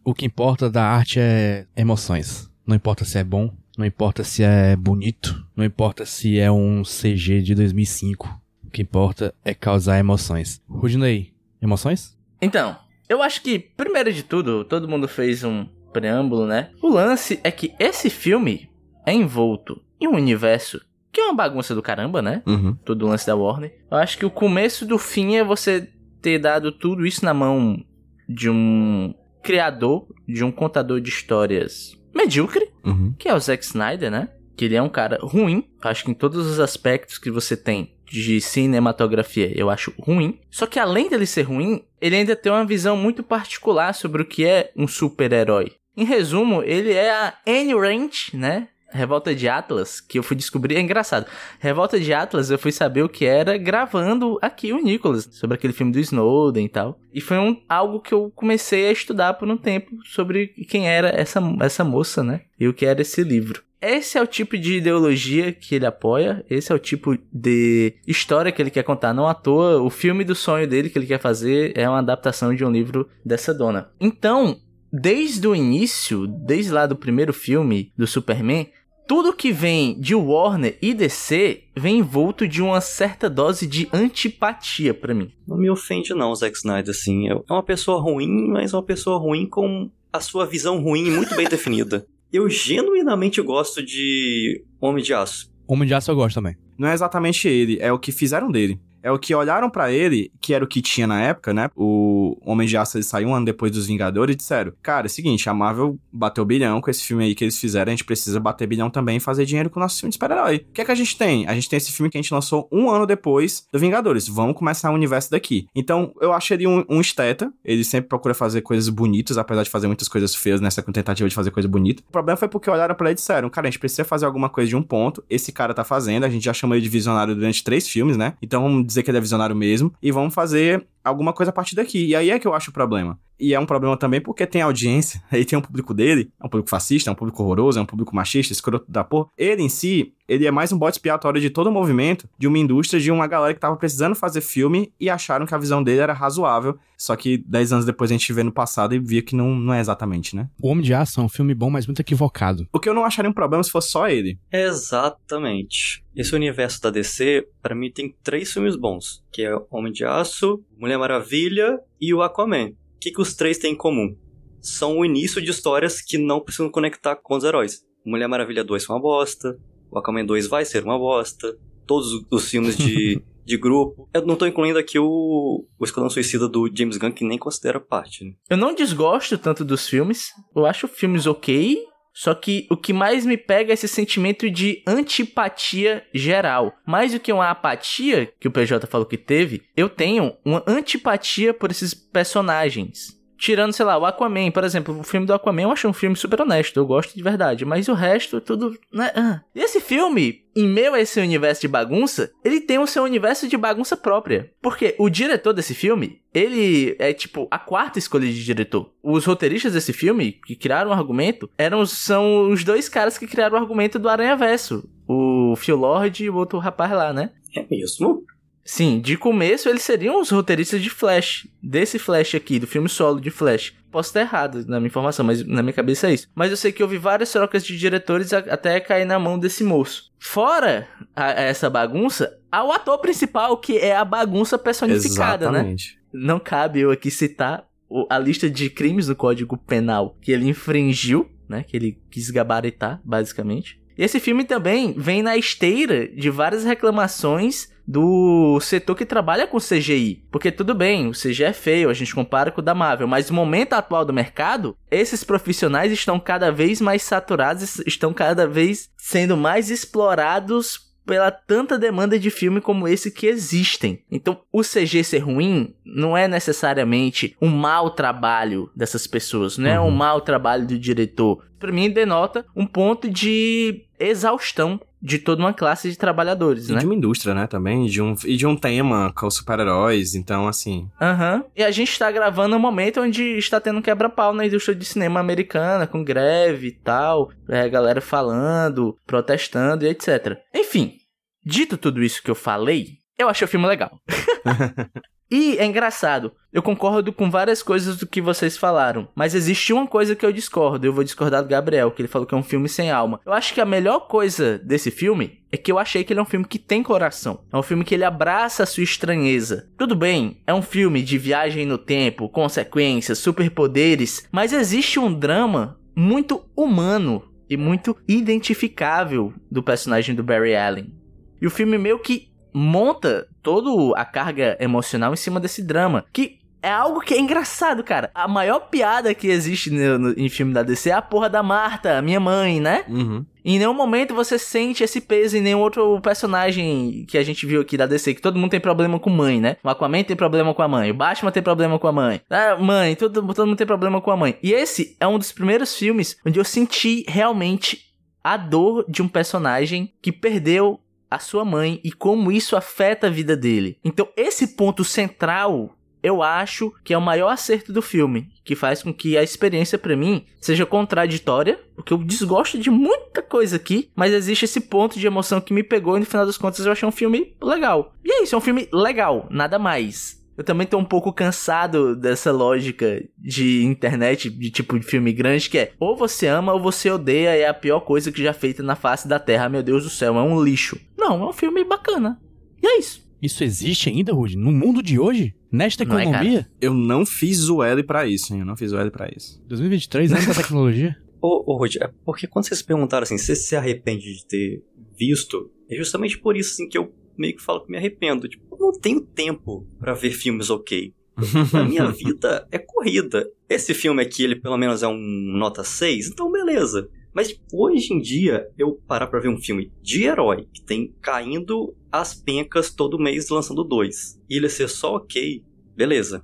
o 0.04 0.14
que 0.14 0.26
importa 0.26 0.70
da 0.70 0.84
arte 0.84 1.18
é 1.20 1.66
emoções. 1.76 2.50
Não 2.66 2.76
importa 2.76 3.04
se 3.04 3.18
é 3.18 3.24
bom, 3.24 3.50
não 3.76 3.86
importa 3.86 4.24
se 4.24 4.42
é 4.42 4.76
bonito, 4.76 5.44
não 5.56 5.64
importa 5.64 6.04
se 6.04 6.38
é 6.38 6.50
um 6.50 6.82
CG 6.82 7.42
de 7.42 7.54
2005. 7.54 8.28
O 8.64 8.70
que 8.70 8.82
importa 8.82 9.34
é 9.44 9.54
causar 9.54 9.98
emoções. 9.98 10.62
Rudinei, 10.68 11.32
emoções? 11.62 12.16
Então, 12.40 12.76
eu 13.08 13.22
acho 13.22 13.42
que, 13.42 13.58
primeiro 13.58 14.12
de 14.12 14.22
tudo, 14.22 14.64
todo 14.64 14.88
mundo 14.88 15.08
fez 15.08 15.42
um 15.44 15.66
preâmbulo, 15.92 16.46
né? 16.46 16.70
O 16.82 16.88
lance 16.88 17.40
é 17.42 17.50
que 17.50 17.74
esse 17.78 18.10
filme 18.10 18.68
é 19.06 19.12
envolto 19.12 19.82
em 20.00 20.06
um 20.06 20.14
universo 20.14 20.80
que 21.10 21.20
é 21.20 21.24
uma 21.24 21.34
bagunça 21.34 21.74
do 21.74 21.82
caramba, 21.82 22.20
né? 22.20 22.42
Uhum. 22.46 22.74
Todo 22.84 23.06
o 23.06 23.08
lance 23.08 23.26
da 23.26 23.34
Warner. 23.34 23.74
Eu 23.90 23.96
acho 23.96 24.18
que 24.18 24.26
o 24.26 24.30
começo 24.30 24.86
do 24.86 24.98
fim 24.98 25.36
é 25.36 25.44
você 25.44 25.88
ter 26.20 26.38
dado 26.38 26.70
tudo 26.70 27.06
isso 27.06 27.24
na 27.24 27.32
mão 27.32 27.82
de 28.28 28.50
um 28.50 29.14
criador, 29.42 30.06
de 30.26 30.44
um 30.44 30.50
contador 30.52 31.00
de 31.00 31.08
histórias 31.08 31.96
medíocre, 32.14 32.68
Uhum. 32.84 33.14
que 33.18 33.28
é 33.28 33.34
o 33.34 33.38
Zack 33.38 33.64
Snyder, 33.64 34.10
né? 34.10 34.28
Que 34.56 34.64
ele 34.64 34.74
é 34.76 34.82
um 34.82 34.88
cara 34.88 35.18
ruim, 35.22 35.64
acho 35.82 36.04
que 36.04 36.10
em 36.10 36.14
todos 36.14 36.46
os 36.46 36.58
aspectos 36.58 37.16
que 37.18 37.30
você 37.30 37.56
tem 37.56 37.94
de 38.10 38.40
cinematografia, 38.40 39.52
eu 39.56 39.68
acho 39.70 39.92
ruim. 40.00 40.38
Só 40.50 40.66
que 40.66 40.78
além 40.78 41.08
dele 41.08 41.26
ser 41.26 41.42
ruim, 41.42 41.84
ele 42.00 42.16
ainda 42.16 42.34
tem 42.34 42.50
uma 42.50 42.64
visão 42.64 42.96
muito 42.96 43.22
particular 43.22 43.92
sobre 43.94 44.22
o 44.22 44.24
que 44.24 44.44
é 44.46 44.72
um 44.76 44.88
super-herói. 44.88 45.72
Em 45.96 46.04
resumo, 46.04 46.62
ele 46.62 46.92
é 46.92 47.10
a 47.10 47.34
Anne 47.46 47.74
Rand, 47.74 48.10
né? 48.32 48.68
Revolta 48.90 49.34
de 49.34 49.48
Atlas, 49.48 50.00
que 50.00 50.18
eu 50.18 50.22
fui 50.22 50.36
descobrir, 50.36 50.76
é 50.76 50.80
engraçado. 50.80 51.26
Revolta 51.58 52.00
de 52.00 52.12
Atlas, 52.12 52.50
eu 52.50 52.58
fui 52.58 52.72
saber 52.72 53.02
o 53.02 53.08
que 53.08 53.24
era 53.24 53.56
gravando 53.58 54.38
aqui 54.40 54.72
o 54.72 54.82
Nicholas, 54.82 55.28
sobre 55.30 55.56
aquele 55.56 55.72
filme 55.72 55.92
do 55.92 56.00
Snowden 56.00 56.64
e 56.64 56.68
tal. 56.68 56.98
E 57.12 57.20
foi 57.20 57.38
um, 57.38 57.60
algo 57.68 58.00
que 58.00 58.14
eu 58.14 58.32
comecei 58.34 58.88
a 58.88 58.92
estudar 58.92 59.34
por 59.34 59.48
um 59.48 59.56
tempo 59.56 59.96
sobre 60.04 60.48
quem 60.68 60.88
era 60.88 61.08
essa, 61.08 61.40
essa 61.60 61.84
moça, 61.84 62.22
né? 62.22 62.42
E 62.58 62.66
o 62.66 62.74
que 62.74 62.86
era 62.86 63.02
esse 63.02 63.22
livro. 63.22 63.62
Esse 63.80 64.18
é 64.18 64.22
o 64.22 64.26
tipo 64.26 64.58
de 64.58 64.78
ideologia 64.78 65.52
que 65.52 65.76
ele 65.76 65.86
apoia, 65.86 66.44
esse 66.50 66.72
é 66.72 66.74
o 66.74 66.80
tipo 66.80 67.16
de 67.32 67.94
história 68.06 68.50
que 68.50 68.60
ele 68.60 68.70
quer 68.70 68.82
contar. 68.82 69.14
Não 69.14 69.28
à 69.28 69.34
toa, 69.34 69.80
o 69.80 69.88
filme 69.88 70.24
do 70.24 70.34
sonho 70.34 70.66
dele 70.66 70.90
que 70.90 70.98
ele 70.98 71.06
quer 71.06 71.20
fazer 71.20 71.72
é 71.76 71.88
uma 71.88 72.00
adaptação 72.00 72.52
de 72.52 72.64
um 72.64 72.72
livro 72.72 73.08
dessa 73.24 73.54
dona. 73.54 73.88
Então, 74.00 74.58
desde 74.92 75.46
o 75.46 75.54
início, 75.54 76.26
desde 76.26 76.72
lá 76.72 76.86
do 76.86 76.96
primeiro 76.96 77.32
filme 77.32 77.92
do 77.96 78.06
Superman, 78.06 78.68
tudo 79.08 79.32
que 79.32 79.50
vem 79.50 79.98
de 79.98 80.14
Warner 80.14 80.76
e 80.82 80.92
DC 80.92 81.64
vem 81.74 82.00
envolto 82.00 82.46
de 82.46 82.60
uma 82.60 82.78
certa 82.82 83.30
dose 83.30 83.66
de 83.66 83.88
antipatia 83.90 84.92
pra 84.92 85.14
mim. 85.14 85.32
Não 85.46 85.56
me 85.56 85.70
ofende 85.70 86.12
não, 86.12 86.34
Zack 86.34 86.58
Snyder, 86.58 86.90
assim. 86.90 87.26
É 87.30 87.34
uma 87.48 87.62
pessoa 87.62 88.02
ruim, 88.02 88.48
mas 88.48 88.74
uma 88.74 88.82
pessoa 88.82 89.18
ruim 89.18 89.46
com 89.46 89.90
a 90.12 90.20
sua 90.20 90.44
visão 90.44 90.82
ruim 90.82 91.10
muito 91.10 91.34
bem 91.34 91.48
definida. 91.50 92.06
Eu 92.30 92.50
genuinamente 92.50 93.40
gosto 93.40 93.82
de 93.82 94.62
Homem 94.78 95.02
de 95.02 95.14
Aço. 95.14 95.50
Homem 95.66 95.88
de 95.88 95.94
Aço 95.94 96.10
eu 96.10 96.14
gosto 96.14 96.34
também. 96.34 96.56
Não 96.76 96.86
é 96.86 96.92
exatamente 96.92 97.48
ele, 97.48 97.78
é 97.80 97.90
o 97.90 97.98
que 97.98 98.12
fizeram 98.12 98.50
dele. 98.52 98.78
É 99.02 99.10
o 99.10 99.18
que 99.18 99.34
olharam 99.34 99.70
pra 99.70 99.92
ele, 99.92 100.30
que 100.40 100.54
era 100.54 100.64
o 100.64 100.68
que 100.68 100.82
tinha 100.82 101.06
na 101.06 101.20
época, 101.20 101.54
né? 101.54 101.70
O 101.76 102.36
Homem 102.44 102.66
de 102.66 102.76
Aço 102.76 103.02
saiu 103.02 103.28
um 103.28 103.34
ano 103.34 103.46
depois 103.46 103.70
dos 103.72 103.86
Vingadores 103.86 104.34
e 104.34 104.36
disseram: 104.36 104.72
Cara, 104.82 105.06
é 105.06 105.08
o 105.08 105.10
seguinte, 105.10 105.48
a 105.48 105.54
Marvel 105.54 105.98
bateu 106.12 106.44
bilhão 106.44 106.80
com 106.80 106.90
esse 106.90 107.04
filme 107.04 107.24
aí 107.24 107.34
que 107.34 107.44
eles 107.44 107.58
fizeram, 107.58 107.90
a 107.90 107.94
gente 107.94 108.04
precisa 108.04 108.40
bater 108.40 108.66
bilhão 108.66 108.90
também 108.90 109.16
e 109.16 109.20
fazer 109.20 109.44
dinheiro 109.44 109.70
com 109.70 109.78
o 109.78 109.82
nosso 109.82 110.00
filme 110.00 110.10
de 110.10 110.14
super-herói. 110.14 110.66
O 110.68 110.72
que 110.72 110.80
é 110.80 110.84
que 110.84 110.90
a 110.90 110.94
gente 110.94 111.16
tem? 111.16 111.46
A 111.46 111.54
gente 111.54 111.68
tem 111.68 111.76
esse 111.76 111.92
filme 111.92 112.10
que 112.10 112.18
a 112.18 112.22
gente 112.22 112.32
lançou 112.32 112.68
um 112.72 112.90
ano 112.90 113.06
depois 113.06 113.66
do 113.72 113.78
Vingadores. 113.78 114.28
Vamos 114.28 114.56
começar 114.56 114.90
o 114.90 114.94
universo 114.94 115.30
daqui. 115.30 115.66
Então, 115.74 116.12
eu 116.20 116.32
acho 116.32 116.52
ele 116.52 116.66
um, 116.66 116.84
um 116.88 117.00
esteta. 117.00 117.52
Ele 117.64 117.84
sempre 117.84 118.08
procura 118.08 118.34
fazer 118.34 118.62
coisas 118.62 118.88
bonitas, 118.88 119.38
apesar 119.38 119.62
de 119.62 119.70
fazer 119.70 119.86
muitas 119.86 120.08
coisas 120.08 120.34
feias 120.34 120.60
nessa 120.60 120.82
tentativa 120.82 121.28
de 121.28 121.34
fazer 121.34 121.50
coisa 121.50 121.68
bonita. 121.68 122.02
O 122.08 122.12
problema 122.12 122.36
foi 122.36 122.48
porque 122.48 122.70
olharam 122.70 122.94
pra 122.94 123.08
ele 123.08 123.12
e 123.12 123.14
disseram: 123.16 123.48
Cara, 123.48 123.68
a 123.68 123.70
gente 123.70 123.78
precisa 123.78 124.04
fazer 124.04 124.26
alguma 124.26 124.48
coisa 124.48 124.68
de 124.68 124.76
um 124.76 124.82
ponto. 124.82 125.22
Esse 125.28 125.52
cara 125.52 125.72
tá 125.72 125.84
fazendo, 125.84 126.24
a 126.24 126.28
gente 126.28 126.44
já 126.44 126.52
chamou 126.52 126.74
ele 126.74 126.82
de 126.82 126.88
visionário 126.88 127.34
durante 127.34 127.62
três 127.62 127.88
filmes, 127.88 128.16
né? 128.16 128.34
Então 128.42 128.62
vamos 128.62 128.87
dizer 128.88 129.04
que 129.04 129.10
ele 129.10 129.18
é 129.18 129.20
visionário 129.20 129.54
mesmo 129.54 129.92
e 130.02 130.10
vamos 130.10 130.34
fazer 130.34 130.84
alguma 131.04 131.32
coisa 131.32 131.50
a 131.50 131.52
partir 131.52 131.76
daqui. 131.76 132.06
E 132.06 132.16
aí 132.16 132.30
é 132.30 132.38
que 132.38 132.48
eu 132.48 132.54
acho 132.54 132.70
o 132.70 132.74
problema. 132.74 133.18
E 133.38 133.54
é 133.54 133.60
um 133.60 133.66
problema 133.66 133.96
também 133.96 134.20
porque 134.20 134.46
tem 134.46 134.62
audiência, 134.62 135.22
aí 135.30 135.44
tem 135.44 135.58
um 135.58 135.62
público 135.62 135.94
dele, 135.94 136.30
é 136.40 136.46
um 136.46 136.48
público 136.48 136.70
fascista, 136.70 137.10
é 137.10 137.12
um 137.12 137.16
público 137.16 137.42
horroroso, 137.42 137.78
é 137.78 137.82
um 137.82 137.86
público 137.86 138.14
machista, 138.14 138.52
escroto 138.52 138.90
da 138.90 139.04
porra. 139.04 139.28
Ele 139.36 139.62
em 139.62 139.68
si, 139.68 140.12
ele 140.28 140.46
é 140.46 140.50
mais 140.50 140.72
um 140.72 140.78
bote 140.78 140.98
expiatório 140.98 141.40
de 141.40 141.48
todo 141.48 141.68
o 141.68 141.72
movimento, 141.72 142.28
de 142.38 142.46
uma 142.46 142.58
indústria, 142.58 143.00
de 143.00 143.10
uma 143.10 143.26
galera 143.26 143.54
que 143.54 143.60
tava 143.60 143.76
precisando 143.76 144.14
fazer 144.14 144.40
filme 144.40 144.92
e 145.00 145.08
acharam 145.08 145.46
que 145.46 145.54
a 145.54 145.58
visão 145.58 145.82
dele 145.82 146.00
era 146.00 146.12
razoável. 146.12 146.78
Só 146.96 147.14
que 147.16 147.38
dez 147.38 147.72
anos 147.72 147.86
depois 147.86 148.10
a 148.10 148.14
gente 148.14 148.32
vê 148.32 148.42
no 148.42 148.52
passado 148.52 148.94
e 148.94 148.98
via 148.98 149.22
que 149.22 149.34
não, 149.34 149.54
não 149.54 149.72
é 149.72 149.80
exatamente, 149.80 150.34
né? 150.34 150.50
O 150.60 150.68
Homem 150.68 150.84
de 150.84 150.92
Aço 150.92 151.20
é 151.20 151.22
um 151.22 151.28
filme 151.28 151.54
bom, 151.54 151.70
mas 151.70 151.86
muito 151.86 152.00
equivocado. 152.00 152.66
O 152.72 152.80
que 152.80 152.88
eu 152.88 152.94
não 152.94 153.04
acharia 153.04 153.30
um 153.30 153.34
problema 153.34 153.62
se 153.62 153.70
fosse 153.70 153.90
só 153.90 154.08
ele. 154.08 154.38
Exatamente. 154.52 156.04
Esse 156.14 156.34
universo 156.34 156.82
da 156.82 156.90
DC, 156.90 157.46
pra 157.62 157.74
mim, 157.74 157.90
tem 157.90 158.14
três 158.22 158.52
filmes 158.52 158.76
bons, 158.76 159.22
que 159.32 159.42
é 159.42 159.56
Homem 159.70 159.92
de 159.92 160.04
Aço, 160.04 160.62
Mulher 160.76 160.98
Maravilha 160.98 161.78
e 162.00 162.12
o 162.12 162.20
Aquaman. 162.22 162.72
O 162.98 163.00
que, 163.00 163.12
que 163.12 163.20
os 163.20 163.32
três 163.32 163.58
têm 163.58 163.74
em 163.74 163.76
comum? 163.76 164.16
São 164.60 164.98
o 164.98 165.04
início 165.04 165.40
de 165.40 165.52
histórias 165.52 166.00
que 166.00 166.18
não 166.18 166.40
precisam 166.40 166.68
conectar 166.68 167.14
com 167.14 167.36
os 167.36 167.44
heróis. 167.44 167.84
Mulher 168.04 168.26
Maravilha 168.26 168.64
2 168.64 168.84
foi 168.84 168.96
uma 168.96 169.00
bosta, 169.00 169.56
o 169.88 169.96
Aquaman 169.96 170.26
2 170.26 170.48
vai 170.48 170.64
ser 170.64 170.82
uma 170.82 170.98
bosta, 170.98 171.56
todos 171.86 172.26
os 172.28 172.50
filmes 172.50 172.76
de, 172.76 173.22
de 173.46 173.56
grupo. 173.56 174.08
Eu 174.12 174.26
não 174.26 174.34
tô 174.34 174.46
incluindo 174.46 174.80
aqui 174.80 174.98
o, 174.98 175.64
o 175.78 175.84
Esquadrão 175.84 176.10
Suicida 176.10 176.48
do 176.48 176.68
James 176.74 176.96
Gunn, 176.96 177.12
que 177.12 177.24
nem 177.24 177.38
considera 177.38 177.78
parte. 177.78 178.24
Né? 178.24 178.32
Eu 178.50 178.56
não 178.56 178.74
desgosto 178.74 179.38
tanto 179.38 179.64
dos 179.64 179.88
filmes, 179.88 180.30
eu 180.56 180.66
acho 180.66 180.88
filmes 180.88 181.24
ok, 181.24 181.78
só 182.18 182.34
que 182.34 182.66
o 182.68 182.76
que 182.76 182.92
mais 182.92 183.24
me 183.24 183.36
pega 183.36 183.72
é 183.72 183.74
esse 183.74 183.86
sentimento 183.86 184.50
de 184.50 184.82
antipatia 184.84 186.04
geral. 186.12 186.74
Mais 186.84 187.12
do 187.12 187.20
que 187.20 187.32
uma 187.32 187.48
apatia, 187.48 188.28
que 188.40 188.48
o 188.48 188.50
PJ 188.50 188.88
falou 188.88 189.06
que 189.06 189.16
teve, 189.16 189.62
eu 189.76 189.88
tenho 189.88 190.36
uma 190.44 190.64
antipatia 190.66 191.54
por 191.54 191.70
esses 191.70 191.94
personagens. 191.94 193.16
Tirando, 193.38 193.72
sei 193.72 193.86
lá, 193.86 193.96
o 193.96 194.04
Aquaman, 194.04 194.50
por 194.50 194.64
exemplo, 194.64 194.98
o 194.98 195.04
filme 195.04 195.26
do 195.26 195.32
Aquaman 195.32 195.62
eu 195.62 195.70
acho 195.70 195.88
um 195.88 195.92
filme 195.92 196.16
super 196.16 196.40
honesto, 196.40 196.76
eu 196.76 196.84
gosto 196.84 197.14
de 197.14 197.22
verdade, 197.22 197.64
mas 197.64 197.88
o 197.88 197.94
resto, 197.94 198.40
tudo. 198.40 198.76
Né? 198.92 199.12
ah. 199.14 199.40
E 199.54 199.60
esse 199.60 199.80
filme, 199.80 200.42
em 200.56 200.66
meio 200.66 200.92
a 200.92 201.00
esse 201.00 201.20
universo 201.20 201.60
de 201.60 201.68
bagunça, 201.68 202.32
ele 202.44 202.60
tem 202.60 202.78
o 202.78 202.86
seu 202.86 203.04
universo 203.04 203.46
de 203.46 203.56
bagunça 203.56 203.96
própria. 203.96 204.50
Porque 204.60 204.96
o 204.98 205.08
diretor 205.08 205.52
desse 205.52 205.72
filme, 205.72 206.20
ele 206.34 206.96
é 206.98 207.12
tipo 207.12 207.46
a 207.48 207.58
quarta 207.58 207.98
escolha 207.98 208.26
de 208.26 208.44
diretor. 208.44 208.92
Os 209.02 209.24
roteiristas 209.24 209.72
desse 209.72 209.92
filme, 209.92 210.32
que 210.44 210.56
criaram 210.56 210.90
o 210.90 210.94
argumento, 210.94 211.48
eram, 211.56 211.86
são 211.86 212.50
os 212.50 212.64
dois 212.64 212.88
caras 212.88 213.16
que 213.16 213.26
criaram 213.26 213.56
o 213.56 213.60
argumento 213.60 214.00
do 214.00 214.08
Aranha 214.08 214.36
Verso. 214.36 214.88
O 215.06 215.54
Phil 215.56 215.76
Lord 215.76 216.24
e 216.24 216.28
o 216.28 216.34
outro 216.34 216.58
rapaz 216.58 216.90
lá, 216.90 217.12
né? 217.12 217.30
É 217.54 217.64
mesmo? 217.70 218.24
Sim, 218.70 219.00
de 219.00 219.16
começo 219.16 219.66
eles 219.66 219.80
seriam 219.82 220.20
os 220.20 220.28
roteiristas 220.28 220.82
de 220.82 220.90
Flash, 220.90 221.48
desse 221.62 221.98
Flash 221.98 222.34
aqui, 222.34 222.58
do 222.58 222.66
filme 222.66 222.86
solo 222.86 223.18
de 223.18 223.30
Flash. 223.30 223.72
Posso 223.90 224.10
estar 224.10 224.20
errado 224.20 224.62
na 224.68 224.78
minha 224.78 224.88
informação, 224.88 225.24
mas 225.24 225.42
na 225.42 225.62
minha 225.62 225.72
cabeça 225.72 226.06
é 226.10 226.12
isso. 226.12 226.28
Mas 226.34 226.50
eu 226.50 226.56
sei 226.58 226.70
que 226.70 226.82
houve 226.82 226.98
várias 226.98 227.32
trocas 227.32 227.64
de 227.64 227.78
diretores 227.78 228.30
até 228.34 228.78
cair 228.78 229.06
na 229.06 229.18
mão 229.18 229.38
desse 229.38 229.64
moço. 229.64 230.12
Fora 230.18 230.86
a- 231.16 231.30
essa 231.30 231.70
bagunça, 231.70 232.38
há 232.52 232.62
o 232.62 232.70
ator 232.70 232.98
principal, 232.98 233.56
que 233.56 233.78
é 233.78 233.96
a 233.96 234.04
bagunça 234.04 234.58
personificada, 234.58 235.46
né? 235.50 235.60
Exatamente. 235.60 235.98
Não 236.12 236.38
cabe 236.38 236.80
eu 236.80 236.90
aqui 236.90 237.10
citar 237.10 237.66
a 238.10 238.18
lista 238.18 238.50
de 238.50 238.68
crimes 238.68 239.06
do 239.06 239.16
Código 239.16 239.56
Penal 239.56 240.14
que 240.20 240.30
ele 240.30 240.46
infringiu, 240.46 241.26
né? 241.48 241.64
Que 241.66 241.74
ele 241.74 241.98
quis 242.10 242.28
gabaritar, 242.30 243.00
basicamente. 243.02 243.80
E 243.96 244.04
esse 244.04 244.20
filme 244.20 244.44
também 244.44 244.92
vem 244.92 245.22
na 245.22 245.38
esteira 245.38 246.06
de 246.06 246.28
várias 246.28 246.64
reclamações 246.64 247.70
do 247.88 248.60
setor 248.60 248.94
que 248.94 249.06
trabalha 249.06 249.46
com 249.46 249.56
CGI. 249.56 250.22
Porque 250.30 250.52
tudo 250.52 250.74
bem, 250.74 251.08
o 251.08 251.12
CGI 251.12 251.44
é 251.44 251.52
feio, 251.54 251.88
a 251.88 251.94
gente 251.94 252.14
compara 252.14 252.50
com 252.50 252.60
o 252.60 252.64
da 252.64 252.74
Marvel, 252.74 253.08
mas 253.08 253.30
no 253.30 253.36
momento 253.36 253.72
atual 253.72 254.04
do 254.04 254.12
mercado, 254.12 254.76
esses 254.90 255.24
profissionais 255.24 255.90
estão 255.90 256.20
cada 256.20 256.52
vez 256.52 256.82
mais 256.82 257.02
saturados, 257.02 257.78
estão 257.86 258.12
cada 258.12 258.46
vez 258.46 258.90
sendo 258.98 259.38
mais 259.38 259.70
explorados 259.70 260.86
pela 261.06 261.30
tanta 261.30 261.78
demanda 261.78 262.18
de 262.18 262.30
filme 262.30 262.60
como 262.60 262.86
esse 262.86 263.10
que 263.10 263.26
existem. 263.26 264.04
Então, 264.10 264.42
o 264.52 264.60
CG 264.60 265.02
ser 265.02 265.20
ruim 265.20 265.74
não 265.82 266.14
é 266.14 266.28
necessariamente 266.28 267.34
um 267.40 267.48
mau 267.48 267.88
trabalho 267.88 268.70
dessas 268.76 269.06
pessoas, 269.06 269.56
não 269.56 269.70
é 269.70 269.80
um 269.80 269.90
mau 269.90 270.20
trabalho 270.20 270.66
do 270.66 270.78
diretor. 270.78 271.42
Pra 271.58 271.72
mim, 271.72 271.90
denota 271.90 272.44
um 272.54 272.66
ponto 272.66 273.08
de 273.08 273.86
exaustão 273.98 274.78
de 275.00 275.18
toda 275.18 275.42
uma 275.42 275.52
classe 275.52 275.90
de 275.90 275.96
trabalhadores, 275.96 276.68
E 276.68 276.72
né? 276.72 276.80
de 276.80 276.86
uma 276.86 276.94
indústria, 276.94 277.34
né, 277.34 277.46
também, 277.46 277.86
de 277.86 278.02
um, 278.02 278.14
e 278.24 278.36
de 278.36 278.46
um 278.46 278.56
tema 278.56 279.12
com 279.14 279.26
os 279.26 279.34
super-heróis, 279.34 280.14
então, 280.14 280.48
assim... 280.48 280.88
Aham. 281.00 281.44
E 281.56 281.62
a 281.62 281.70
gente 281.70 281.98
tá 281.98 282.10
gravando 282.10 282.56
um 282.56 282.58
momento 282.58 283.00
onde 283.00 283.22
está 283.38 283.60
tendo 283.60 283.82
quebra-pau 283.82 284.32
na 284.32 284.46
indústria 284.46 284.74
de 284.74 284.84
cinema 284.84 285.20
americana, 285.20 285.86
com 285.86 286.02
greve 286.02 286.68
e 286.68 286.72
tal, 286.72 287.30
é, 287.48 287.68
galera 287.68 288.00
falando, 288.00 288.96
protestando 289.06 289.84
e 289.84 289.88
etc. 289.88 290.38
Enfim, 290.54 290.96
dito 291.44 291.76
tudo 291.76 292.02
isso 292.02 292.22
que 292.22 292.30
eu 292.30 292.34
falei, 292.34 292.98
eu 293.18 293.28
achei 293.28 293.44
o 293.44 293.48
filme 293.48 293.66
legal. 293.66 294.00
E 295.30 295.58
é 295.58 295.66
engraçado, 295.66 296.32
eu 296.50 296.62
concordo 296.62 297.12
com 297.12 297.30
várias 297.30 297.62
coisas 297.62 297.98
do 297.98 298.06
que 298.06 298.18
vocês 298.18 298.56
falaram, 298.56 299.08
mas 299.14 299.34
existe 299.34 299.74
uma 299.74 299.86
coisa 299.86 300.16
que 300.16 300.24
eu 300.24 300.32
discordo, 300.32 300.86
eu 300.86 300.92
vou 300.92 301.04
discordar 301.04 301.42
do 301.42 301.48
Gabriel, 301.50 301.90
que 301.90 302.00
ele 302.00 302.08
falou 302.08 302.26
que 302.26 302.34
é 302.34 302.38
um 302.38 302.42
filme 302.42 302.66
sem 302.66 302.90
alma. 302.90 303.20
Eu 303.26 303.34
acho 303.34 303.52
que 303.52 303.60
a 303.60 303.66
melhor 303.66 304.08
coisa 304.08 304.58
desse 304.58 304.90
filme 304.90 305.42
é 305.52 305.58
que 305.58 305.70
eu 305.70 305.78
achei 305.78 306.02
que 306.02 306.14
ele 306.14 306.20
é 306.20 306.22
um 306.22 306.26
filme 306.26 306.46
que 306.46 306.58
tem 306.58 306.82
coração. 306.82 307.44
É 307.52 307.56
um 307.58 307.62
filme 307.62 307.84
que 307.84 307.94
ele 307.94 308.04
abraça 308.04 308.62
a 308.62 308.66
sua 308.66 308.82
estranheza. 308.82 309.68
Tudo 309.76 309.94
bem, 309.94 310.40
é 310.46 310.54
um 310.54 310.62
filme 310.62 311.02
de 311.02 311.18
viagem 311.18 311.66
no 311.66 311.76
tempo, 311.76 312.30
consequências, 312.30 313.18
superpoderes, 313.18 314.26
mas 314.32 314.54
existe 314.54 314.98
um 314.98 315.12
drama 315.12 315.78
muito 315.94 316.42
humano 316.56 317.22
e 317.50 317.56
muito 317.56 317.94
identificável 318.08 319.34
do 319.50 319.62
personagem 319.62 320.14
do 320.14 320.22
Barry 320.22 320.56
Allen. 320.56 320.94
E 321.40 321.46
o 321.46 321.50
filme 321.50 321.76
meio 321.76 321.98
que 321.98 322.28
monta 322.58 323.26
toda 323.42 323.70
a 323.98 324.04
carga 324.04 324.56
emocional 324.60 325.12
em 325.12 325.16
cima 325.16 325.38
desse 325.40 325.62
drama. 325.62 326.04
Que 326.12 326.38
é 326.60 326.70
algo 326.72 327.00
que 327.00 327.14
é 327.14 327.18
engraçado, 327.20 327.84
cara. 327.84 328.10
A 328.12 328.26
maior 328.26 328.58
piada 328.68 329.14
que 329.14 329.28
existe 329.28 329.70
no, 329.70 329.96
no- 329.96 330.14
em 330.18 330.28
filme 330.28 330.52
da 330.52 330.64
DC 330.64 330.90
é 330.90 330.92
a 330.92 331.00
porra 331.00 331.30
da 331.30 331.40
Marta, 331.40 331.96
a 331.96 332.02
minha 332.02 332.18
mãe, 332.18 332.60
né? 332.60 332.84
Uhum. 332.88 333.24
Em 333.44 333.58
nenhum 333.60 333.72
momento 333.72 334.12
você 334.12 334.36
sente 334.38 334.82
esse 334.82 335.00
peso 335.00 335.36
em 335.36 335.40
nenhum 335.40 335.60
outro 335.60 336.00
personagem 336.00 337.06
que 337.08 337.16
a 337.16 337.22
gente 337.22 337.46
viu 337.46 337.60
aqui 337.60 337.76
da 337.76 337.86
DC, 337.86 338.12
que 338.14 338.20
todo 338.20 338.36
mundo 338.38 338.50
tem 338.50 338.60
problema 338.60 338.98
com 338.98 339.08
mãe, 339.08 339.40
né? 339.40 339.56
O 339.62 339.68
Aquaman 339.70 340.02
tem 340.02 340.16
problema 340.16 340.52
com 340.52 340.60
a 340.60 340.68
mãe, 340.68 340.90
o 340.90 340.94
Batman 340.94 341.30
tem 341.30 341.42
problema 341.42 341.78
com 341.78 341.86
a 341.86 341.92
mãe. 341.92 342.20
Ah, 342.28 342.56
mãe, 342.56 342.96
todo, 342.96 343.22
todo 343.32 343.46
mundo 343.46 343.56
tem 343.56 343.66
problema 343.66 344.00
com 344.00 344.10
a 344.10 344.16
mãe. 344.16 344.36
E 344.42 344.52
esse 344.52 344.96
é 344.98 345.06
um 345.06 345.16
dos 345.18 345.30
primeiros 345.30 345.76
filmes 345.76 346.18
onde 346.26 346.40
eu 346.40 346.44
senti 346.44 347.04
realmente 347.06 347.84
a 348.22 348.36
dor 348.36 348.84
de 348.88 349.00
um 349.00 349.08
personagem 349.08 349.92
que 350.02 350.10
perdeu 350.12 350.80
a 351.10 351.18
sua 351.18 351.44
mãe 351.44 351.80
e 351.82 351.92
como 351.92 352.32
isso 352.32 352.56
afeta 352.56 353.06
a 353.06 353.10
vida 353.10 353.36
dele. 353.36 353.78
Então, 353.84 354.08
esse 354.16 354.48
ponto 354.56 354.84
central 354.84 355.74
eu 356.02 356.22
acho 356.22 356.72
que 356.84 356.94
é 356.94 356.98
o 356.98 357.02
maior 357.02 357.28
acerto 357.28 357.72
do 357.72 357.82
filme, 357.82 358.30
que 358.44 358.54
faz 358.54 358.82
com 358.82 358.92
que 358.92 359.16
a 359.16 359.22
experiência 359.22 359.78
pra 359.78 359.96
mim 359.96 360.24
seja 360.40 360.64
contraditória, 360.64 361.60
porque 361.74 361.92
eu 361.92 361.98
desgosto 361.98 362.58
de 362.58 362.70
muita 362.70 363.22
coisa 363.22 363.56
aqui, 363.56 363.90
mas 363.94 364.12
existe 364.12 364.44
esse 364.44 364.60
ponto 364.60 364.98
de 364.98 365.06
emoção 365.06 365.40
que 365.40 365.52
me 365.52 365.62
pegou 365.62 365.96
e 365.96 366.00
no 366.00 366.06
final 366.06 366.24
das 366.24 366.38
contas 366.38 366.64
eu 366.64 366.72
achei 366.72 366.88
um 366.88 366.92
filme 366.92 367.34
legal. 367.42 367.92
E 368.04 368.12
é 368.12 368.22
isso, 368.22 368.34
é 368.34 368.38
um 368.38 368.42
filme 368.42 368.68
legal, 368.72 369.26
nada 369.30 369.58
mais. 369.58 370.17
Eu 370.38 370.44
também 370.44 370.68
tô 370.68 370.78
um 370.78 370.84
pouco 370.84 371.12
cansado 371.12 371.96
dessa 371.96 372.30
lógica 372.30 373.04
de 373.18 373.64
internet, 373.64 374.30
de 374.30 374.50
tipo 374.52 374.78
de 374.78 374.86
filme 374.86 375.12
grande, 375.12 375.50
que 375.50 375.58
é 375.58 375.72
ou 375.80 375.96
você 375.96 376.28
ama 376.28 376.54
ou 376.54 376.62
você 376.62 376.88
odeia, 376.88 377.30
é 377.30 377.48
a 377.48 377.52
pior 377.52 377.80
coisa 377.80 378.12
que 378.12 378.22
já 378.22 378.32
feita 378.32 378.62
na 378.62 378.76
face 378.76 379.08
da 379.08 379.18
Terra. 379.18 379.48
Meu 379.48 379.64
Deus 379.64 379.82
do 379.82 379.90
céu, 379.90 380.16
é 380.16 380.22
um 380.22 380.40
lixo. 380.40 380.80
Não, 380.96 381.24
é 381.24 381.28
um 381.28 381.32
filme 381.32 381.64
bacana. 381.64 382.20
E 382.62 382.66
é 382.68 382.78
isso. 382.78 383.04
Isso 383.20 383.42
existe 383.42 383.88
ainda, 383.88 384.12
Rude? 384.12 384.36
No 384.36 384.52
mundo 384.52 384.80
de 384.80 384.96
hoje? 384.96 385.34
Nesta 385.50 385.84
Não 385.84 385.98
é, 385.98 386.02
economia? 386.04 386.48
Eu 386.60 386.72
não 386.72 387.04
fiz 387.04 387.48
o 387.48 387.60
L 387.60 387.82
pra 387.82 388.06
isso, 388.06 388.32
hein? 388.32 388.38
Eu 388.38 388.46
não 388.46 388.56
fiz 388.56 388.70
o 388.70 388.78
L 388.78 388.92
pra 388.92 389.10
isso. 389.12 389.42
2023, 389.48 390.12
anos 390.12 390.26
da 390.26 390.34
tecnologia? 390.34 390.96
Ô, 391.20 391.56
ô 391.56 391.66
é 391.66 391.90
porque 392.04 392.28
quando 392.28 392.46
vocês 392.46 392.62
perguntaram 392.62 393.02
assim, 393.02 393.18
você 393.18 393.34
se 393.34 393.56
arrepende 393.56 394.18
de 394.18 394.24
ter 394.24 394.62
visto, 394.96 395.50
é 395.68 395.74
justamente 395.74 396.16
por 396.16 396.36
isso 396.36 396.52
assim 396.52 396.68
que 396.68 396.78
eu 396.78 396.92
meio 397.18 397.36
que 397.36 397.42
falo 397.42 397.64
que 397.64 397.70
me 397.70 397.76
arrependo. 397.76 398.28
Tipo, 398.28 398.44
eu 398.54 398.58
não 398.58 398.72
tenho 398.72 399.00
tempo 399.00 399.66
pra 399.78 399.94
ver 399.94 400.10
filmes 400.10 400.50
ok. 400.50 400.92
A 401.52 401.64
minha 401.64 401.90
vida 401.90 402.46
é 402.50 402.58
corrida. 402.58 403.28
Esse 403.48 403.74
filme 403.74 404.02
aqui, 404.02 404.22
ele 404.22 404.36
pelo 404.36 404.56
menos 404.56 404.82
é 404.82 404.88
um 404.88 404.98
nota 404.98 405.64
6, 405.64 406.08
então 406.08 406.30
beleza. 406.30 406.88
Mas 407.12 407.28
tipo, 407.28 407.42
hoje 407.52 407.92
em 407.92 408.00
dia, 408.00 408.48
eu 408.56 408.80
parar 408.86 409.08
pra 409.08 409.18
ver 409.18 409.28
um 409.28 409.38
filme 409.38 409.72
de 409.82 410.04
herói 410.04 410.46
que 410.52 410.62
tem 410.62 410.94
caindo 411.00 411.74
as 411.90 412.14
pencas 412.14 412.72
todo 412.72 412.98
mês 412.98 413.28
lançando 413.28 413.64
dois, 413.64 414.20
e 414.28 414.36
ele 414.36 414.48
ser 414.48 414.68
só 414.68 414.96
ok, 414.96 415.42
beleza. 415.74 416.22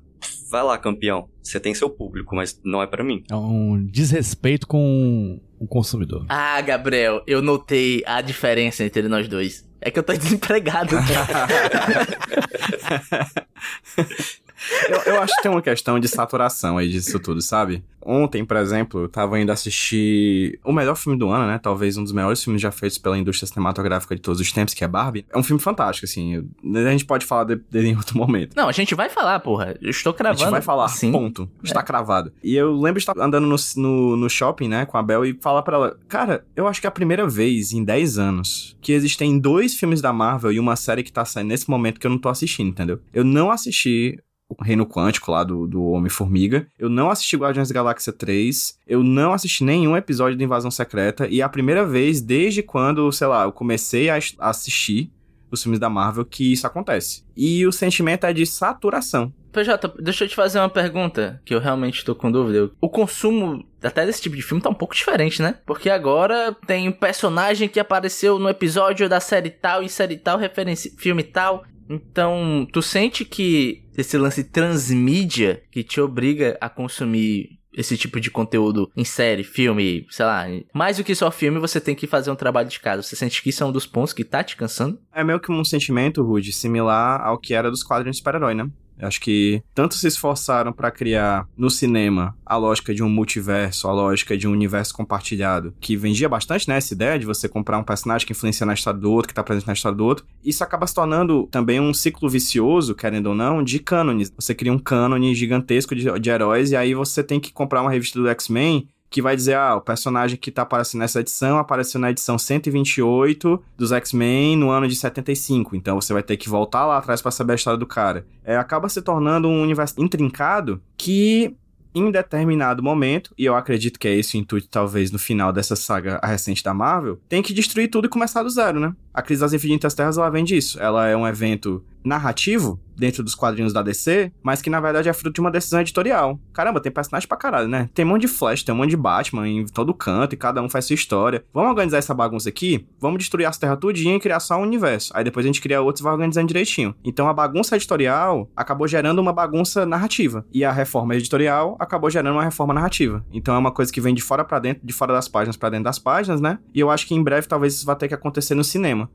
Vai 0.51 0.63
lá, 0.63 0.79
campeão. 0.79 1.29
Você 1.43 1.59
tem 1.59 1.75
seu 1.75 1.91
público, 1.91 2.37
mas 2.37 2.61
não 2.65 2.81
é 2.81 2.87
pra 2.87 3.03
mim. 3.03 3.25
É 3.29 3.35
um 3.35 3.85
desrespeito 3.85 4.69
com 4.69 5.41
o 5.65 5.67
consumidor. 5.67 6.25
Ah, 6.29 6.61
Gabriel, 6.61 7.23
eu 7.27 7.43
notei 7.43 8.03
a 8.07 8.21
diferença 8.21 8.85
entre 8.85 9.09
nós 9.09 9.27
dois. 9.27 9.67
É 9.81 9.91
que 9.91 9.99
eu 9.99 10.03
tô 10.03 10.13
desempregado. 10.15 10.97
Eu, 14.89 15.15
eu 15.15 15.23
acho 15.23 15.35
que 15.37 15.43
tem 15.43 15.51
uma 15.51 15.63
questão 15.63 15.99
de 16.01 16.09
saturação 16.09 16.79
aí 16.79 16.89
disso 16.91 17.19
tudo, 17.21 17.41
sabe? 17.43 17.83
Ontem, 18.07 18.45
por 18.45 18.57
exemplo, 18.59 19.01
eu 19.03 19.09
tava 19.09 19.41
indo 19.41 19.51
assistir 19.51 20.59
o 20.65 20.73
melhor 20.73 20.95
filme 20.95 21.19
do 21.19 21.31
ano, 21.31 21.47
né? 21.47 21.59
Talvez 21.63 21.97
um 21.97 22.03
dos 22.03 22.13
melhores 22.13 22.43
filmes 22.43 22.61
já 22.61 22.71
feitos 22.71 22.99
pela 22.99 23.17
indústria 23.17 23.47
cinematográfica 23.47 24.15
de 24.15 24.21
todos 24.21 24.41
os 24.41 24.53
tempos, 24.53 24.75
que 24.75 24.85
é 24.85 24.89
Barbie. 24.89 25.25
É 25.33 25.39
um 25.39 25.43
filme 25.43 25.61
fantástico, 25.61 26.05
assim. 26.05 26.47
A 26.75 26.91
gente 26.91 27.05
pode 27.07 27.25
falar 27.25 27.45
de- 27.45 27.57
dele 27.71 27.89
em 27.89 27.97
outro 27.97 28.17
momento. 28.19 28.55
Não, 28.55 28.69
a 28.69 28.73
gente 28.73 28.95
vai 28.95 29.09
falar, 29.09 29.41
porra. 29.41 29.75
Eu 29.81 29.91
estou 29.91 30.11
A 30.13 30.15
cravando. 30.15 30.41
gente 30.41 30.51
vai 30.51 30.61
falar, 30.61 30.89
Sim. 30.89 31.13
ponto. 31.13 31.49
Está 31.63 31.83
cravado. 31.83 32.31
E 32.43 32.55
eu 32.55 32.73
lembro 32.75 32.95
de 33.01 33.09
estar 33.09 33.19
andando 33.19 33.47
no, 33.47 33.57
no, 33.77 34.17
no 34.17 34.29
shopping, 34.31 34.69
né, 34.69 34.85
com 34.85 34.99
a 34.99 35.03
Bel 35.03 35.25
e 35.25 35.39
falar 35.41 35.63
pra 35.63 35.77
ela: 35.77 35.99
Cara, 36.09 36.45
eu 36.55 36.69
acho 36.69 36.81
que 36.81 36.87
é 36.87 36.89
a 36.89 36.93
primeira 36.93 37.27
vez 37.27 37.73
em 37.73 37.83
10 37.83 38.19
anos 38.19 38.77
que 38.83 38.93
existem 38.93 39.39
dois 39.39 39.75
filmes 39.75 40.03
da 40.03 40.13
Marvel 40.13 40.53
e 40.53 40.61
uma 40.61 40.77
série 40.77 41.03
que 41.03 41.11
tá 41.13 41.25
saindo 41.25 41.49
nesse 41.49 41.71
momento 41.71 41.99
que 41.99 42.07
eu 42.07 42.11
não 42.11 42.19
tô 42.19 42.29
assistindo, 42.29 42.69
entendeu? 42.69 43.01
Eu 43.15 43.25
não 43.25 43.51
assisti 43.51 44.19
o 44.49 44.63
Reino 44.63 44.87
Quântico 44.87 45.31
lá 45.31 45.43
do, 45.43 45.67
do 45.67 45.83
Homem-Formiga. 45.85 46.67
Eu 46.79 46.89
não 46.89 47.11
assisti 47.11 47.37
Guardiões 47.37 47.69
da 47.69 47.75
Galáxia 47.75 48.13
3. 48.13 48.79
Eu 48.87 49.03
não 49.03 49.33
assisti 49.33 49.65
nenhum 49.65 49.97
episódio 49.97 50.37
de 50.37 50.45
Invasão 50.45 50.71
Secreta. 50.71 51.27
E 51.29 51.41
é 51.41 51.45
a 51.45 51.49
primeira 51.49 51.85
vez 51.85 52.21
desde 52.21 52.63
quando, 52.63 53.11
sei 53.13 53.27
lá, 53.27 53.45
eu 53.45 53.53
comecei 53.53 54.11
a 54.11 54.19
assistir 54.39 55.11
os 55.51 55.63
filmes 55.63 55.79
da 55.79 55.89
Marvel 55.89 56.25
que 56.25 56.53
isso 56.53 56.67
acontece. 56.67 57.25
E 57.37 57.67
o 57.67 57.73
sentimento 57.73 58.27
é 58.27 58.33
de 58.33 58.45
saturação. 58.45 59.33
PJ, 59.53 59.95
deixa 60.01 60.25
eu 60.25 60.29
te 60.29 60.35
fazer 60.35 60.59
uma 60.59 60.69
pergunta 60.69 61.41
que 61.45 61.55
eu 61.55 61.61
realmente 61.61 62.05
tô 62.05 62.13
com 62.15 62.31
dúvida. 62.31 62.73
O 62.81 62.89
consumo 62.89 63.65
até 63.81 64.05
desse 64.05 64.21
tipo 64.21 64.35
de 64.35 64.43
filme 64.43 64.61
tá 64.61 64.69
um 64.69 64.75
pouco 64.75 64.95
diferente, 64.95 65.41
né? 65.41 65.59
Porque 65.65 65.89
agora 65.89 66.57
tem 66.67 66.89
um 66.89 66.93
personagem 66.93 67.69
que 67.69 67.79
apareceu 67.79 68.39
no 68.39 68.49
episódio 68.49 69.09
da 69.09 69.21
série 69.21 69.51
tal 69.51 69.83
e 69.83 69.89
série 69.89 70.17
tal, 70.17 70.39
referência 70.39 70.91
filme 70.99 71.23
tal. 71.23 71.65
Então, 71.89 72.67
tu 72.73 72.81
sente 72.81 73.25
que 73.25 73.83
esse 73.97 74.17
lance 74.17 74.45
transmídia 74.45 75.63
que 75.71 75.83
te 75.83 76.01
obriga 76.01 76.57
a 76.61 76.69
consumir 76.69 77.59
esse 77.77 77.97
tipo 77.97 78.21
de 78.21 78.31
conteúdo 78.31 78.91
em 78.97 79.05
série, 79.05 79.43
filme, 79.43 80.07
sei 80.09 80.25
lá, 80.25 80.47
mais 80.73 80.97
do 80.97 81.05
que 81.05 81.15
só 81.15 81.31
filme, 81.31 81.59
você 81.59 81.81
tem 81.81 81.95
que 81.95 82.07
fazer 82.07 82.31
um 82.31 82.37
trabalho 82.37 82.69
de 82.69 82.79
casa. 82.79 83.03
Você 83.03 83.17
sente 83.17 83.43
que 83.43 83.51
isso 83.51 83.63
é 83.63 83.67
um 83.67 83.73
dos 83.73 83.87
pontos 83.87 84.13
que 84.13 84.25
tá 84.25 84.43
te 84.45 84.57
cansando? 84.57 84.99
É 85.13 85.25
meio 85.25 85.41
que 85.41 85.51
um 85.51 85.65
sentimento, 85.65 86.23
Rude, 86.23 86.53
similar 86.53 87.21
ao 87.21 87.39
que 87.39 87.53
era 87.53 87.71
dos 87.71 87.83
quadrinhos 87.83 88.17
de 88.17 88.19
super-herói, 88.19 88.55
né? 88.55 88.69
Acho 88.99 89.21
que 89.21 89.63
tanto 89.75 89.95
se 89.95 90.07
esforçaram 90.07 90.73
para 90.73 90.91
criar 90.91 91.47
no 91.57 91.71
cinema 91.71 92.37
a 92.45 92.57
lógica 92.57 92.95
de 92.95 93.03
um 93.03 93.09
multiverso, 93.09 93.89
a 93.89 93.93
lógica 93.93 94.37
de 94.37 94.47
um 94.47 94.53
universo 94.53 94.95
compartilhado, 94.95 95.75
que 95.81 95.97
vendia 95.97 96.29
bastante, 96.29 96.69
né, 96.69 96.77
essa 96.77 96.95
ideia 96.95 97.19
de 97.19 97.27
você 97.27 97.49
comprar 97.49 97.79
um 97.79 97.85
personagem 97.85 98.27
que 98.27 98.33
influencia 98.33 98.67
na 98.67 98.75
história 98.75 99.01
do 99.01 99.11
outro, 99.11 99.29
que 99.29 99.35
tá 99.35 99.43
presente 99.43 99.67
na 99.67 99.73
história 99.73 99.97
do 99.97 100.05
outro. 100.05 100.25
Isso 100.45 100.63
acaba 100.63 100.87
se 100.87 100.95
tornando 100.95 101.49
também 101.51 101.81
um 101.81 101.93
ciclo 101.93 102.29
vicioso, 102.29 102.95
querendo 102.95 103.27
ou 103.29 103.35
não, 103.35 103.63
de 103.63 103.79
cânones. 103.79 104.33
Você 104.39 104.55
cria 104.55 104.73
um 104.73 104.79
cânone 104.79 105.35
gigantesco 105.35 105.95
de, 105.95 106.19
de 106.19 106.31
heróis 106.31 106.71
e 106.71 106.77
aí 106.77 106.95
você 106.95 107.23
tem 107.23 107.41
que 107.41 107.53
comprar 107.53 107.83
uma 107.83 107.91
revista 107.91 108.19
do 108.19 108.29
X-Men 108.29 108.89
que 109.15 109.23
vai 109.23 109.37
dizer, 109.37 109.55
ah, 109.55 109.77
o 109.77 109.81
personagem 109.81 110.37
que 110.37 110.51
tá 110.51 110.63
aparecendo 110.63 110.99
nessa 110.99 111.21
edição 111.21 111.57
apareceu 111.57 112.01
na 112.01 112.11
edição 112.11 112.37
128 112.37 113.63
dos 113.77 113.93
X-Men 113.93 114.57
no 114.57 114.71
ano 114.71 114.89
de 114.89 114.97
75. 114.97 115.77
Então 115.77 116.01
você 116.01 116.13
vai 116.13 116.21
ter 116.21 116.37
que 116.37 116.49
voltar 116.49 116.85
lá 116.85 116.99
atrás 116.99 117.23
para 117.23 117.31
saber 117.31 117.53
a 117.53 117.55
história 117.55 117.79
do 117.79 117.87
cara. 117.87 118.27
É, 118.43 118.57
acaba 118.57 118.89
se 118.89 119.01
tornando 119.01 119.47
um 119.47 119.63
universo 119.63 119.95
intrincado 120.03 120.83
que 120.99 121.55
em 121.95 122.11
determinado 122.11 122.83
momento, 122.83 123.33
e 123.39 123.45
eu 123.45 123.55
acredito 123.55 124.01
que 124.01 124.09
é 124.09 124.17
esse 124.17 124.37
o 124.37 124.41
intuito, 124.41 124.67
talvez, 124.69 125.13
no 125.13 125.19
final 125.19 125.53
dessa 125.53 125.77
saga 125.77 126.19
recente 126.25 126.65
da 126.65 126.75
Marvel, 126.75 127.21
tem 127.29 127.41
que 127.41 127.55
destruir 127.55 127.89
tudo 127.89 128.07
e 128.07 128.11
começar 128.11 128.43
do 128.43 128.51
zero, 128.51 128.81
né? 128.81 128.97
A 129.13 129.23
Crise 129.23 129.43
das 129.43 129.53
Infinitas 129.53 129.95
Terras, 129.95 130.19
ela 130.19 130.29
vem 130.29 130.43
disso. 130.43 130.83
Ela 130.83 131.07
é 131.07 131.17
um 131.17 131.25
evento 131.25 131.85
narrativo 132.05 132.79
dentro 132.97 133.23
dos 133.23 133.35
quadrinhos 133.35 133.73
da 133.73 133.83
DC, 133.83 134.33
mas 134.43 134.63
que 134.63 134.71
na 134.71 134.81
verdade 134.81 135.09
é 135.09 135.13
fruto 135.13 135.35
de 135.35 135.41
uma 135.41 135.51
decisão 135.51 135.81
editorial. 135.81 136.39
Caramba, 136.53 136.81
tem 136.81 136.93
personagem 136.93 137.29
pra 137.29 137.37
caralho, 137.37 137.69
né? 137.69 137.89
Tem 137.93 138.05
um 138.05 138.09
monte 138.09 138.23
de 138.23 138.29
Flash, 138.29 138.63
tem 138.63 138.75
um 138.75 138.79
monte 138.79 138.91
de 138.91 138.97
Batman 138.97 139.49
em 139.49 139.67
todo 139.67 139.93
canto 139.93 140.35
e 140.35 140.37
cada 140.37 140.63
um 140.63 140.69
faz 140.69 140.85
sua 140.85 140.95
história. 140.95 141.45
Vamos 141.53 141.71
organizar 141.71 141.99
essa 141.99 142.15
bagunça 142.15 142.49
aqui? 142.49 142.87
Vamos 143.01 143.19
destruir 143.19 143.47
as 143.47 143.59
terras 143.59 143.79
tudinho 143.79 144.17
e 144.17 144.21
criar 144.21 144.41
só 144.41 144.57
um 144.57 144.63
universo. 144.63 145.13
Aí 145.15 145.25
depois 145.25 145.45
a 145.45 145.49
gente 145.49 145.61
cria 145.61 145.81
outros 145.81 146.01
e 146.01 146.05
vai 146.05 146.13
organizando 146.13 146.47
direitinho. 146.47 146.95
Então 147.05 147.29
a 147.29 147.33
bagunça 147.33 147.77
editorial 147.77 148.49
acabou 148.57 148.87
gerando 148.87 149.19
uma 149.19 149.33
bagunça 149.33 149.85
narrativa. 149.85 150.45
E 150.53 150.65
a 150.65 150.73
reforma 150.73 151.15
editorial 151.15 151.77
acabou 151.81 152.09
gerando 152.11 152.35
uma 152.35 152.45
reforma 152.45 152.73
narrativa. 152.73 153.25
Então 153.33 153.55
é 153.55 153.59
uma 153.59 153.73
coisa 153.73 153.93
que 153.93 154.01
vem 154.01 154.15
de 154.15 154.23
fora 154.23 154.45
para 154.45 154.59
dentro, 154.59 154.87
de 154.87 154.93
fora 154.93 155.13
das 155.13 155.29
páginas 155.29 155.57
para 155.57 155.71
dentro 155.71 155.85
das 155.85 155.99
páginas, 155.99 156.41
né? 156.41 156.59
E 156.73 156.81
eu 156.81 156.91
acho 156.91 157.07
que 157.07 157.15
em 157.15 157.23
breve 157.23 157.47
talvez 157.47 157.75
isso 157.75 157.87
vá 157.87 157.95
ter 157.95 158.09
que 158.09 158.15
acontecer 158.15 158.55
no 158.55 158.65
cinema. 158.65 159.11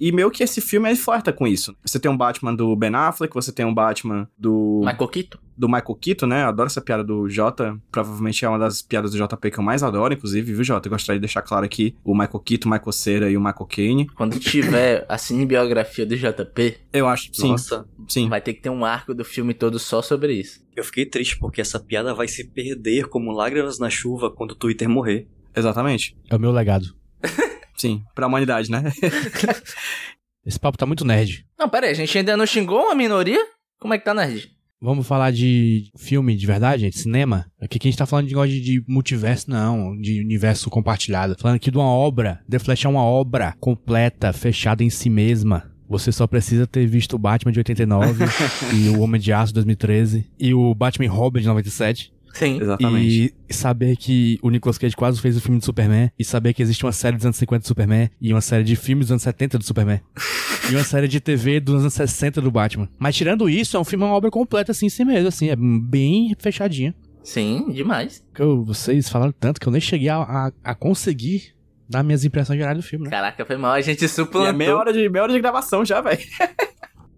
E 0.00 0.10
meio 0.12 0.30
que 0.30 0.42
esse 0.42 0.60
filme 0.60 0.88
ele 0.88 0.96
flerta 0.96 1.32
com 1.32 1.46
isso. 1.46 1.74
Você 1.84 1.98
tem 1.98 2.10
um 2.10 2.16
Batman 2.16 2.54
do 2.54 2.74
Ben 2.76 2.94
Affleck, 2.94 3.32
você 3.32 3.52
tem 3.52 3.64
um 3.64 3.74
Batman 3.74 4.28
do. 4.38 4.80
Michael 4.84 5.08
Keaton. 5.08 5.38
Do 5.56 5.68
Michael 5.68 5.94
Keaton, 6.00 6.26
né? 6.26 6.42
Eu 6.42 6.48
adoro 6.48 6.66
essa 6.66 6.80
piada 6.80 7.04
do 7.04 7.28
Jota. 7.28 7.78
Provavelmente 7.92 8.44
é 8.44 8.48
uma 8.48 8.58
das 8.58 8.82
piadas 8.82 9.12
do 9.12 9.16
JP 9.16 9.50
que 9.52 9.58
eu 9.60 9.62
mais 9.62 9.84
adoro, 9.84 10.12
inclusive, 10.12 10.52
viu, 10.52 10.64
Jota? 10.64 10.88
Eu 10.88 10.90
gostaria 10.90 11.18
de 11.18 11.22
deixar 11.26 11.42
claro 11.42 11.64
aqui 11.64 11.94
o 12.02 12.12
Michael 12.12 12.40
Keaton, 12.40 12.68
o 12.68 12.72
Michael 12.72 12.92
Cera 12.92 13.30
e 13.30 13.36
o 13.36 13.40
Michael 13.40 13.66
Caine. 13.66 14.06
Quando 14.08 14.38
tiver 14.40 15.06
a 15.08 15.16
cinebiografia 15.16 16.04
do 16.04 16.16
JP, 16.16 16.76
Eu 16.92 17.06
acho, 17.06 17.30
sim. 17.32 17.50
Nossa, 17.50 17.86
Sim. 18.08 18.28
vai 18.28 18.40
ter 18.40 18.54
que 18.54 18.62
ter 18.62 18.70
um 18.70 18.84
arco 18.84 19.14
do 19.14 19.24
filme 19.24 19.54
todo 19.54 19.78
só 19.78 20.02
sobre 20.02 20.32
isso. 20.34 20.60
eu 20.76 20.82
fiquei 20.82 21.06
triste 21.06 21.38
porque 21.38 21.60
essa 21.60 21.78
piada 21.78 22.12
vai 22.12 22.26
se 22.26 22.44
perder 22.48 23.06
como 23.06 23.30
lágrimas 23.30 23.78
na 23.78 23.88
chuva 23.88 24.30
quando 24.32 24.50
o 24.52 24.56
Twitter 24.56 24.88
morrer. 24.88 25.28
Exatamente. 25.54 26.16
É 26.28 26.34
o 26.34 26.40
meu 26.40 26.50
legado. 26.50 26.94
Sim. 27.76 28.02
Pra 28.14 28.26
humanidade, 28.26 28.70
né? 28.70 28.82
Esse 30.44 30.60
papo 30.60 30.76
tá 30.76 30.84
muito 30.84 31.04
nerd. 31.04 31.46
Não, 31.58 31.68
pera 31.68 31.86
aí, 31.86 31.92
a 31.92 31.94
gente 31.94 32.16
ainda 32.16 32.36
não 32.36 32.46
xingou 32.46 32.80
uma 32.80 32.94
minoria? 32.94 33.40
Como 33.80 33.94
é 33.94 33.98
que 33.98 34.04
tá, 34.04 34.14
Nerd? 34.14 34.50
Vamos 34.80 35.06
falar 35.06 35.30
de 35.30 35.90
filme 35.96 36.36
de 36.36 36.46
verdade, 36.46 36.82
gente? 36.82 36.98
Cinema? 36.98 37.46
Aqui 37.58 37.78
que 37.78 37.88
a 37.88 37.90
gente 37.90 37.98
tá 37.98 38.04
falando 38.04 38.26
de 38.26 38.34
negócio 38.34 38.60
de, 38.60 38.84
multiverso, 38.86 39.48
não, 39.48 39.96
de 39.96 40.20
universo 40.20 40.68
compartilhado. 40.68 41.36
Falando 41.38 41.56
aqui 41.56 41.70
de 41.70 41.78
uma 41.78 41.86
obra. 41.86 42.42
The 42.50 42.58
Flash 42.58 42.84
é 42.84 42.88
uma 42.88 43.02
obra 43.02 43.54
completa, 43.58 44.30
fechada 44.32 44.84
em 44.84 44.90
si 44.90 45.08
mesma. 45.08 45.72
Você 45.88 46.12
só 46.12 46.26
precisa 46.26 46.66
ter 46.66 46.86
visto 46.86 47.14
o 47.14 47.18
Batman 47.18 47.52
de 47.52 47.60
89 47.60 48.24
e 48.76 48.88
o 48.90 49.00
Homem 49.00 49.18
de 49.18 49.32
Aço 49.32 49.52
de 49.52 49.54
2013 49.54 50.30
e 50.38 50.52
o 50.52 50.74
Batman 50.74 51.10
Robin 51.10 51.40
de 51.40 51.46
97. 51.46 52.12
Sim. 52.34 52.60
Exatamente. 52.60 53.34
E 53.48 53.54
saber 53.54 53.96
que 53.96 54.38
o 54.42 54.50
Nicolas 54.50 54.76
Cage 54.76 54.94
quase 54.94 55.20
fez 55.20 55.36
o 55.36 55.40
filme 55.40 55.58
do 55.58 55.64
Superman. 55.64 56.10
E 56.18 56.24
saber 56.24 56.52
que 56.52 56.62
existe 56.62 56.84
uma 56.84 56.92
série 56.92 57.16
dos 57.16 57.24
anos 57.24 57.36
50 57.38 57.62
do 57.62 57.66
Superman. 57.66 58.10
E 58.20 58.32
uma 58.32 58.40
série 58.40 58.64
de 58.64 58.76
filmes 58.76 59.06
dos 59.06 59.12
anos 59.12 59.22
70 59.22 59.56
do 59.58 59.64
Superman. 59.64 60.00
e 60.70 60.74
uma 60.74 60.84
série 60.84 61.06
de 61.08 61.20
TV 61.20 61.60
dos 61.60 61.80
anos 61.82 61.94
60 61.94 62.40
do 62.40 62.50
Batman. 62.50 62.88
Mas 62.98 63.14
tirando 63.16 63.48
isso, 63.48 63.76
é 63.76 63.80
um 63.80 63.84
filme, 63.84 64.04
uma 64.04 64.14
obra 64.14 64.30
completa 64.30 64.72
assim, 64.72 64.86
em 64.86 64.90
si 64.90 65.04
mesmo, 65.04 65.28
assim. 65.28 65.48
É 65.48 65.56
bem 65.56 66.34
fechadinha. 66.38 66.94
Sim, 67.22 67.70
demais. 67.72 68.22
Que 68.34 68.42
eu- 68.42 68.64
vocês 68.64 69.08
falaram 69.08 69.32
tanto 69.32 69.60
que 69.60 69.66
eu 69.66 69.72
nem 69.72 69.80
cheguei 69.80 70.08
a, 70.10 70.16
a, 70.18 70.52
a 70.62 70.74
conseguir 70.74 71.54
dar 71.88 72.02
minhas 72.02 72.24
impressões 72.24 72.58
gerais 72.58 72.76
do 72.76 72.82
filme, 72.82 73.04
né? 73.04 73.10
Caraca, 73.10 73.44
foi 73.46 73.56
mal, 73.56 73.72
a 73.72 73.80
gente 73.80 74.02
E 74.02 74.04
é 74.04 74.08
suplantou. 74.08 74.52
meia 74.52 74.76
hora, 74.76 74.92
de, 74.92 75.08
meia 75.08 75.22
hora 75.22 75.32
de 75.32 75.40
gravação 75.40 75.84
já, 75.84 76.00
velho. 76.00 76.18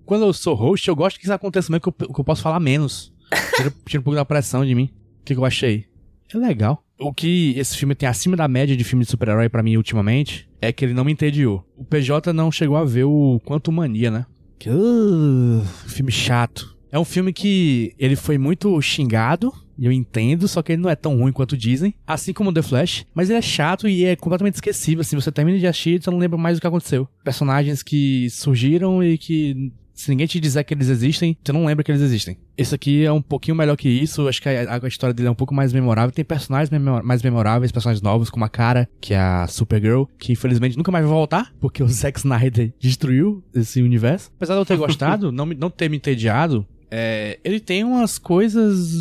Quando 0.04 0.24
eu 0.24 0.32
sou 0.32 0.54
host, 0.54 0.86
eu 0.88 0.94
gosto 0.94 1.18
que 1.18 1.24
isso 1.24 1.32
aconteça 1.32 1.72
mesmo, 1.72 1.80
que 1.92 2.04
eu, 2.04 2.08
que 2.12 2.20
eu 2.20 2.24
posso 2.24 2.42
falar 2.42 2.60
menos. 2.60 3.12
Tira, 3.56 3.72
tira 3.84 4.00
um 4.00 4.04
pouco 4.04 4.14
da 4.14 4.24
pressão 4.24 4.64
de 4.64 4.74
mim. 4.74 4.88
O 5.26 5.28
que, 5.28 5.34
que 5.34 5.40
eu 5.40 5.44
achei? 5.44 5.86
É 6.32 6.38
legal. 6.38 6.84
O 7.00 7.12
que 7.12 7.52
esse 7.58 7.76
filme 7.76 7.96
tem 7.96 8.08
acima 8.08 8.36
da 8.36 8.46
média 8.46 8.76
de 8.76 8.84
filme 8.84 9.04
de 9.04 9.10
super-herói 9.10 9.48
pra 9.48 9.60
mim 9.60 9.76
ultimamente 9.76 10.48
é 10.62 10.72
que 10.72 10.84
ele 10.84 10.94
não 10.94 11.04
me 11.04 11.10
entediou. 11.10 11.66
O 11.76 11.84
PJ 11.84 12.32
não 12.32 12.52
chegou 12.52 12.76
a 12.76 12.84
ver 12.84 13.02
o 13.02 13.40
Quanto 13.44 13.72
Mania, 13.72 14.08
né? 14.08 14.26
Que, 14.56 14.70
uh, 14.70 15.64
filme 15.88 16.12
chato. 16.12 16.76
É 16.92 16.98
um 16.98 17.04
filme 17.04 17.32
que 17.32 17.92
ele 17.98 18.14
foi 18.14 18.38
muito 18.38 18.80
xingado, 18.80 19.52
e 19.76 19.84
eu 19.84 19.90
entendo, 19.90 20.46
só 20.46 20.62
que 20.62 20.70
ele 20.70 20.82
não 20.82 20.88
é 20.88 20.94
tão 20.94 21.18
ruim 21.18 21.32
quanto 21.32 21.56
dizem. 21.56 21.92
Assim 22.06 22.32
como 22.32 22.52
The 22.52 22.62
Flash, 22.62 23.04
mas 23.12 23.28
ele 23.28 23.40
é 23.40 23.42
chato 23.42 23.88
e 23.88 24.04
é 24.04 24.14
completamente 24.14 24.54
esquecível. 24.54 25.00
Assim, 25.00 25.16
você 25.16 25.32
termina 25.32 25.58
de 25.58 25.66
assistir 25.66 25.98
e 25.98 26.02
você 26.02 26.08
não 26.08 26.18
lembra 26.18 26.38
mais 26.38 26.56
do 26.56 26.60
que 26.60 26.66
aconteceu. 26.68 27.08
Personagens 27.24 27.82
que 27.82 28.30
surgiram 28.30 29.02
e 29.02 29.18
que 29.18 29.72
se 29.96 30.10
ninguém 30.10 30.26
te 30.26 30.38
dizer 30.38 30.62
que 30.62 30.74
eles 30.74 30.90
existem, 30.90 31.36
você 31.42 31.52
não 31.52 31.64
lembra 31.64 31.82
que 31.82 31.90
eles 31.90 32.02
existem. 32.02 32.36
Esse 32.56 32.74
aqui 32.74 33.02
é 33.02 33.10
um 33.10 33.22
pouquinho 33.22 33.56
melhor 33.56 33.76
que 33.76 33.88
isso. 33.88 34.28
Acho 34.28 34.42
que 34.42 34.48
a, 34.48 34.78
a 34.82 34.86
história 34.86 35.14
dele 35.14 35.28
é 35.28 35.30
um 35.30 35.34
pouco 35.34 35.54
mais 35.54 35.72
memorável. 35.72 36.12
Tem 36.12 36.24
personagens 36.24 36.70
mais 37.02 37.22
memoráveis, 37.22 37.72
personagens 37.72 38.02
novos, 38.02 38.28
como 38.28 38.44
a 38.44 38.48
Cara, 38.48 38.86
que 39.00 39.14
é 39.14 39.18
a 39.18 39.46
Supergirl, 39.46 40.04
que 40.18 40.32
infelizmente 40.32 40.76
nunca 40.76 40.92
mais 40.92 41.02
vai 41.02 41.14
voltar, 41.14 41.50
porque 41.58 41.82
o 41.82 41.88
Zack 41.88 42.18
Snyder 42.18 42.74
destruiu 42.78 43.42
esse 43.54 43.80
universo. 43.80 44.30
Apesar 44.36 44.54
de 44.54 44.60
eu 44.60 44.66
ter 44.66 44.76
gostado, 44.76 45.32
não, 45.32 45.46
não 45.46 45.70
ter 45.70 45.88
me 45.88 45.96
entediado, 45.96 46.66
é, 46.90 47.40
ele 47.42 47.58
tem 47.58 47.82
umas 47.82 48.18
coisas 48.18 48.92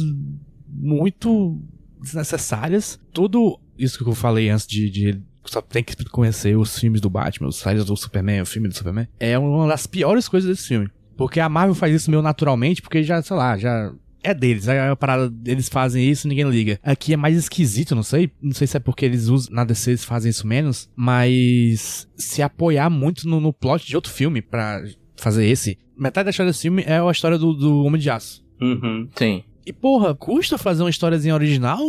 muito 0.69 1.62
desnecessárias. 2.01 2.97
Tudo 3.12 3.60
isso 3.77 4.01
que 4.01 4.10
eu 4.10 4.15
falei 4.15 4.49
antes 4.49 4.65
de, 4.65 4.89
de 4.89 5.21
só 5.51 5.62
tem 5.62 5.84
que 5.84 5.95
conhecer 6.05 6.58
os 6.58 6.77
filmes 6.77 7.01
do 7.01 7.10
Batman, 7.10 7.47
os 7.47 7.58
séries 7.58 7.86
do 7.86 7.95
Superman, 7.95 8.41
o 8.41 8.45
filme 8.45 8.67
do 8.67 8.75
Superman. 8.75 9.08
É 9.19 9.38
uma 9.38 9.67
das 9.67 9.88
piores 9.88 10.27
coisas 10.27 10.49
desse 10.49 10.67
filme. 10.67 10.89
Porque 11.17 11.39
a 11.39 11.47
Marvel 11.47 11.75
faz 11.75 11.93
isso 11.95 12.12
meio 12.12 12.21
naturalmente, 12.21 12.81
porque 12.81 13.03
já, 13.03 13.21
sei 13.21 13.36
lá, 13.36 13.58
já 13.58 13.93
é 14.25 14.34
deles. 14.34 14.67
É 14.67 14.89
a 14.89 14.95
parada, 14.95 15.34
eles 15.45 15.69
fazem 15.69 16.10
isso 16.10 16.27
ninguém 16.27 16.49
liga. 16.49 16.79
Aqui 16.84 17.13
é 17.13 17.17
mais 17.17 17.38
esquisito, 17.38 17.95
não 17.95 18.03
sei. 18.03 18.31
Não 18.41 18.53
sei 18.53 18.67
se 18.67 18.75
é 18.75 18.79
porque 18.79 19.05
eles 19.05 19.27
usam, 19.27 19.53
na 19.53 19.63
DC 19.63 19.91
eles 19.91 20.03
fazem 20.03 20.29
isso 20.29 20.47
menos, 20.47 20.89
mas 20.95 22.08
se 22.15 22.41
apoiar 22.41 22.89
muito 22.89 23.27
no, 23.27 23.39
no 23.39 23.53
plot 23.53 23.86
de 23.86 23.95
outro 23.95 24.12
filme 24.12 24.41
pra 24.41 24.84
fazer 25.15 25.45
esse. 25.45 25.77
Metade 25.97 26.25
da 26.25 26.29
história 26.31 26.51
desse 26.51 26.63
filme 26.63 26.84
é 26.86 26.99
a 26.99 27.12
história 27.12 27.38
do, 27.38 27.53
do 27.53 27.84
Homem 27.84 28.01
de 28.01 28.10
Aço. 28.10 28.43
Uhum. 28.60 29.08
Sim. 29.15 29.43
E, 29.65 29.73
porra, 29.73 30.13
custa 30.13 30.58
fazer 30.58 30.84
uma 30.84 30.89
historiazinha 30.89 31.34
original? 31.34 31.80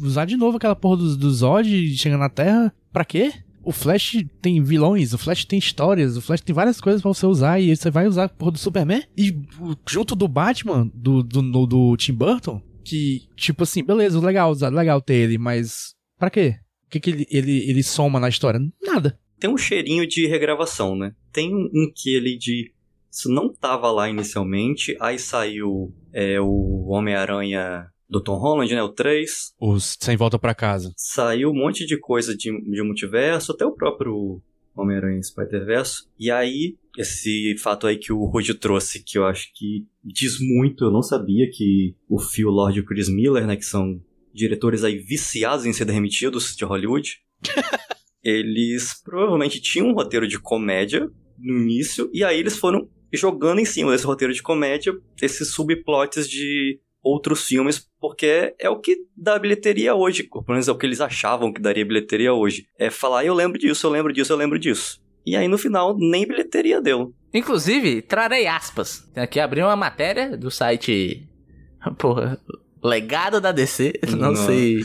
Usar 0.00 0.24
de 0.24 0.36
novo 0.36 0.56
aquela 0.56 0.76
porra 0.76 0.98
do, 0.98 1.16
do 1.16 1.30
Zod 1.32 1.96
chegando 1.96 2.20
na 2.20 2.28
Terra? 2.28 2.72
Pra 2.92 3.04
quê? 3.04 3.32
O 3.62 3.72
Flash 3.72 4.22
tem 4.42 4.62
vilões, 4.62 5.14
o 5.14 5.18
Flash 5.18 5.44
tem 5.46 5.58
histórias, 5.58 6.16
o 6.16 6.20
Flash 6.20 6.42
tem 6.42 6.54
várias 6.54 6.80
coisas 6.80 7.00
pra 7.00 7.12
você 7.12 7.24
usar 7.26 7.58
e 7.58 7.74
você 7.74 7.90
vai 7.90 8.06
usar 8.06 8.24
a 8.24 8.28
porra 8.28 8.52
do 8.52 8.58
Superman? 8.58 9.02
E 9.16 9.34
junto 9.88 10.14
do 10.14 10.28
Batman, 10.28 10.90
do, 10.94 11.22
do, 11.22 11.40
do, 11.42 11.66
do 11.66 11.96
Tim 11.96 12.12
Burton, 12.12 12.60
que, 12.84 13.22
tipo 13.34 13.62
assim, 13.62 13.82
beleza, 13.82 14.20
legal, 14.20 14.50
usar- 14.50 14.68
legal 14.68 15.00
ter 15.00 15.14
ele, 15.14 15.38
mas 15.38 15.94
pra 16.18 16.28
quê? 16.28 16.56
O 16.86 16.90
que, 16.90 17.00
que 17.00 17.10
ele, 17.10 17.26
ele, 17.30 17.70
ele 17.70 17.82
soma 17.82 18.20
na 18.20 18.28
história? 18.28 18.60
Nada. 18.82 19.18
Tem 19.40 19.48
um 19.50 19.56
cheirinho 19.58 20.06
de 20.06 20.26
regravação, 20.26 20.94
né? 20.94 21.12
Tem 21.32 21.52
um, 21.54 21.64
um 21.74 21.90
que 21.92 22.14
ele 22.14 22.36
de. 22.36 22.70
Isso 23.14 23.30
não 23.30 23.48
tava 23.48 23.92
lá 23.92 24.10
inicialmente, 24.10 24.96
aí 25.00 25.20
saiu 25.20 25.94
é, 26.12 26.40
o 26.40 26.86
Homem-Aranha 26.88 27.86
do 28.10 28.20
Tom 28.20 28.34
Holland, 28.34 28.74
né? 28.74 28.82
O 28.82 28.88
3. 28.88 29.54
Os 29.60 29.96
Sem 30.00 30.16
Volta 30.16 30.36
Pra 30.36 30.52
Casa. 30.52 30.92
Saiu 30.96 31.50
um 31.50 31.54
monte 31.54 31.86
de 31.86 31.96
coisa 31.96 32.36
de, 32.36 32.50
de 32.50 32.82
multiverso, 32.82 33.52
até 33.52 33.64
o 33.64 33.70
próprio 33.70 34.42
Homem-Aranha 34.76 35.22
Spider-Verse. 35.22 36.08
E 36.18 36.28
aí, 36.28 36.76
esse 36.98 37.56
fato 37.58 37.86
aí 37.86 37.98
que 37.98 38.12
o 38.12 38.24
Rudy 38.24 38.54
trouxe, 38.54 39.00
que 39.00 39.16
eu 39.16 39.24
acho 39.24 39.48
que 39.54 39.86
diz 40.02 40.38
muito, 40.40 40.84
eu 40.84 40.90
não 40.90 41.02
sabia 41.02 41.48
que 41.52 41.94
o 42.08 42.18
Phil 42.18 42.50
Lord 42.50 42.76
e 42.76 42.82
o 42.82 42.84
Chris 42.84 43.08
Miller, 43.08 43.46
né, 43.46 43.54
que 43.54 43.64
são 43.64 44.00
diretores 44.34 44.82
aí 44.82 44.98
viciados 44.98 45.64
em 45.64 45.72
ser 45.72 45.84
demitidos 45.84 46.56
de 46.56 46.64
Hollywood, 46.64 47.18
eles 48.24 49.00
provavelmente 49.04 49.60
tinham 49.60 49.86
um 49.86 49.94
roteiro 49.94 50.26
de 50.26 50.40
comédia 50.40 51.08
no 51.38 51.62
início, 51.62 52.10
e 52.12 52.24
aí 52.24 52.38
eles 52.38 52.56
foram 52.56 52.88
jogando 53.16 53.60
em 53.60 53.64
cima 53.64 53.92
desse 53.92 54.06
roteiro 54.06 54.32
de 54.32 54.42
comédia 54.42 54.92
esses 55.20 55.52
subplots 55.52 56.28
de 56.28 56.80
outros 57.02 57.44
filmes, 57.44 57.86
porque 58.00 58.54
é 58.58 58.68
o 58.70 58.80
que 58.80 58.96
dá 59.14 59.38
bilheteria 59.38 59.94
hoje, 59.94 60.22
pelo 60.22 60.44
menos 60.48 60.66
é 60.66 60.72
o 60.72 60.78
que 60.78 60.86
eles 60.86 61.02
achavam 61.02 61.52
que 61.52 61.60
daria 61.60 61.84
bilheteria 61.84 62.32
hoje. 62.32 62.66
É 62.78 62.88
falar, 62.88 63.24
eu 63.24 63.34
lembro 63.34 63.58
disso, 63.58 63.86
eu 63.86 63.90
lembro 63.90 64.12
disso, 64.12 64.32
eu 64.32 64.36
lembro 64.36 64.58
disso. 64.58 65.02
E 65.26 65.36
aí 65.36 65.46
no 65.46 65.58
final 65.58 65.96
nem 65.96 66.26
bilheteria 66.26 66.80
deu. 66.80 67.14
Inclusive, 67.32 68.00
trarei 68.02 68.46
aspas. 68.46 69.10
Aqui 69.14 69.38
abri 69.38 69.60
uma 69.60 69.76
matéria 69.76 70.36
do 70.36 70.50
site. 70.50 71.28
Porra. 71.98 72.40
Legado 72.84 73.40
da 73.40 73.50
DC, 73.50 73.94
não, 74.10 74.32
Não. 74.32 74.36
sei. 74.36 74.82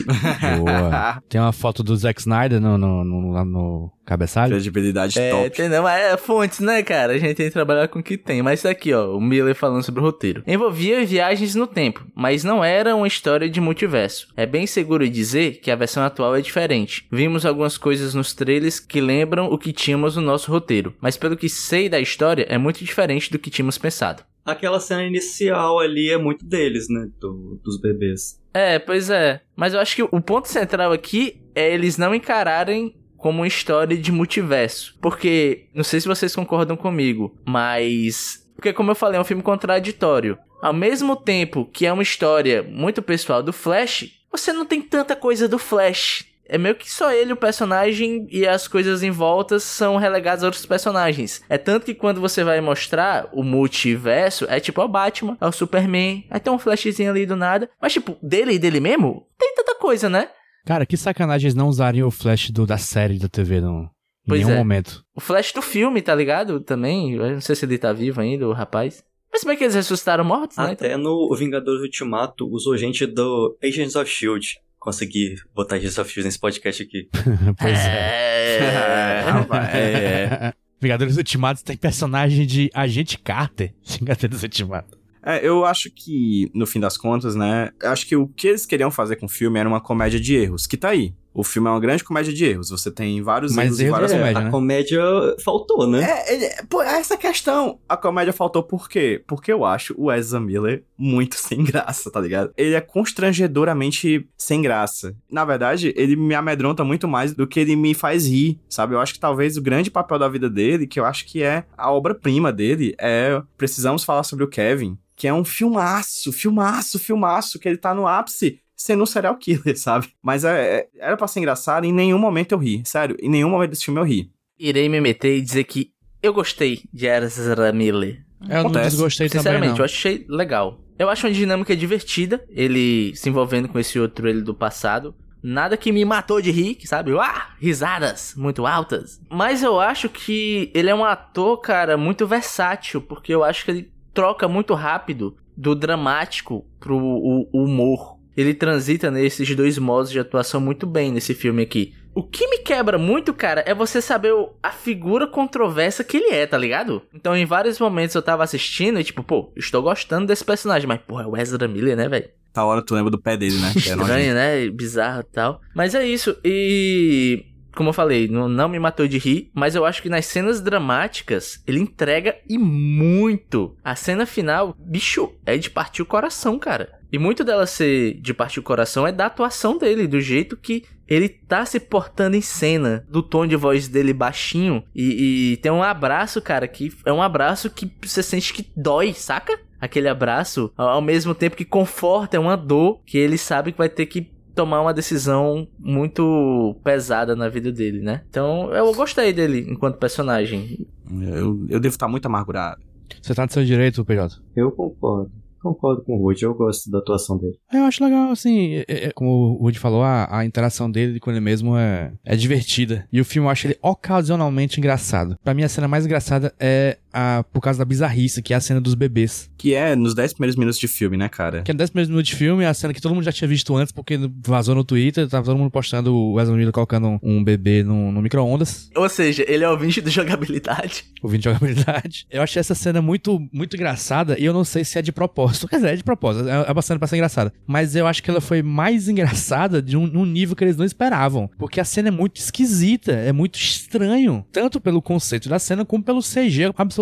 Boa. 0.58 1.22
Tem 1.28 1.40
uma 1.40 1.52
foto 1.52 1.82
do 1.82 1.94
Zack 1.96 2.20
Snyder 2.20 2.60
no, 2.60 2.78
no, 2.78 3.04
no, 3.04 3.30
lá 3.32 3.44
no 3.44 3.90
cabeçalho. 4.04 4.52
Credibilidade 4.52 5.18
É, 5.18 5.30
top. 5.30 5.46
entendeu? 5.46 5.82
Mas 5.82 6.00
é 6.02 6.16
fontes, 6.16 6.60
né, 6.60 6.82
cara? 6.82 7.12
A 7.12 7.18
gente 7.18 7.34
tem 7.36 7.46
que 7.46 7.52
trabalhar 7.52 7.86
com 7.88 7.98
o 7.98 8.02
que 8.02 8.16
tem. 8.16 8.42
Mas 8.42 8.62
tá 8.62 8.70
aqui, 8.70 8.92
ó, 8.92 9.14
o 9.16 9.20
Miller 9.20 9.54
falando 9.54 9.82
sobre 9.84 10.00
o 10.00 10.04
roteiro. 10.04 10.42
Envolvia 10.46 11.04
viagens 11.04 11.54
no 11.54 11.66
tempo, 11.66 12.04
mas 12.14 12.42
não 12.42 12.64
era 12.64 12.96
uma 12.96 13.06
história 13.06 13.48
de 13.48 13.60
multiverso. 13.60 14.28
É 14.36 14.46
bem 14.46 14.66
seguro 14.66 15.08
dizer 15.08 15.60
que 15.60 15.70
a 15.70 15.76
versão 15.76 16.02
atual 16.02 16.34
é 16.34 16.40
diferente. 16.40 17.06
Vimos 17.12 17.44
algumas 17.46 17.76
coisas 17.78 18.14
nos 18.14 18.32
trailers 18.32 18.80
que 18.80 19.00
lembram 19.00 19.46
o 19.46 19.58
que 19.58 19.72
tínhamos 19.72 20.16
no 20.16 20.22
nosso 20.22 20.50
roteiro, 20.50 20.94
mas 21.00 21.16
pelo 21.16 21.36
que 21.36 21.48
sei 21.48 21.88
da 21.88 22.00
história, 22.00 22.46
é 22.48 22.56
muito 22.58 22.82
diferente 22.84 23.30
do 23.30 23.38
que 23.38 23.50
tínhamos 23.50 23.78
pensado. 23.78 24.22
Aquela 24.50 24.80
cena 24.80 25.04
inicial 25.04 25.78
ali 25.78 26.10
é 26.10 26.18
muito 26.18 26.44
deles, 26.44 26.88
né? 26.88 27.08
do- 27.20 27.60
dos 27.64 27.80
bebês. 27.80 28.40
É, 28.52 28.78
pois 28.78 29.10
é. 29.10 29.40
Mas 29.56 29.74
eu 29.74 29.80
acho 29.80 29.94
que 29.96 30.02
o 30.02 30.20
ponto 30.20 30.48
central 30.48 30.92
aqui 30.92 31.40
é 31.54 31.72
eles 31.72 31.96
não 31.96 32.14
encararem 32.14 32.94
como 33.16 33.40
uma 33.40 33.46
história 33.46 33.96
de 33.96 34.10
multiverso. 34.10 34.96
Porque, 35.00 35.66
não 35.74 35.84
sei 35.84 36.00
se 36.00 36.08
vocês 36.08 36.34
concordam 36.34 36.76
comigo, 36.76 37.36
mas. 37.46 38.44
Porque, 38.56 38.72
como 38.72 38.90
eu 38.90 38.94
falei, 38.94 39.18
é 39.18 39.20
um 39.20 39.24
filme 39.24 39.42
contraditório. 39.42 40.38
Ao 40.60 40.72
mesmo 40.72 41.16
tempo 41.16 41.64
que 41.72 41.86
é 41.86 41.92
uma 41.92 42.02
história 42.02 42.62
muito 42.62 43.00
pessoal 43.02 43.42
do 43.42 43.52
Flash, 43.52 44.10
você 44.30 44.52
não 44.52 44.66
tem 44.66 44.80
tanta 44.82 45.16
coisa 45.16 45.48
do 45.48 45.58
Flash. 45.58 46.26
É 46.52 46.58
meio 46.58 46.74
que 46.74 46.90
só 46.90 47.12
ele, 47.12 47.32
o 47.32 47.36
personagem, 47.36 48.26
e 48.28 48.44
as 48.44 48.66
coisas 48.66 49.04
em 49.04 49.10
volta 49.12 49.60
são 49.60 49.96
relegadas 49.96 50.42
a 50.42 50.48
outros 50.48 50.66
personagens. 50.66 51.42
É 51.48 51.56
tanto 51.56 51.86
que 51.86 51.94
quando 51.94 52.20
você 52.20 52.42
vai 52.42 52.60
mostrar 52.60 53.28
o 53.32 53.44
multiverso, 53.44 54.46
é 54.48 54.58
tipo 54.58 54.82
o 54.82 54.88
Batman, 54.88 55.38
é 55.40 55.46
o 55.46 55.52
Superman, 55.52 56.26
aí 56.28 56.40
tem 56.40 56.52
um 56.52 56.58
flashzinho 56.58 57.08
ali 57.08 57.24
do 57.24 57.36
nada. 57.36 57.70
Mas, 57.80 57.92
tipo, 57.92 58.18
dele 58.20 58.54
e 58.54 58.58
dele 58.58 58.80
mesmo, 58.80 59.28
tem 59.38 59.54
tanta 59.54 59.76
coisa, 59.76 60.08
né? 60.10 60.28
Cara, 60.66 60.84
que 60.84 60.96
sacanagem 60.96 61.46
eles 61.46 61.54
não 61.54 61.68
usarem 61.68 62.02
o 62.02 62.10
flash 62.10 62.50
do, 62.50 62.66
da 62.66 62.76
série 62.76 63.16
da 63.16 63.28
TV 63.28 63.60
no, 63.60 63.84
em 63.84 63.88
Pois 64.26 64.40
nenhum 64.40 64.54
é. 64.54 64.58
momento. 64.58 65.04
O 65.14 65.20
Flash 65.20 65.52
do 65.52 65.62
filme, 65.62 66.02
tá 66.02 66.14
ligado? 66.14 66.60
Também. 66.60 67.14
Eu 67.14 67.30
não 67.30 67.40
sei 67.40 67.54
se 67.54 67.64
ele 67.64 67.78
tá 67.78 67.92
vivo 67.92 68.20
ainda, 68.20 68.48
o 68.48 68.52
rapaz. 68.52 69.04
Mas 69.32 69.42
como 69.42 69.52
é 69.52 69.56
que 69.56 69.62
eles 69.62 69.76
ressuscitaram 69.76 70.24
mortos, 70.24 70.56
né? 70.56 70.72
Até 70.72 70.96
no 70.96 71.32
Vingadores 71.36 71.82
Ultimato 71.82 72.48
usou 72.48 72.76
gente 72.76 73.06
do 73.06 73.56
Agents 73.62 73.94
of 73.94 74.10
Shield. 74.10 74.60
Consegui 74.80 75.36
botar 75.54 75.78
Shield 75.78 76.24
nesse 76.24 76.40
podcast 76.40 76.82
aqui. 76.82 77.08
pois 77.60 77.78
é. 77.78 78.58
É. 78.58 79.20
rapaz, 79.28 79.68
é. 79.74 80.54
Vingadores 80.80 81.18
Ultimatos 81.18 81.62
tem 81.62 81.76
personagem 81.76 82.46
de 82.46 82.70
Agente 82.74 83.18
Carter. 83.18 83.74
Vingadores 84.00 84.42
Ultimatos. 84.42 84.98
É, 85.22 85.46
eu 85.46 85.66
acho 85.66 85.90
que, 85.90 86.50
no 86.54 86.66
fim 86.66 86.80
das 86.80 86.96
contas, 86.96 87.34
né? 87.34 87.70
eu 87.82 87.90
Acho 87.90 88.06
que 88.06 88.16
o 88.16 88.26
que 88.26 88.48
eles 88.48 88.64
queriam 88.64 88.90
fazer 88.90 89.16
com 89.16 89.26
o 89.26 89.28
filme 89.28 89.60
era 89.60 89.68
uma 89.68 89.80
comédia 89.80 90.18
de 90.18 90.34
erros, 90.34 90.66
que 90.66 90.78
tá 90.78 90.88
aí. 90.88 91.12
O 91.32 91.44
filme 91.44 91.68
é 91.68 91.70
uma 91.70 91.80
grande 91.80 92.02
comédia 92.02 92.32
de 92.32 92.44
erros. 92.44 92.70
Você 92.70 92.90
tem 92.90 93.22
vários 93.22 93.54
Mas 93.54 93.66
erros 93.66 93.80
e 93.80 93.84
erros 93.84 93.92
várias 93.92 94.12
é 94.12 94.18
comédia, 94.18 94.40
a 94.40 94.44
né? 94.44 94.50
comédia 94.50 95.02
faltou, 95.42 95.86
né? 95.86 96.02
É, 96.02 96.34
ele, 96.34 96.48
pô, 96.68 96.82
essa 96.82 97.16
questão. 97.16 97.78
A 97.88 97.96
comédia 97.96 98.32
faltou 98.32 98.62
por 98.62 98.88
quê? 98.88 99.22
Porque 99.26 99.52
eu 99.52 99.64
acho 99.64 99.94
o 99.96 100.10
Ezra 100.10 100.40
Miller 100.40 100.84
muito 100.98 101.36
sem 101.38 101.62
graça, 101.62 102.10
tá 102.10 102.20
ligado? 102.20 102.52
Ele 102.56 102.74
é 102.74 102.80
constrangedoramente 102.80 104.28
sem 104.36 104.60
graça. 104.60 105.14
Na 105.30 105.44
verdade, 105.44 105.94
ele 105.96 106.16
me 106.16 106.34
amedronta 106.34 106.84
muito 106.84 107.06
mais 107.06 107.32
do 107.32 107.46
que 107.46 107.60
ele 107.60 107.76
me 107.76 107.94
faz 107.94 108.26
rir, 108.26 108.58
sabe? 108.68 108.94
Eu 108.94 109.00
acho 109.00 109.14
que 109.14 109.20
talvez 109.20 109.56
o 109.56 109.62
grande 109.62 109.90
papel 109.90 110.18
da 110.18 110.28
vida 110.28 110.50
dele, 110.50 110.86
que 110.86 110.98
eu 110.98 111.04
acho 111.04 111.24
que 111.26 111.42
é 111.42 111.64
a 111.76 111.92
obra-prima 111.92 112.52
dele, 112.52 112.94
é 113.00 113.40
Precisamos 113.56 114.04
Falar 114.04 114.22
sobre 114.24 114.44
o 114.44 114.48
Kevin, 114.48 114.98
que 115.14 115.28
é 115.28 115.34
um 115.34 115.44
filmaço, 115.44 116.32
filmaço, 116.32 116.98
filmaço, 116.98 117.58
que 117.58 117.68
ele 117.68 117.76
tá 117.76 117.94
no 117.94 118.06
ápice 118.06 118.58
sendo 118.82 119.02
um 119.02 119.06
serial 119.06 119.36
killer, 119.36 119.76
sabe? 119.78 120.08
Mas 120.22 120.44
é, 120.44 120.78
é- 120.80 120.88
era 120.98 121.16
pra 121.16 121.26
ser 121.28 121.40
engraçado 121.40 121.84
e 121.84 121.88
em 121.88 121.92
nenhum 121.92 122.18
momento 122.18 122.52
eu 122.52 122.58
ri. 122.58 122.82
Sério, 122.84 123.16
em 123.20 123.28
nenhum 123.28 123.50
momento 123.50 123.70
desse 123.70 123.84
filme 123.84 124.00
eu 124.00 124.04
ri. 124.04 124.30
Irei 124.58 124.88
me 124.88 125.00
meter 125.00 125.36
e 125.36 125.40
dizer 125.42 125.64
que 125.64 125.90
eu 126.22 126.32
gostei 126.32 126.82
de 126.92 127.06
Ezra 127.06 127.72
Miller. 127.72 128.24
Eu 128.42 128.48
não 128.48 128.60
Acontece. 128.60 128.90
desgostei 128.90 129.28
também, 129.28 129.40
Sinceramente, 129.42 129.70
não. 129.72 129.78
eu 129.78 129.84
achei 129.84 130.24
legal. 130.28 130.80
Eu 130.98 131.08
acho 131.08 131.26
uma 131.26 131.32
dinâmica 131.32 131.74
divertida, 131.76 132.44
ele 132.50 133.14
se 133.16 133.28
envolvendo 133.28 133.68
com 133.68 133.78
esse 133.78 133.98
outro 133.98 134.28
ele 134.28 134.42
do 134.42 134.54
passado. 134.54 135.14
Nada 135.42 135.76
que 135.78 135.90
me 135.92 136.04
matou 136.04 136.40
de 136.42 136.50
rir, 136.50 136.76
sabe? 136.84 137.12
Ah, 137.18 137.54
risadas 137.58 138.34
muito 138.36 138.66
altas. 138.66 139.18
Mas 139.30 139.62
eu 139.62 139.80
acho 139.80 140.08
que 140.10 140.70
ele 140.74 140.90
é 140.90 140.94
um 140.94 141.04
ator, 141.04 141.58
cara, 141.58 141.96
muito 141.96 142.26
versátil, 142.26 143.00
porque 143.00 143.32
eu 143.34 143.42
acho 143.42 143.64
que 143.64 143.70
ele 143.70 143.92
troca 144.12 144.46
muito 144.46 144.74
rápido 144.74 145.36
do 145.56 145.74
dramático 145.74 146.66
pro 146.78 146.98
o- 146.98 147.48
o 147.52 147.64
humor. 147.64 148.18
Ele 148.36 148.54
transita 148.54 149.10
nesses 149.10 149.54
dois 149.54 149.78
modos 149.78 150.10
de 150.10 150.18
atuação 150.18 150.60
muito 150.60 150.86
bem 150.86 151.12
nesse 151.12 151.34
filme 151.34 151.62
aqui. 151.62 151.94
O 152.14 152.22
que 152.22 152.46
me 152.48 152.58
quebra 152.58 152.98
muito, 152.98 153.32
cara, 153.32 153.62
é 153.66 153.72
você 153.72 154.02
saber 154.02 154.32
a 154.62 154.70
figura 154.70 155.26
controversa 155.26 156.02
que 156.02 156.16
ele 156.16 156.34
é, 156.34 156.46
tá 156.46 156.58
ligado? 156.58 157.02
Então, 157.14 157.36
em 157.36 157.46
vários 157.46 157.78
momentos 157.78 158.14
eu 158.16 158.22
tava 158.22 158.42
assistindo 158.42 158.98
e, 158.98 159.04
tipo, 159.04 159.22
pô, 159.22 159.52
estou 159.56 159.80
gostando 159.80 160.26
desse 160.26 160.44
personagem, 160.44 160.88
mas, 160.88 161.00
porra, 161.00 161.22
é 161.22 161.26
o 161.26 161.36
Ezra 161.36 161.68
Miller, 161.68 161.96
né, 161.96 162.08
velho? 162.08 162.28
Tá 162.52 162.64
hora 162.64 162.82
tu 162.82 162.94
lembra 162.94 163.10
do 163.10 163.20
pé 163.20 163.36
dele, 163.36 163.56
né? 163.58 163.72
É. 163.76 163.78
Estranho, 163.78 164.34
né? 164.34 164.68
Bizarro 164.70 165.20
e 165.20 165.32
tal. 165.32 165.60
Mas 165.74 165.94
é 165.94 166.06
isso. 166.06 166.36
E. 166.44 167.46
Como 167.76 167.90
eu 167.90 167.94
falei, 167.94 168.26
não, 168.26 168.48
não 168.48 168.68
me 168.68 168.80
matou 168.80 169.06
de 169.06 169.16
rir, 169.16 169.48
mas 169.54 169.76
eu 169.76 169.84
acho 169.86 170.02
que 170.02 170.08
nas 170.08 170.26
cenas 170.26 170.60
dramáticas 170.60 171.62
ele 171.64 171.78
entrega 171.78 172.36
e 172.48 172.58
muito. 172.58 173.76
A 173.84 173.94
cena 173.94 174.26
final, 174.26 174.74
bicho, 174.76 175.32
é 175.46 175.56
de 175.56 175.70
partir 175.70 176.02
o 176.02 176.06
coração, 176.06 176.58
cara. 176.58 176.99
E 177.12 177.18
muito 177.18 177.44
dela 177.44 177.66
ser 177.66 178.14
de 178.20 178.32
partir 178.32 178.60
o 178.60 178.62
coração 178.62 179.06
é 179.06 179.12
da 179.12 179.26
atuação 179.26 179.78
dele, 179.78 180.06
do 180.06 180.20
jeito 180.20 180.56
que 180.56 180.84
ele 181.08 181.28
tá 181.28 181.64
se 181.64 181.80
portando 181.80 182.36
em 182.36 182.40
cena, 182.40 183.04
do 183.08 183.20
tom 183.20 183.46
de 183.46 183.56
voz 183.56 183.88
dele 183.88 184.12
baixinho. 184.12 184.84
E, 184.94 185.52
e 185.52 185.56
tem 185.56 185.72
um 185.72 185.82
abraço, 185.82 186.40
cara, 186.40 186.68
que 186.68 186.92
é 187.04 187.12
um 187.12 187.20
abraço 187.20 187.68
que 187.68 187.90
você 188.00 188.22
sente 188.22 188.54
que 188.54 188.70
dói, 188.76 189.12
saca? 189.12 189.58
Aquele 189.80 190.08
abraço, 190.08 190.72
ao 190.76 190.90
ao 190.90 191.02
mesmo 191.02 191.34
tempo 191.34 191.56
que 191.56 191.64
conforta, 191.64 192.36
é 192.36 192.40
uma 192.40 192.56
dor 192.56 193.00
que 193.06 193.16
ele 193.16 193.38
sabe 193.38 193.72
que 193.72 193.78
vai 193.78 193.88
ter 193.88 194.06
que 194.06 194.30
tomar 194.54 194.82
uma 194.82 194.92
decisão 194.92 195.66
muito 195.78 196.76
pesada 196.84 197.34
na 197.34 197.48
vida 197.48 197.72
dele, 197.72 198.02
né? 198.02 198.22
Então 198.28 198.72
eu 198.72 198.92
gostei 198.94 199.32
dele 199.32 199.66
enquanto 199.68 199.96
personagem. 199.98 200.86
Eu, 201.10 201.66
eu 201.68 201.80
devo 201.80 201.94
estar 201.94 202.08
muito 202.08 202.26
amargurado. 202.26 202.82
Você 203.20 203.34
tá 203.34 203.46
no 203.46 203.52
seu 203.52 203.64
direito, 203.64 204.04
PJ? 204.04 204.40
Eu 204.54 204.70
concordo. 204.70 205.32
Concordo 205.60 206.02
com 206.02 206.14
o 206.16 206.22
Rude, 206.22 206.42
eu 206.44 206.54
gosto 206.54 206.90
da 206.90 206.98
atuação 206.98 207.36
dele. 207.38 207.56
Eu 207.72 207.84
acho 207.84 208.02
legal, 208.02 208.30
assim, 208.30 208.76
é- 208.76 208.84
é- 208.88 209.10
como 209.12 209.30
o 209.30 209.62
Woody 209.62 209.78
falou, 209.78 210.02
a, 210.02 210.26
a 210.38 210.44
interação 210.44 210.90
dele 210.90 211.20
com 211.20 211.30
ele 211.30 211.40
mesmo 211.40 211.76
é, 211.76 212.12
é 212.24 212.34
divertida. 212.34 213.06
E 213.12 213.20
o 213.20 213.24
filme 213.24 213.46
eu 213.46 213.50
acho 213.50 213.66
ele 213.66 213.78
ocasionalmente 213.82 214.78
engraçado. 214.78 215.36
Pra 215.44 215.54
mim, 215.54 215.62
a 215.62 215.68
cena 215.68 215.86
mais 215.88 216.04
engraçada 216.06 216.52
é 216.58 216.96
a, 217.12 217.44
por 217.52 217.60
causa 217.60 217.78
da 217.78 217.84
bizarrice, 217.84 218.42
que 218.42 218.54
é 218.54 218.56
a 218.56 218.60
cena 218.60 218.80
dos 218.80 218.94
bebês. 218.94 219.50
Que 219.58 219.74
é 219.74 219.94
nos 219.94 220.14
10 220.14 220.34
primeiros 220.34 220.56
minutos 220.56 220.78
de 220.80 220.88
filme, 220.88 221.16
né, 221.16 221.28
cara? 221.28 221.62
Que 221.62 221.70
é 221.70 221.74
10 221.74 221.90
primeiros 221.90 222.08
minutos 222.08 222.30
de 222.30 222.36
filme, 222.36 222.64
é 222.64 222.68
a 222.68 222.74
cena 222.74 222.94
que 222.94 223.00
todo 223.00 223.14
mundo 223.14 223.24
já 223.24 223.32
tinha 223.32 223.48
visto 223.48 223.76
antes, 223.76 223.92
porque 223.92 224.18
vazou 224.46 224.74
no 224.74 224.84
Twitter, 224.84 225.28
tava 225.28 225.44
todo 225.44 225.58
mundo 225.58 225.70
postando 225.70 226.14
o 226.14 226.34
Wesley 226.34 226.56
Miller 226.56 226.72
colocando 226.72 227.18
um, 227.22 227.42
bebê 227.42 227.82
no, 227.82 228.10
no 228.12 228.22
micro-ondas, 228.22 228.90
Ou 228.96 229.08
seja, 229.08 229.44
ele 229.46 229.64
é 229.64 229.68
ouvinte 229.68 230.00
do 230.00 230.10
jogabilidade. 230.10 231.04
ouvindo 231.22 231.44
jogabilidade. 231.44 232.26
Eu 232.30 232.42
achei 232.42 232.60
essa 232.60 232.74
cena 232.74 233.02
muito, 233.02 233.40
muito 233.52 233.76
engraçada, 233.76 234.38
e 234.38 234.44
eu 234.44 234.52
não 234.52 234.64
sei 234.64 234.84
se 234.84 234.98
é 234.98 235.02
de 235.02 235.12
propósito. 235.12 235.68
Quer 235.68 235.76
dizer, 235.76 235.88
é 235.92 235.96
de 235.96 236.04
propósito, 236.04 236.48
é 236.48 236.70
é 236.70 236.72
uma 236.72 236.82
cena 236.82 236.98
pra 236.98 237.08
ser 237.08 237.16
engraçada. 237.16 237.52
Mas 237.66 237.94
eu 237.96 238.06
acho 238.06 238.22
que 238.22 238.30
ela 238.30 238.40
foi 238.40 238.62
mais 238.62 239.08
engraçada 239.08 239.82
de 239.82 239.96
um, 239.96 240.06
num 240.06 240.24
nível 240.24 240.54
que 240.54 240.64
eles 240.64 240.76
não 240.76 240.84
esperavam. 240.84 241.50
Porque 241.58 241.80
a 241.80 241.84
cena 241.84 242.08
é 242.08 242.10
muito 242.10 242.36
esquisita, 242.36 243.12
é 243.12 243.32
muito 243.32 243.58
estranho. 243.58 244.44
Tanto 244.52 244.80
pelo 244.80 245.02
conceito 245.02 245.48
da 245.48 245.58
cena, 245.58 245.84
como 245.84 246.02
pelo 246.02 246.20
CG 246.20 246.72
absolutamente 246.76 246.99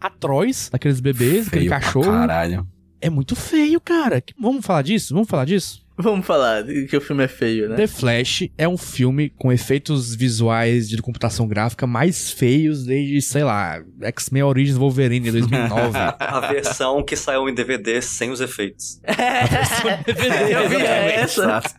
atroz 0.00 0.68
daqueles 0.70 1.00
bebês, 1.00 1.48
aquele 1.48 1.68
Feio 1.68 1.70
cachorro. 1.70 2.10
Caralho. 2.12 2.66
É 3.00 3.10
muito 3.10 3.36
feio, 3.36 3.80
cara. 3.80 4.20
Que- 4.20 4.32
Vamos 4.40 4.64
falar 4.64 4.82
disso? 4.82 5.12
Vamos 5.12 5.28
falar 5.28 5.44
disso? 5.44 5.84
Vamos 5.96 6.26
falar 6.26 6.64
que 6.64 6.96
o 6.96 7.00
filme 7.00 7.22
é 7.22 7.28
feio, 7.28 7.68
né? 7.68 7.76
The 7.76 7.86
Flash 7.86 8.48
é 8.58 8.66
um 8.66 8.76
filme 8.76 9.28
com 9.30 9.52
efeitos 9.52 10.12
visuais 10.16 10.88
de 10.88 11.00
computação 11.00 11.46
gráfica 11.46 11.86
mais 11.86 12.32
feios 12.32 12.84
desde, 12.84 13.22
sei 13.22 13.44
lá, 13.44 13.80
X-Men 14.00 14.42
Origins 14.42 14.76
Wolverine 14.76 15.20
de 15.26 15.30
2009. 15.30 15.96
A 16.18 16.40
versão 16.40 17.00
que 17.04 17.14
saiu 17.14 17.48
em 17.48 17.54
DVD 17.54 18.02
sem 18.02 18.30
os 18.32 18.40
efeitos. 18.40 19.00
Eu 19.06 20.68
vi 20.68 20.76
essa. 20.82 21.42
Exato. 21.44 21.74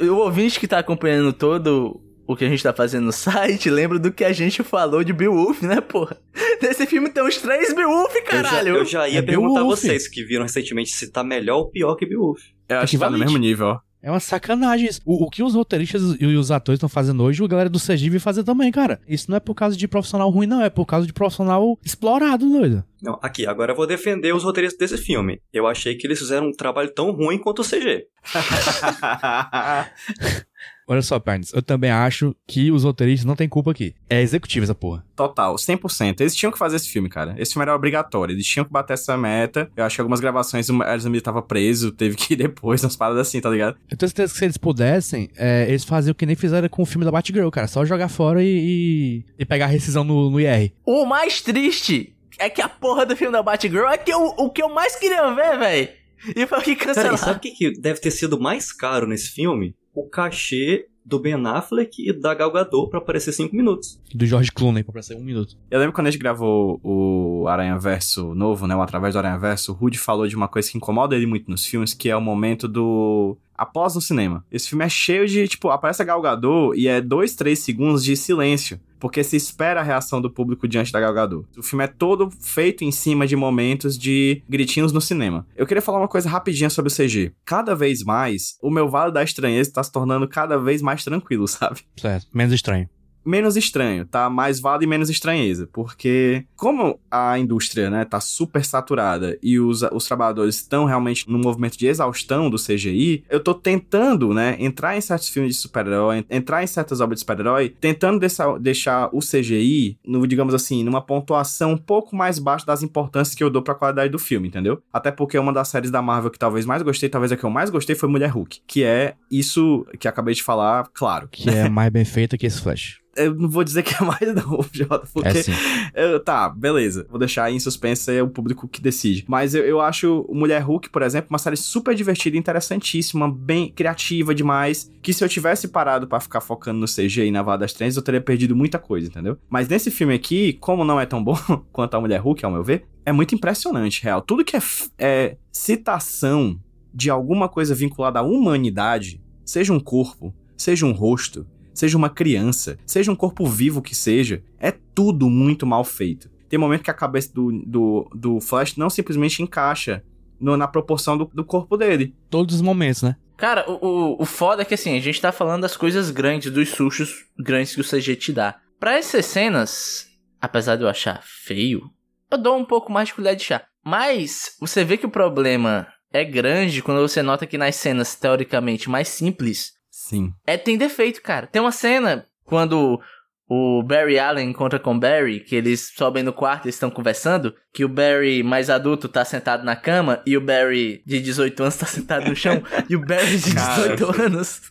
O 0.00 0.14
ouvinte 0.24 0.58
que 0.58 0.66
tá 0.68 0.78
acompanhando 0.78 1.32
todo 1.32 2.00
o 2.28 2.36
que 2.36 2.44
a 2.44 2.48
gente 2.48 2.62
tá 2.62 2.72
fazendo 2.72 3.06
no 3.06 3.12
site, 3.12 3.68
lembra 3.70 3.98
do 3.98 4.12
que 4.12 4.22
a 4.22 4.32
gente 4.32 4.62
falou 4.62 5.02
de 5.02 5.12
Beowulf, 5.12 5.62
né, 5.62 5.80
porra? 5.80 6.16
Nesse 6.62 6.86
filme 6.86 7.08
tem 7.10 7.24
uns 7.24 7.38
três 7.38 7.72
Beowulf, 7.74 8.14
Eu 8.14 8.20
já, 8.20 8.26
caralho! 8.30 8.76
eu 8.76 8.84
já 8.84 9.08
ia 9.08 9.18
É 9.20 9.22
perguntar 9.22 9.60
a 9.60 9.62
Beowulf. 9.62 9.80
vocês 9.80 10.06
que 10.06 10.22
viram 10.22 10.42
recentemente 10.44 10.90
se 10.90 11.10
tá 11.10 11.24
melhor 11.24 11.56
ou 11.58 11.70
pior 11.70 11.96
que 11.96 12.06
Beowulf. 12.06 12.40
Eu 12.68 12.78
acho 12.80 12.90
que 12.92 12.98
tá 12.98 13.08
no 13.10 13.18
mesmo 13.18 13.38
nível, 13.38 13.66
ó. 13.66 13.78
É 14.00 14.08
uma 14.12 14.20
sacanagem 14.20 14.88
isso. 14.88 15.00
O, 15.04 15.24
o 15.24 15.28
que 15.30 15.42
os 15.42 15.54
roteiristas 15.56 16.14
e 16.20 16.24
os 16.26 16.52
atores 16.52 16.76
estão 16.76 16.88
fazendo 16.88 17.20
hoje, 17.24 17.42
a 17.42 17.48
galera 17.48 17.68
do 17.68 17.80
CG 17.80 18.08
vai 18.10 18.20
fazer 18.20 18.44
também, 18.44 18.70
cara. 18.70 19.00
Isso 19.08 19.28
não 19.28 19.36
é 19.36 19.40
por 19.40 19.56
causa 19.56 19.76
de 19.76 19.88
profissional 19.88 20.30
ruim, 20.30 20.46
não. 20.46 20.62
É 20.62 20.70
por 20.70 20.86
causa 20.86 21.04
de 21.04 21.12
profissional 21.12 21.76
explorado, 21.84 22.48
doido. 22.48 22.84
Não, 23.02 23.18
aqui, 23.20 23.44
agora 23.44 23.72
eu 23.72 23.76
vou 23.76 23.88
defender 23.88 24.32
os 24.32 24.44
roteiristas 24.44 24.92
desse 24.92 25.02
filme. 25.02 25.40
Eu 25.52 25.66
achei 25.66 25.96
que 25.96 26.06
eles 26.06 26.20
fizeram 26.20 26.46
um 26.46 26.52
trabalho 26.52 26.94
tão 26.94 27.10
ruim 27.10 27.38
quanto 27.38 27.62
o 27.62 27.64
CG. 27.64 28.06
Olha 30.90 31.02
só, 31.02 31.20
Pernes, 31.20 31.52
eu 31.52 31.60
também 31.60 31.90
acho 31.90 32.34
que 32.46 32.72
os 32.72 32.82
roteiristas 32.82 33.26
não 33.26 33.36
têm 33.36 33.46
culpa 33.46 33.72
aqui. 33.72 33.94
É 34.08 34.22
executivo 34.22 34.64
essa 34.64 34.74
porra. 34.74 35.04
Total, 35.14 35.54
100%. 35.54 36.20
Eles 36.20 36.34
tinham 36.34 36.50
que 36.50 36.58
fazer 36.58 36.76
esse 36.76 36.88
filme, 36.88 37.10
cara. 37.10 37.34
Esse 37.36 37.52
filme 37.52 37.64
era 37.64 37.76
obrigatório. 37.76 38.32
Eles 38.34 38.46
tinham 38.46 38.64
que 38.64 38.72
bater 38.72 38.94
essa 38.94 39.14
meta. 39.14 39.70
Eu 39.76 39.84
acho 39.84 39.96
que 39.96 40.00
algumas 40.00 40.18
gravações 40.18 40.70
o 40.70 40.82
Ezra 40.82 41.20
tava 41.20 41.42
preso, 41.42 41.92
teve 41.92 42.16
que 42.16 42.32
ir 42.32 42.36
depois, 42.48 42.82
umas 42.82 42.96
paradas 42.96 43.28
assim, 43.28 43.38
tá 43.38 43.50
ligado? 43.50 43.76
Eu 43.90 43.98
tenho 43.98 44.08
certeza 44.08 44.32
que 44.32 44.38
se 44.38 44.44
eles 44.46 44.56
pudessem, 44.56 45.28
é, 45.36 45.66
eles 45.68 45.84
faziam 45.84 46.12
o 46.12 46.14
que 46.14 46.24
nem 46.24 46.34
fizeram 46.34 46.68
com 46.70 46.80
o 46.80 46.86
filme 46.86 47.04
da 47.04 47.12
Batgirl, 47.12 47.50
cara. 47.50 47.66
Só 47.68 47.84
jogar 47.84 48.08
fora 48.08 48.42
e, 48.42 48.46
e, 48.48 49.24
e 49.38 49.44
pegar 49.44 49.66
a 49.66 49.68
rescisão 49.68 50.04
no, 50.04 50.30
no 50.30 50.40
IR. 50.40 50.72
O 50.86 51.04
mais 51.04 51.42
triste 51.42 52.14
é 52.38 52.48
que 52.48 52.62
a 52.62 52.68
porra 52.68 53.04
do 53.04 53.14
filme 53.14 53.32
da 53.32 53.42
Batgirl 53.42 53.88
é 53.88 53.98
que 53.98 54.10
eu, 54.10 54.34
o 54.38 54.48
que 54.48 54.62
eu 54.62 54.70
mais 54.70 54.96
queria 54.96 55.34
ver, 55.34 55.58
velho. 55.58 55.88
E 56.34 56.46
foi 56.46 56.58
o 56.58 56.62
que 56.62 56.74
Cara, 56.74 56.94
cancelaram. 56.94 57.16
sabe 57.16 57.36
o 57.36 57.40
que, 57.40 57.50
que 57.50 57.80
deve 57.80 58.00
ter 58.00 58.10
sido 58.10 58.40
mais 58.40 58.72
caro 58.72 59.06
nesse 59.06 59.30
filme? 59.30 59.74
O 59.98 60.08
cachê 60.08 60.86
do 61.04 61.18
Ben 61.18 61.34
Affleck 61.46 62.06
e 62.06 62.12
da 62.12 62.34
Gal 62.34 62.52
Gadot 62.52 62.90
pra 62.90 62.98
aparecer 62.98 63.32
5 63.32 63.56
minutos. 63.56 63.98
Do 64.14 64.26
George 64.26 64.52
Clooney, 64.52 64.84
pra 64.84 65.02
ser 65.02 65.16
um 65.16 65.24
minuto. 65.24 65.56
Eu 65.70 65.80
lembro 65.80 65.94
quando 65.94 66.06
a 66.06 66.10
gente 66.10 66.20
gravou 66.20 66.78
o 66.84 67.48
Aranha 67.48 67.78
Verso 67.78 68.34
novo, 68.34 68.66
né? 68.66 68.76
O 68.76 68.82
Através 68.82 69.14
do 69.14 69.18
Aranha 69.18 69.38
Verso, 69.38 69.72
o 69.72 69.74
Rudy 69.74 69.98
falou 69.98 70.28
de 70.28 70.36
uma 70.36 70.46
coisa 70.46 70.70
que 70.70 70.76
incomoda 70.76 71.16
ele 71.16 71.26
muito 71.26 71.50
nos 71.50 71.64
filmes, 71.64 71.94
que 71.94 72.10
é 72.10 72.16
o 72.16 72.20
momento 72.20 72.68
do. 72.68 73.36
Após 73.58 73.96
no 73.96 74.00
cinema. 74.00 74.44
Esse 74.52 74.68
filme 74.68 74.84
é 74.84 74.88
cheio 74.88 75.26
de, 75.26 75.48
tipo, 75.48 75.68
aparece 75.68 76.00
a 76.00 76.04
Gal 76.04 76.22
Gadot 76.22 76.78
e 76.78 76.86
é 76.86 77.00
dois, 77.00 77.34
três 77.34 77.58
segundos 77.58 78.04
de 78.04 78.16
silêncio. 78.16 78.78
Porque 79.00 79.22
se 79.24 79.36
espera 79.36 79.80
a 79.80 79.82
reação 79.82 80.20
do 80.20 80.30
público 80.30 80.66
diante 80.66 80.92
da 80.92 81.00
Gal 81.00 81.12
Gadot. 81.12 81.46
O 81.56 81.62
filme 81.62 81.84
é 81.84 81.88
todo 81.88 82.30
feito 82.40 82.84
em 82.84 82.92
cima 82.92 83.26
de 83.26 83.34
momentos 83.36 83.98
de 83.98 84.42
gritinhos 84.48 84.92
no 84.92 85.00
cinema. 85.00 85.46
Eu 85.56 85.66
queria 85.66 85.82
falar 85.82 85.98
uma 85.98 86.08
coisa 86.08 86.28
rapidinha 86.28 86.70
sobre 86.70 86.90
o 86.90 86.94
CG. 86.94 87.32
Cada 87.44 87.74
vez 87.74 88.04
mais, 88.04 88.56
o 88.62 88.70
meu 88.70 88.88
Vale 88.88 89.12
da 89.12 89.22
Estranheza 89.22 89.72
tá 89.72 89.82
se 89.82 89.90
tornando 89.92 90.28
cada 90.28 90.56
vez 90.56 90.80
mais 90.80 91.04
tranquilo, 91.04 91.46
sabe? 91.48 91.80
Certo. 91.96 92.26
Menos 92.32 92.54
estranho. 92.54 92.88
Menos 93.24 93.56
estranho, 93.56 94.04
tá? 94.04 94.28
Mais 94.30 94.60
vale 94.60 94.84
e 94.84 94.86
menos 94.86 95.10
estranheza. 95.10 95.68
Porque, 95.72 96.44
como 96.56 96.98
a 97.10 97.38
indústria, 97.38 97.90
né, 97.90 98.04
tá 98.04 98.20
super 98.20 98.64
saturada 98.64 99.38
e 99.42 99.58
os, 99.58 99.82
os 99.92 100.04
trabalhadores 100.04 100.56
estão 100.56 100.84
realmente 100.84 101.28
num 101.28 101.38
movimento 101.38 101.78
de 101.78 101.86
exaustão 101.86 102.48
do 102.48 102.56
CGI, 102.56 103.24
eu 103.28 103.40
tô 103.40 103.54
tentando, 103.54 104.32
né, 104.32 104.56
entrar 104.58 104.96
em 104.96 105.00
certos 105.00 105.28
filmes 105.28 105.54
de 105.54 105.60
super-herói, 105.60 106.24
entrar 106.30 106.62
em 106.62 106.66
certas 106.66 107.00
obras 107.00 107.16
de 107.16 107.20
super-herói, 107.20 107.68
tentando 107.68 108.18
deixar, 108.18 108.58
deixar 108.58 109.08
o 109.12 109.20
CGI, 109.20 109.98
no, 110.06 110.26
digamos 110.26 110.54
assim, 110.54 110.82
numa 110.82 111.00
pontuação 111.00 111.72
um 111.72 111.78
pouco 111.78 112.16
mais 112.16 112.38
baixa 112.38 112.66
das 112.66 112.82
importâncias 112.82 113.34
que 113.34 113.44
eu 113.44 113.50
dou 113.50 113.62
pra 113.62 113.74
qualidade 113.74 114.10
do 114.10 114.18
filme, 114.18 114.48
entendeu? 114.48 114.82
Até 114.92 115.10
porque 115.10 115.38
uma 115.38 115.52
das 115.52 115.68
séries 115.68 115.90
da 115.90 116.02
Marvel 116.02 116.30
que 116.30 116.38
talvez 116.38 116.64
mais 116.64 116.82
gostei, 116.82 117.08
talvez 117.08 117.32
a 117.32 117.36
que 117.36 117.44
eu 117.44 117.50
mais 117.50 117.70
gostei 117.70 117.94
foi 117.94 118.08
Mulher 118.08 118.30
Hulk, 118.30 118.60
que 118.66 118.84
é 118.84 119.14
isso 119.30 119.86
que 119.98 120.08
acabei 120.08 120.34
de 120.34 120.42
falar, 120.42 120.88
claro. 120.94 121.28
Que 121.30 121.48
é 121.50 121.68
mais 121.68 121.90
bem 121.90 122.04
feita 122.04 122.36
que 122.36 122.46
esse 122.46 122.60
Flash. 122.60 123.00
Eu 123.18 123.34
não 123.34 123.48
vou 123.48 123.64
dizer 123.64 123.82
que 123.82 123.94
é 123.94 124.06
mais 124.06 124.34
não, 124.34 124.64
Jota, 124.72 125.06
porque... 125.12 125.28
É 125.28 125.42
sim. 125.42 125.52
Eu- 125.94 126.20
tá, 126.20 126.48
beleza. 126.48 127.06
Vou 127.10 127.18
deixar 127.18 127.44
aí 127.44 127.54
em 127.54 127.60
suspense, 127.60 128.10
é 128.10 128.22
o 128.22 128.28
público 128.28 128.68
que 128.68 128.80
decide. 128.80 129.24
Mas 129.28 129.54
eu, 129.54 129.64
eu 129.64 129.80
acho 129.80 130.24
Mulher 130.32 130.62
Hulk, 130.62 130.88
por 130.90 131.02
exemplo, 131.02 131.28
uma 131.30 131.38
série 131.38 131.56
super 131.56 131.94
divertida, 131.94 132.36
interessantíssima, 132.36 133.30
bem 133.30 133.70
criativa 133.70 134.34
demais. 134.34 134.90
Que 135.02 135.12
se 135.12 135.22
eu 135.24 135.28
tivesse 135.28 135.68
parado 135.68 136.06
pra 136.06 136.20
ficar 136.20 136.40
focando 136.40 136.78
no 136.78 136.86
CG 136.86 137.26
e 137.26 137.30
na 137.30 137.42
Vada 137.42 137.58
das 137.60 137.72
Trens, 137.72 137.96
eu 137.96 138.02
teria 138.02 138.20
perdido 138.20 138.54
muita 138.54 138.78
coisa, 138.78 139.08
entendeu? 139.08 139.36
Mas 139.50 139.68
nesse 139.68 139.90
filme 139.90 140.14
aqui, 140.14 140.52
como 140.54 140.84
não 140.84 141.00
é 141.00 141.06
tão 141.06 141.22
bom 141.22 141.36
quanto 141.72 141.94
a 141.94 142.00
Mulher 142.00 142.20
Hulk, 142.20 142.44
ao 142.44 142.52
meu 142.52 142.62
ver, 142.62 142.84
é 143.04 143.12
muito 143.12 143.34
impressionante, 143.34 144.02
real. 144.02 144.20
Tudo 144.20 144.44
que 144.44 144.56
é, 144.56 144.60
é 144.98 145.36
citação 145.50 146.58
de 146.92 147.10
alguma 147.10 147.48
coisa 147.48 147.74
vinculada 147.74 148.18
à 148.18 148.22
humanidade, 148.22 149.20
seja 149.44 149.72
um 149.72 149.80
corpo, 149.80 150.34
seja 150.56 150.84
um 150.84 150.92
rosto, 150.92 151.46
seja 151.78 151.96
uma 151.96 152.10
criança, 152.10 152.76
seja 152.84 153.10
um 153.12 153.16
corpo 153.16 153.46
vivo 153.46 153.80
que 153.80 153.94
seja, 153.94 154.42
é 154.58 154.70
tudo 154.72 155.30
muito 155.30 155.64
mal 155.66 155.84
feito. 155.84 156.28
Tem 156.48 156.58
momento 156.58 156.82
que 156.82 156.90
a 156.90 156.94
cabeça 156.94 157.32
do, 157.32 157.52
do, 157.64 158.10
do 158.14 158.40
Flash 158.40 158.76
não 158.76 158.90
simplesmente 158.90 159.42
encaixa 159.42 160.02
no- 160.40 160.56
na 160.56 160.66
proporção 160.66 161.16
do, 161.16 161.30
do 161.32 161.44
corpo 161.44 161.76
dele. 161.76 162.14
Todos 162.28 162.56
os 162.56 162.62
momentos, 162.62 163.02
né? 163.02 163.16
Cara, 163.36 163.64
o, 163.70 163.74
o, 164.18 164.22
o 164.22 164.24
foda 164.24 164.62
é 164.62 164.64
que 164.64 164.74
assim, 164.74 164.96
a 164.96 165.00
gente 165.00 165.20
tá 165.20 165.30
falando 165.30 165.62
das 165.62 165.76
coisas 165.76 166.10
grandes, 166.10 166.50
dos 166.50 166.70
sustos 166.70 167.26
grandes 167.38 167.74
que 167.74 167.80
o 167.80 167.84
CG 167.84 168.16
te 168.16 168.32
dá. 168.32 168.56
Pra 168.80 168.96
essas 168.96 169.26
cenas, 169.26 170.08
apesar 170.40 170.74
de 170.76 170.82
eu 170.82 170.88
achar 170.88 171.20
feio, 171.22 171.82
eu 172.30 172.38
dou 172.38 172.56
um 172.56 172.64
pouco 172.64 172.90
mais 172.90 173.08
de 173.08 173.14
colher 173.14 173.36
de 173.36 173.44
chá. 173.44 173.62
Mas 173.84 174.56
você 174.60 174.84
vê 174.84 174.96
que 174.96 175.06
o 175.06 175.10
problema 175.10 175.86
é 176.12 176.24
grande 176.24 176.82
quando 176.82 177.00
você 177.00 177.22
nota 177.22 177.46
que 177.46 177.58
nas 177.58 177.76
cenas 177.76 178.14
teoricamente 178.16 178.88
mais 178.90 179.08
simples, 179.08 179.74
Sim. 180.08 180.32
é 180.46 180.56
tem 180.56 180.78
defeito, 180.78 181.20
cara. 181.20 181.46
Tem 181.46 181.60
uma 181.60 181.70
cena 181.70 182.26
quando 182.44 182.98
o 183.46 183.82
Barry 183.82 184.18
Allen 184.18 184.48
encontra 184.48 184.78
com 184.78 184.94
o 184.94 184.98
Barry, 184.98 185.40
que 185.40 185.54
eles 185.54 185.92
sobem 185.94 186.22
no 186.22 186.32
quarto 186.32 186.66
e 186.66 186.70
estão 186.70 186.90
conversando, 186.90 187.54
que 187.72 187.84
o 187.84 187.88
Barry 187.88 188.42
mais 188.42 188.70
adulto 188.70 189.06
tá 189.06 189.22
sentado 189.24 189.64
na 189.64 189.76
cama 189.76 190.22
e 190.24 190.36
o 190.36 190.40
Barry 190.40 191.02
de 191.06 191.20
18 191.20 191.62
anos 191.62 191.76
tá 191.76 191.86
sentado 191.86 192.26
no 192.26 192.34
chão, 192.34 192.62
e 192.88 192.96
o 192.96 193.04
Barry 193.04 193.36
de 193.36 193.54
Cara. 193.54 193.94
18 193.96 194.22
anos, 194.22 194.62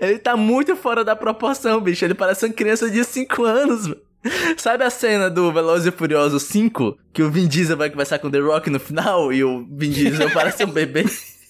ele 0.00 0.18
tá 0.18 0.36
muito 0.36 0.76
fora 0.76 1.02
da 1.02 1.16
proporção, 1.16 1.80
bicho. 1.80 2.04
Ele 2.04 2.14
parece 2.14 2.44
uma 2.44 2.52
criança 2.52 2.90
de 2.90 3.02
5 3.02 3.44
anos, 3.44 3.86
mano. 3.86 4.00
Sabe 4.56 4.84
a 4.84 4.90
cena 4.90 5.28
do 5.28 5.52
Velozes 5.52 5.86
e 5.86 5.90
Furioso 5.90 6.38
5? 6.38 6.96
Que 7.12 7.22
o 7.22 7.30
Vin 7.30 7.48
Diesel 7.48 7.76
vai 7.76 7.90
conversar 7.90 8.18
com 8.18 8.28
o 8.28 8.30
The 8.30 8.38
Rock 8.38 8.70
no 8.70 8.78
final 8.78 9.32
e 9.32 9.42
o 9.42 9.66
Vin 9.68 9.90
Diesel 9.90 10.30
parece 10.30 10.64
um 10.64 10.70
bebê? 10.70 11.04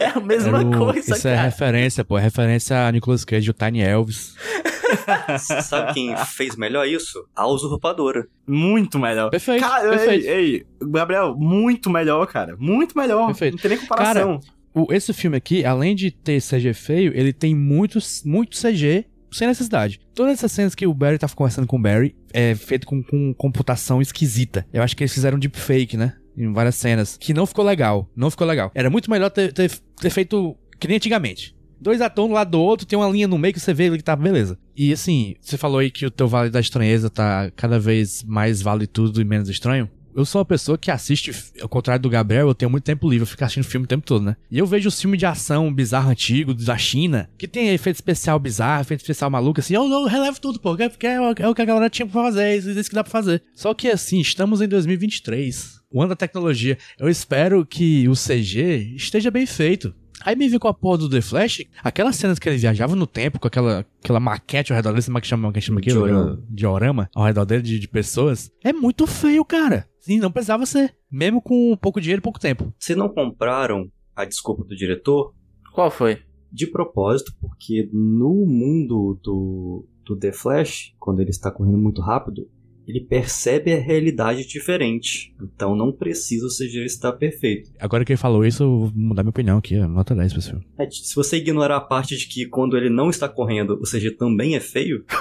é 0.00 0.06
a 0.06 0.20
mesma 0.20 0.60
o- 0.62 0.76
coisa, 0.78 1.14
Isso 1.14 1.28
é 1.28 1.34
cara. 1.34 1.42
referência, 1.42 2.04
pô. 2.04 2.18
É 2.18 2.22
referência 2.22 2.86
a 2.86 2.92
Nicolas 2.92 3.24
Cage, 3.24 3.50
o 3.50 3.54
Tiny 3.54 3.80
Elvis. 3.80 4.34
Sabe 5.64 5.94
quem 5.94 6.16
fez 6.26 6.56
melhor 6.56 6.86
isso? 6.86 7.24
A 7.34 7.46
Usurpadora. 7.46 8.26
Muito 8.46 8.98
melhor. 8.98 9.30
Perfeito, 9.30 9.60
Cara, 9.60 9.90
perfeito. 9.90 10.26
Ei, 10.26 10.54
ei, 10.54 10.66
Gabriel, 10.82 11.34
muito 11.36 11.90
melhor, 11.90 12.26
cara. 12.26 12.56
Muito 12.58 12.96
melhor. 12.96 13.26
Perfeito. 13.26 13.52
Não 13.54 13.58
tem 13.60 13.68
nem 13.70 13.78
comparação. 13.80 14.40
O- 14.74 14.92
esse 14.92 15.12
filme 15.12 15.36
aqui, 15.36 15.64
além 15.64 15.94
de 15.94 16.10
ter 16.10 16.40
CG 16.40 16.72
feio, 16.72 17.12
ele 17.14 17.32
tem 17.32 17.54
muito, 17.54 17.98
muito 18.24 18.56
CG 18.56 19.04
sem 19.30 19.46
necessidade. 19.46 20.00
Todas 20.14 20.34
essas 20.34 20.52
cenas 20.52 20.74
que 20.74 20.86
o 20.86 20.94
Barry 20.94 21.18
tá 21.18 21.28
conversando 21.28 21.66
com 21.66 21.76
o 21.76 21.82
Barry 21.82 22.14
é 22.32 22.54
feito 22.54 22.86
com, 22.86 23.02
com 23.02 23.34
computação 23.34 24.00
esquisita. 24.00 24.66
Eu 24.72 24.82
acho 24.82 24.96
que 24.96 25.02
eles 25.02 25.12
fizeram 25.12 25.38
deepfake, 25.38 25.96
né? 25.96 26.14
Em 26.38 26.52
várias 26.52 26.76
cenas. 26.76 27.16
Que 27.18 27.34
não 27.34 27.46
ficou 27.46 27.64
legal. 27.64 28.08
Não 28.14 28.30
ficou 28.30 28.46
legal. 28.46 28.70
Era 28.74 28.88
muito 28.88 29.10
melhor 29.10 29.30
ter, 29.30 29.52
ter, 29.52 29.70
ter 30.00 30.10
feito 30.10 30.56
que 30.78 30.86
nem 30.86 30.96
antigamente. 30.96 31.56
Dois 31.80 32.00
atores 32.00 32.30
um 32.30 32.34
lado 32.34 32.50
do 32.52 32.60
outro, 32.60 32.86
tem 32.86 32.98
uma 32.98 33.08
linha 33.08 33.28
no 33.28 33.38
meio 33.38 33.54
que 33.54 33.60
você 33.60 33.72
vê 33.72 33.90
que 33.90 34.02
tá 34.02 34.16
beleza. 34.16 34.58
E 34.76 34.92
assim, 34.92 35.36
você 35.40 35.56
falou 35.56 35.78
aí 35.78 35.90
que 35.90 36.06
o 36.06 36.10
teu 36.10 36.26
Vale 36.26 36.50
da 36.50 36.60
Estranheza 36.60 37.08
tá 37.08 37.50
cada 37.54 37.78
vez 37.78 38.24
mais 38.24 38.60
vale 38.60 38.86
tudo 38.86 39.20
e 39.20 39.24
menos 39.24 39.48
estranho. 39.48 39.88
Eu 40.14 40.24
sou 40.24 40.40
uma 40.40 40.44
pessoa 40.44 40.76
que 40.76 40.90
assiste, 40.90 41.30
ao 41.62 41.68
contrário 41.68 42.02
do 42.02 42.10
Gabriel, 42.10 42.48
eu 42.48 42.54
tenho 42.54 42.68
muito 42.68 42.82
tempo 42.82 43.08
livre, 43.08 43.22
eu 43.22 43.26
fico 43.26 43.44
assistindo 43.44 43.62
filme 43.62 43.84
o 43.84 43.88
tempo 43.88 44.04
todo, 44.04 44.24
né? 44.24 44.36
E 44.50 44.58
eu 44.58 44.66
vejo 44.66 44.88
os 44.88 45.00
filmes 45.00 45.16
de 45.16 45.26
ação 45.26 45.72
bizarro 45.72 46.10
antigo, 46.10 46.52
da 46.52 46.76
China, 46.76 47.30
que 47.38 47.46
tem 47.46 47.68
efeito 47.68 47.96
especial 47.96 48.36
bizarro, 48.40 48.80
efeito 48.80 49.00
especial 49.00 49.30
maluco, 49.30 49.60
assim, 49.60 49.74
eu, 49.74 49.84
eu 49.84 50.06
relevo 50.06 50.40
tudo, 50.40 50.58
pô, 50.58 50.76
porque 50.76 51.06
é, 51.06 51.14
é 51.14 51.48
o 51.48 51.54
que 51.54 51.62
a 51.62 51.64
galera 51.64 51.88
tinha 51.88 52.04
pra 52.04 52.20
fazer, 52.20 52.42
é 52.42 52.56
isso, 52.56 52.68
isso 52.68 52.88
que 52.88 52.96
dá 52.96 53.04
pra 53.04 53.12
fazer. 53.12 53.44
Só 53.54 53.72
que 53.72 53.88
assim, 53.88 54.20
estamos 54.20 54.60
em 54.60 54.66
2023, 54.66 55.77
o 55.90 56.00
ano 56.00 56.10
da 56.10 56.16
tecnologia. 56.16 56.76
Eu 56.98 57.08
espero 57.08 57.64
que 57.64 58.08
o 58.08 58.12
CG 58.12 58.94
esteja 58.96 59.30
bem 59.30 59.46
feito. 59.46 59.94
Aí 60.24 60.34
me 60.34 60.48
vi 60.48 60.58
com 60.58 60.66
a 60.66 60.74
porra 60.74 60.98
do 60.98 61.08
The 61.08 61.20
Flash, 61.20 61.64
aquelas 61.82 62.16
cenas 62.16 62.40
que 62.40 62.48
ele 62.48 62.58
viajava 62.58 62.96
no 62.96 63.06
tempo, 63.06 63.38
com 63.38 63.46
aquela, 63.46 63.86
aquela 64.02 64.18
maquete 64.18 64.72
ao 64.72 64.76
redor 64.76 64.92
dele, 64.92 65.04
como 65.04 65.18
é 65.18 65.20
que 65.20 65.26
chama, 65.28 65.52
que 65.52 65.60
chama 65.60 65.78
aquilo? 65.78 66.06
Diorama. 66.06 66.42
Diorama 66.50 67.10
ao 67.14 67.24
redor 67.24 67.44
dele 67.44 67.62
de, 67.62 67.78
de 67.78 67.86
pessoas. 67.88 68.50
É 68.64 68.72
muito 68.72 69.06
feio, 69.06 69.44
cara. 69.44 69.88
Sim, 70.00 70.18
não 70.18 70.32
precisava 70.32 70.66
ser. 70.66 70.92
Mesmo 71.10 71.40
com 71.40 71.76
pouco 71.80 72.00
dinheiro 72.00 72.20
e 72.20 72.22
pouco 72.22 72.40
tempo. 72.40 72.72
Se 72.80 72.96
não 72.96 73.08
compraram 73.08 73.88
a 74.16 74.24
desculpa 74.24 74.64
do 74.64 74.74
diretor, 74.74 75.32
Qual 75.72 75.90
foi? 75.90 76.18
de 76.50 76.66
propósito, 76.66 77.32
porque 77.40 77.88
no 77.92 78.44
mundo 78.44 79.20
do, 79.22 79.86
do 80.04 80.16
The 80.16 80.32
Flash, 80.32 80.94
quando 80.98 81.20
ele 81.20 81.30
está 81.30 81.50
correndo 81.50 81.78
muito 81.78 82.00
rápido, 82.00 82.48
ele 82.88 83.00
percebe 83.00 83.72
a 83.72 83.78
realidade 83.78 84.46
diferente. 84.48 85.34
Então 85.40 85.76
não 85.76 85.92
precisa 85.92 86.46
o 86.46 86.48
CGI 86.48 86.86
estar 86.86 87.12
perfeito. 87.12 87.70
Agora 87.78 88.04
que 88.04 88.12
ele 88.12 88.16
falou 88.18 88.44
isso, 88.46 88.62
eu 88.62 88.78
vou 88.80 88.92
mudar 88.94 89.22
minha 89.22 89.30
opinião 89.30 89.58
aqui. 89.58 89.76
Nota 89.76 90.14
10 90.14 90.32
pra 90.32 90.38
esse 90.38 90.48
filme. 90.50 90.66
É, 90.78 90.88
se 90.90 91.14
você 91.14 91.36
ignorar 91.36 91.76
a 91.76 91.80
parte 91.80 92.16
de 92.16 92.26
que 92.26 92.46
quando 92.46 92.76
ele 92.76 92.88
não 92.88 93.10
está 93.10 93.28
correndo, 93.28 93.78
o 93.80 93.84
CG 93.84 94.12
também 94.12 94.56
é 94.56 94.60
feio, 94.60 95.04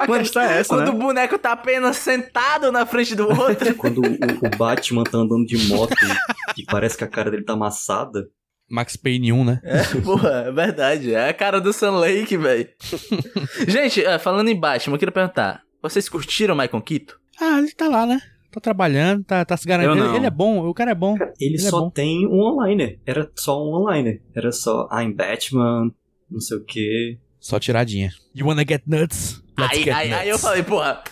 A 0.00 0.06
questão 0.18 0.42
é 0.42 0.58
essa, 0.60 0.74
Quando 0.74 0.90
né? 0.92 0.96
o 0.96 0.98
boneco 0.98 1.38
tá 1.38 1.52
apenas 1.52 1.96
sentado 1.98 2.72
na 2.72 2.84
frente 2.84 3.14
do 3.14 3.28
outro. 3.28 3.74
quando 3.76 3.98
o, 3.98 4.46
o 4.46 4.56
Batman 4.56 5.04
tá 5.04 5.18
andando 5.18 5.44
de 5.46 5.56
moto 5.68 5.94
E 6.58 6.64
parece 6.64 6.96
que 6.96 7.04
a 7.04 7.08
cara 7.08 7.30
dele 7.30 7.44
tá 7.44 7.52
amassada. 7.52 8.26
Max 8.70 8.96
Payne 8.96 9.32
1, 9.32 9.44
né? 9.44 9.60
É, 9.62 9.82
porra, 10.00 10.44
é 10.46 10.52
verdade. 10.52 11.14
É 11.14 11.28
a 11.28 11.34
cara 11.34 11.60
do 11.60 11.72
Sun 11.72 11.92
Lake, 11.98 12.36
velho. 12.36 12.68
Gente, 13.68 14.04
é, 14.04 14.18
falando 14.18 14.48
em 14.48 14.58
Batman, 14.58 14.94
eu 14.94 14.98
queria 14.98 15.12
perguntar. 15.12 15.62
Vocês 15.82 16.08
curtiram 16.08 16.54
o 16.54 16.58
Michael 16.58 16.82
Keaton? 16.82 17.14
Ah, 17.40 17.58
ele 17.58 17.72
tá 17.72 17.88
lá, 17.88 18.06
né? 18.06 18.20
Tá 18.50 18.60
trabalhando, 18.60 19.24
tá, 19.24 19.44
tá 19.44 19.56
se 19.56 19.66
garantindo. 19.66 20.06
Ele, 20.06 20.16
ele 20.16 20.26
é 20.26 20.30
bom, 20.30 20.64
o 20.66 20.72
cara 20.72 20.92
é 20.92 20.94
bom. 20.94 21.16
Ele, 21.16 21.32
Ele 21.40 21.56
é 21.56 21.58
só 21.58 21.80
bom. 21.80 21.90
tem 21.90 22.26
um 22.26 22.40
online. 22.40 23.00
Era 23.04 23.30
só 23.34 23.60
um 23.60 23.74
online. 23.74 24.22
Era 24.34 24.52
só 24.52 24.88
I'm 24.92 25.12
Batman, 25.12 25.90
não 26.30 26.40
sei 26.40 26.56
o 26.58 26.64
quê. 26.64 27.18
Só 27.40 27.58
tiradinha. 27.58 28.10
You 28.34 28.46
wanna 28.46 28.64
get 28.66 28.82
nuts? 28.86 29.42
Let's 29.58 29.76
Aí, 29.78 29.82
get 29.84 29.94
aí, 29.94 30.08
nuts. 30.08 30.20
aí 30.22 30.28
eu 30.28 30.38
falei, 30.38 30.62
porra. 30.62 31.02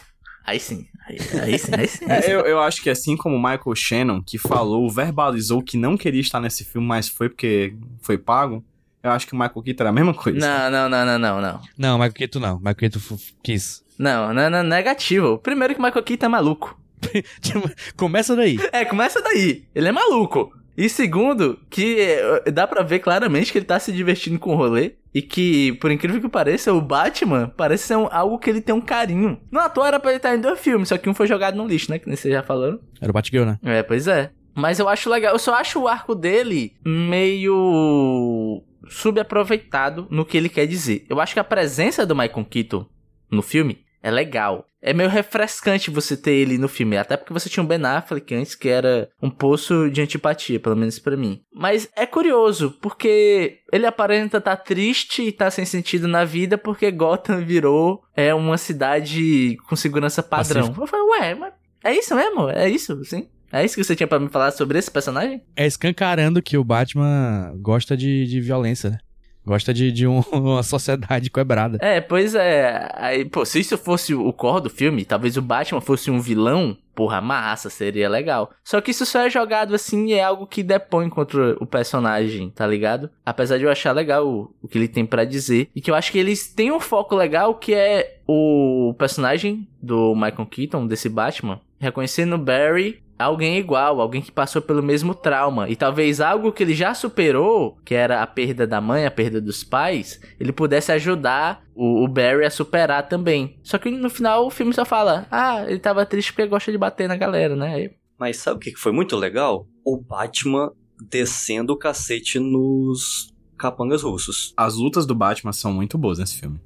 Aí 0.46 0.58
sim. 0.60 0.86
Aí, 1.06 1.18
aí 1.40 1.58
sim, 1.58 1.70
aí 1.74 1.88
sim. 1.88 2.04
Aí 2.06 2.18
É, 2.18 2.22
sim. 2.22 2.30
eu, 2.30 2.40
eu 2.40 2.60
acho 2.60 2.82
que 2.82 2.90
assim 2.90 3.16
como 3.16 3.36
o 3.36 3.42
Michael 3.42 3.74
Shannon, 3.74 4.22
que 4.22 4.38
falou, 4.38 4.88
verbalizou 4.90 5.62
que 5.62 5.76
não 5.76 5.96
queria 5.96 6.20
estar 6.20 6.40
nesse 6.40 6.64
filme, 6.64 6.86
mas 6.86 7.08
foi 7.08 7.28
porque 7.28 7.74
foi 8.00 8.16
pago, 8.16 8.64
eu 9.02 9.10
acho 9.10 9.26
que 9.26 9.32
o 9.32 9.36
Michael 9.36 9.62
Keaton 9.62 9.82
era 9.82 9.90
a 9.90 9.92
mesma 9.92 10.14
coisa. 10.14 10.38
Não, 10.38 10.70
não, 10.70 10.88
não, 10.88 11.04
não, 11.04 11.18
não, 11.18 11.40
não. 11.40 11.60
Não, 11.76 11.94
Michael 11.98 12.12
Keaton 12.12 12.38
não. 12.38 12.56
Michael 12.58 12.76
Keaton 12.76 13.00
quis. 13.42 13.82
Não, 13.98 14.32
não, 14.32 14.48
não, 14.48 14.62
negativo. 14.62 15.38
Primeiro 15.38 15.74
que 15.74 15.80
o 15.80 15.82
Michael 15.82 16.04
Keaton 16.04 16.26
é 16.26 16.28
maluco. 16.28 16.78
Começa 17.96 18.36
daí. 18.36 18.56
É, 18.72 18.84
começa 18.84 19.20
daí. 19.20 19.64
Ele 19.74 19.88
é 19.88 19.92
maluco. 19.92 20.52
E 20.76 20.88
segundo, 20.88 21.58
que 21.68 21.96
eh, 22.00 22.50
dá 22.50 22.66
pra 22.66 22.82
ver 22.82 23.00
claramente 23.00 23.52
que 23.52 23.58
ele 23.58 23.64
tá 23.66 23.78
se 23.78 23.92
divertindo 23.92 24.38
com 24.38 24.52
o 24.52 24.56
rolê. 24.56 24.92
E 25.14 25.20
que, 25.20 25.74
por 25.74 25.90
incrível 25.90 26.20
que 26.22 26.28
pareça, 26.28 26.72
o 26.72 26.80
Batman 26.80 27.52
parece 27.54 27.84
ser 27.88 27.96
um- 27.96 28.08
algo 28.10 28.38
que 28.38 28.48
ele 28.48 28.62
tem 28.62 28.74
um 28.74 28.80
carinho. 28.80 29.38
No 29.50 29.60
ator 29.60 29.86
era 29.86 30.00
pra 30.00 30.10
ele 30.10 30.16
estar 30.16 30.34
em 30.34 30.40
dois 30.40 30.58
filmes, 30.58 30.88
só 30.88 30.96
que 30.96 31.06
um 31.08 31.12
foi 31.14 31.26
jogado 31.26 31.54
no 31.54 31.66
lixo, 31.66 31.90
né? 31.90 31.98
Que 31.98 32.06
nem 32.08 32.16
vocês 32.16 32.32
já 32.32 32.42
falaram. 32.42 32.80
Era 32.98 33.10
o 33.10 33.12
Batgirl, 33.12 33.44
né? 33.44 33.58
É, 33.62 33.82
pois 33.82 34.08
é. 34.08 34.30
Mas 34.54 34.78
eu 34.78 34.88
acho 34.88 35.10
legal. 35.10 35.32
Eu 35.34 35.38
só 35.38 35.54
acho 35.54 35.80
o 35.80 35.88
arco 35.88 36.14
dele 36.14 36.72
meio 36.84 38.62
subaproveitado 38.88 40.06
no 40.10 40.24
que 40.24 40.36
ele 40.36 40.48
quer 40.48 40.66
dizer. 40.66 41.04
Eu 41.08 41.20
acho 41.20 41.34
que 41.34 41.40
a 41.40 41.44
presença 41.44 42.06
do 42.06 42.16
Michael 42.16 42.46
Keaton 42.48 42.86
no 43.30 43.42
filme 43.42 43.78
é 44.02 44.10
legal. 44.10 44.66
É 44.80 44.92
meio 44.92 45.08
refrescante 45.08 45.90
você 45.90 46.16
ter 46.16 46.32
ele 46.32 46.58
no 46.58 46.68
filme, 46.68 46.96
até 46.96 47.16
porque 47.16 47.32
você 47.32 47.48
tinha 47.48 47.62
um 47.62 47.66
Ben 47.66 47.84
Affleck 47.84 48.34
antes 48.34 48.56
que 48.56 48.68
era 48.68 49.08
um 49.22 49.30
poço 49.30 49.88
de 49.88 50.02
antipatia, 50.02 50.58
pelo 50.58 50.76
menos 50.76 50.98
pra 50.98 51.16
mim. 51.16 51.40
Mas 51.54 51.88
é 51.96 52.04
curioso, 52.04 52.76
porque 52.82 53.60
ele 53.72 53.86
aparenta 53.86 54.38
estar 54.38 54.56
triste 54.56 55.22
e 55.22 55.32
tá 55.32 55.48
sem 55.50 55.64
sentido 55.64 56.08
na 56.08 56.24
vida 56.24 56.58
porque 56.58 56.90
Gotham 56.90 57.44
virou 57.44 58.02
é 58.16 58.34
uma 58.34 58.58
cidade 58.58 59.56
com 59.68 59.76
segurança 59.76 60.20
padrão. 60.22 60.62
Pacífico. 60.62 60.82
Eu 60.82 60.88
falei, 60.88 61.06
ué, 61.20 61.34
mas 61.36 61.52
é 61.84 61.94
isso 61.96 62.14
mesmo? 62.16 62.48
É 62.50 62.68
isso, 62.68 63.04
sim? 63.04 63.28
É 63.52 63.64
isso 63.64 63.76
que 63.76 63.84
você 63.84 63.94
tinha 63.94 64.06
pra 64.06 64.18
me 64.18 64.30
falar 64.30 64.50
sobre 64.50 64.78
esse 64.78 64.90
personagem? 64.90 65.42
É 65.54 65.66
escancarando 65.66 66.42
que 66.42 66.56
o 66.56 66.64
Batman 66.64 67.54
gosta 67.60 67.96
de, 67.96 68.26
de 68.26 68.40
violência, 68.40 68.90
né? 68.90 68.98
Gosta 69.44 69.74
de, 69.74 69.90
de 69.90 70.06
um- 70.06 70.20
uma 70.32 70.62
sociedade 70.62 71.30
quebrada. 71.30 71.78
É, 71.80 72.00
pois 72.00 72.34
é. 72.34 72.88
Aí, 72.94 73.24
pô, 73.24 73.44
se 73.44 73.60
isso 73.60 73.76
fosse 73.76 74.14
o 74.14 74.32
core 74.32 74.62
do 74.64 74.70
filme, 74.70 75.04
talvez 75.04 75.36
o 75.36 75.42
Batman 75.42 75.80
fosse 75.80 76.10
um 76.10 76.20
vilão, 76.20 76.76
porra, 76.94 77.20
massa, 77.20 77.68
seria 77.68 78.08
legal. 78.08 78.50
Só 78.62 78.80
que 78.80 78.90
isso 78.92 79.04
só 79.04 79.20
é 79.26 79.30
jogado 79.30 79.74
assim 79.74 80.06
e 80.08 80.12
é 80.14 80.22
algo 80.22 80.46
que 80.46 80.62
depõe 80.62 81.08
contra 81.08 81.56
o 81.60 81.66
personagem, 81.66 82.50
tá 82.50 82.66
ligado? 82.66 83.10
Apesar 83.26 83.58
de 83.58 83.64
eu 83.64 83.70
achar 83.70 83.92
legal 83.92 84.26
o, 84.26 84.54
o 84.62 84.68
que 84.68 84.78
ele 84.78 84.88
tem 84.88 85.04
pra 85.04 85.24
dizer. 85.24 85.68
E 85.74 85.80
que 85.80 85.90
eu 85.90 85.94
acho 85.94 86.12
que 86.12 86.18
eles 86.18 86.46
têm 86.52 86.70
um 86.70 86.80
foco 86.80 87.16
legal 87.16 87.54
que 87.54 87.74
é 87.74 88.18
o 88.28 88.94
personagem 88.98 89.66
do 89.82 90.14
Michael 90.14 90.46
Keaton, 90.46 90.86
desse 90.86 91.08
Batman, 91.08 91.60
reconhecendo 91.80 92.38
Barry 92.38 93.02
alguém 93.22 93.58
igual, 93.58 94.00
alguém 94.00 94.20
que 94.22 94.30
passou 94.32 94.60
pelo 94.62 94.82
mesmo 94.82 95.14
trauma. 95.14 95.68
E 95.68 95.76
talvez 95.76 96.20
algo 96.20 96.52
que 96.52 96.62
ele 96.62 96.74
já 96.74 96.94
superou, 96.94 97.76
que 97.84 97.94
era 97.94 98.22
a 98.22 98.26
perda 98.26 98.66
da 98.66 98.80
mãe, 98.80 99.06
a 99.06 99.10
perda 99.10 99.40
dos 99.40 99.62
pais, 99.64 100.20
ele 100.38 100.52
pudesse 100.52 100.92
ajudar 100.92 101.62
o, 101.74 102.04
o 102.04 102.08
Barry 102.08 102.44
a 102.44 102.50
superar 102.50 103.08
também. 103.08 103.58
Só 103.62 103.78
que 103.78 103.90
no 103.90 104.10
final 104.10 104.46
o 104.46 104.50
filme 104.50 104.72
só 104.74 104.84
fala: 104.84 105.26
Ah, 105.30 105.64
ele 105.66 105.78
tava 105.78 106.04
triste 106.06 106.32
porque 106.32 106.46
gosta 106.48 106.70
de 106.72 106.78
bater 106.78 107.08
na 107.08 107.16
galera, 107.16 107.56
né? 107.56 107.74
Aí- 107.74 107.90
Mas 108.18 108.36
sabe 108.38 108.56
o 108.56 108.60
que 108.60 108.72
que 108.72 108.78
foi 108.80 108.92
muito 108.92 109.16
legal? 109.16 109.66
O 109.84 109.96
Batman 110.00 110.70
descendo 111.10 111.72
o 111.72 111.76
cacete 111.78 112.38
nos 112.38 113.32
capangas 113.58 114.02
russos. 114.02 114.52
As 114.56 114.74
lutas 114.76 115.06
do 115.06 115.14
Batman 115.14 115.52
são 115.52 115.72
muito 115.72 115.98
boas 115.98 116.18
nesse 116.18 116.38
filme. 116.38 116.60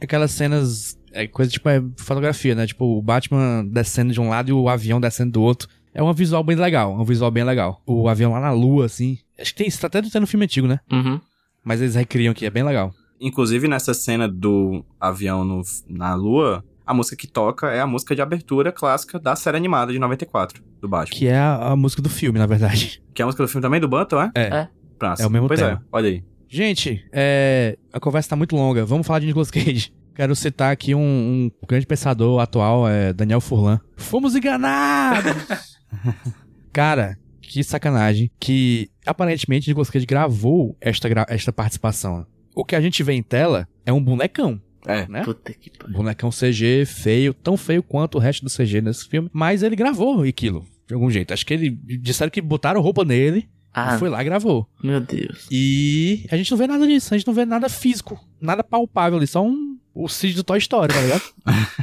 Aquelas 0.00 0.30
cenas. 0.30 0.96
É 1.10 1.26
coisa 1.26 1.50
tipo 1.50 1.68
é 1.70 1.82
fotografia, 1.96 2.54
né? 2.54 2.66
Tipo, 2.66 2.84
o 2.98 3.02
Batman 3.02 3.64
descendo 3.66 4.12
de 4.12 4.20
um 4.20 4.28
lado 4.28 4.50
e 4.50 4.52
o 4.52 4.68
avião 4.68 5.00
descendo 5.00 5.32
do 5.32 5.42
outro. 5.42 5.66
É 5.94 6.02
um 6.02 6.12
visual 6.12 6.42
bem 6.44 6.56
legal. 6.56 6.92
É 6.92 7.00
um 7.00 7.04
visual 7.04 7.30
bem 7.30 7.44
legal. 7.44 7.82
O 7.86 8.08
avião 8.08 8.32
lá 8.32 8.40
na 8.40 8.50
lua, 8.52 8.86
assim. 8.86 9.18
Acho 9.38 9.52
que 9.52 9.58
tem 9.58 9.68
isso, 9.68 9.80
tá 9.80 9.86
até 9.86 10.02
tendo 10.02 10.26
filme 10.26 10.44
antigo, 10.44 10.66
né? 10.66 10.80
Uhum. 10.92 11.20
Mas 11.64 11.80
eles 11.80 11.94
recriam 11.94 12.32
aqui, 12.32 12.46
é 12.46 12.50
bem 12.50 12.62
legal. 12.62 12.92
Inclusive, 13.20 13.66
nessa 13.68 13.92
cena 13.94 14.28
do 14.28 14.84
avião 15.00 15.44
no- 15.44 15.62
na 15.88 16.14
lua, 16.14 16.64
a 16.86 16.94
música 16.94 17.16
que 17.16 17.26
toca 17.26 17.68
é 17.70 17.80
a 17.80 17.86
música 17.86 18.14
de 18.14 18.22
abertura 18.22 18.70
clássica 18.70 19.18
da 19.18 19.34
série 19.34 19.56
animada 19.56 19.92
de 19.92 19.98
94, 19.98 20.62
do 20.80 20.88
Batman. 20.88 21.16
Que 21.18 21.26
é 21.26 21.36
a, 21.36 21.72
a 21.72 21.76
música 21.76 22.00
do 22.00 22.08
filme, 22.08 22.38
na 22.38 22.46
verdade. 22.46 23.02
Que 23.12 23.22
é 23.22 23.24
a 23.24 23.26
música 23.26 23.42
do 23.42 23.48
filme 23.48 23.62
também, 23.62 23.80
do 23.80 23.88
Button, 23.88 24.20
é? 24.22 24.30
É. 24.36 24.42
É. 24.42 24.68
Praça. 24.96 25.22
É 25.22 25.26
o 25.26 25.30
mesmo 25.30 25.48
pois 25.48 25.58
tema. 25.58 25.72
é, 25.72 25.78
olha 25.90 26.08
aí. 26.08 26.22
Gente, 26.48 27.04
é, 27.12 27.76
a 27.92 27.98
conversa 28.00 28.30
tá 28.30 28.36
muito 28.36 28.54
longa. 28.54 28.84
Vamos 28.86 29.06
falar 29.06 29.18
de 29.18 29.26
Nicolas 29.26 29.50
Cage. 29.50 29.92
Quero 30.14 30.34
citar 30.34 30.72
aqui 30.72 30.94
um, 30.94 31.00
um 31.00 31.50
grande 31.68 31.86
pensador 31.86 32.40
atual, 32.40 32.88
é 32.88 33.12
Daniel 33.12 33.40
Furlan. 33.40 33.80
Fomos 33.96 34.34
enganados! 34.34 35.32
Cara, 36.72 37.18
que 37.40 37.62
sacanagem. 37.64 38.30
Que 38.38 38.90
aparentemente 39.06 39.68
Nicolas 39.68 39.90
Cage 39.90 40.06
gravou 40.06 40.76
esta, 40.80 41.08
gra- 41.08 41.26
esta 41.28 41.52
participação. 41.52 42.26
O 42.54 42.64
que 42.64 42.74
a 42.76 42.80
gente 42.80 43.02
vê 43.02 43.12
em 43.14 43.22
tela 43.22 43.66
é 43.86 43.92
um 43.92 44.02
bonecão, 44.02 44.60
É. 44.86 45.06
né? 45.08 45.22
Puta 45.24 45.52
que 45.52 45.70
pariu. 45.70 45.96
Bonecão 45.96 46.30
CG 46.30 46.84
feio, 46.86 47.32
tão 47.32 47.56
feio 47.56 47.82
quanto 47.82 48.16
o 48.16 48.18
resto 48.20 48.44
do 48.44 48.50
CG 48.50 48.80
nesse 48.80 49.08
filme. 49.08 49.30
Mas 49.32 49.62
ele 49.62 49.76
gravou 49.76 50.22
aquilo, 50.22 50.66
de 50.86 50.94
algum 50.94 51.10
jeito. 51.10 51.32
Acho 51.32 51.46
que 51.46 51.54
ele 51.54 51.70
disseram 51.70 52.30
que 52.30 52.40
botaram 52.40 52.80
roupa 52.80 53.04
nele 53.04 53.48
Ah, 53.72 53.94
e 53.94 53.98
foi 53.98 54.08
lá 54.08 54.20
e 54.20 54.24
gravou. 54.24 54.68
meu 54.82 55.00
Deus. 55.00 55.46
E 55.50 56.26
a 56.30 56.36
gente 56.36 56.50
não 56.50 56.58
vê 56.58 56.66
nada 56.66 56.86
disso, 56.86 57.14
a 57.14 57.16
gente 57.18 57.26
não 57.26 57.34
vê 57.34 57.44
nada 57.44 57.68
físico, 57.68 58.18
nada 58.40 58.62
palpável 58.64 59.18
ali, 59.18 59.26
só 59.26 59.44
um, 59.44 59.78
o 59.94 60.08
Cid 60.08 60.34
do 60.34 60.44
Toy 60.44 60.58
Story, 60.58 60.92
tá 60.92 61.00
ligado? 61.00 61.22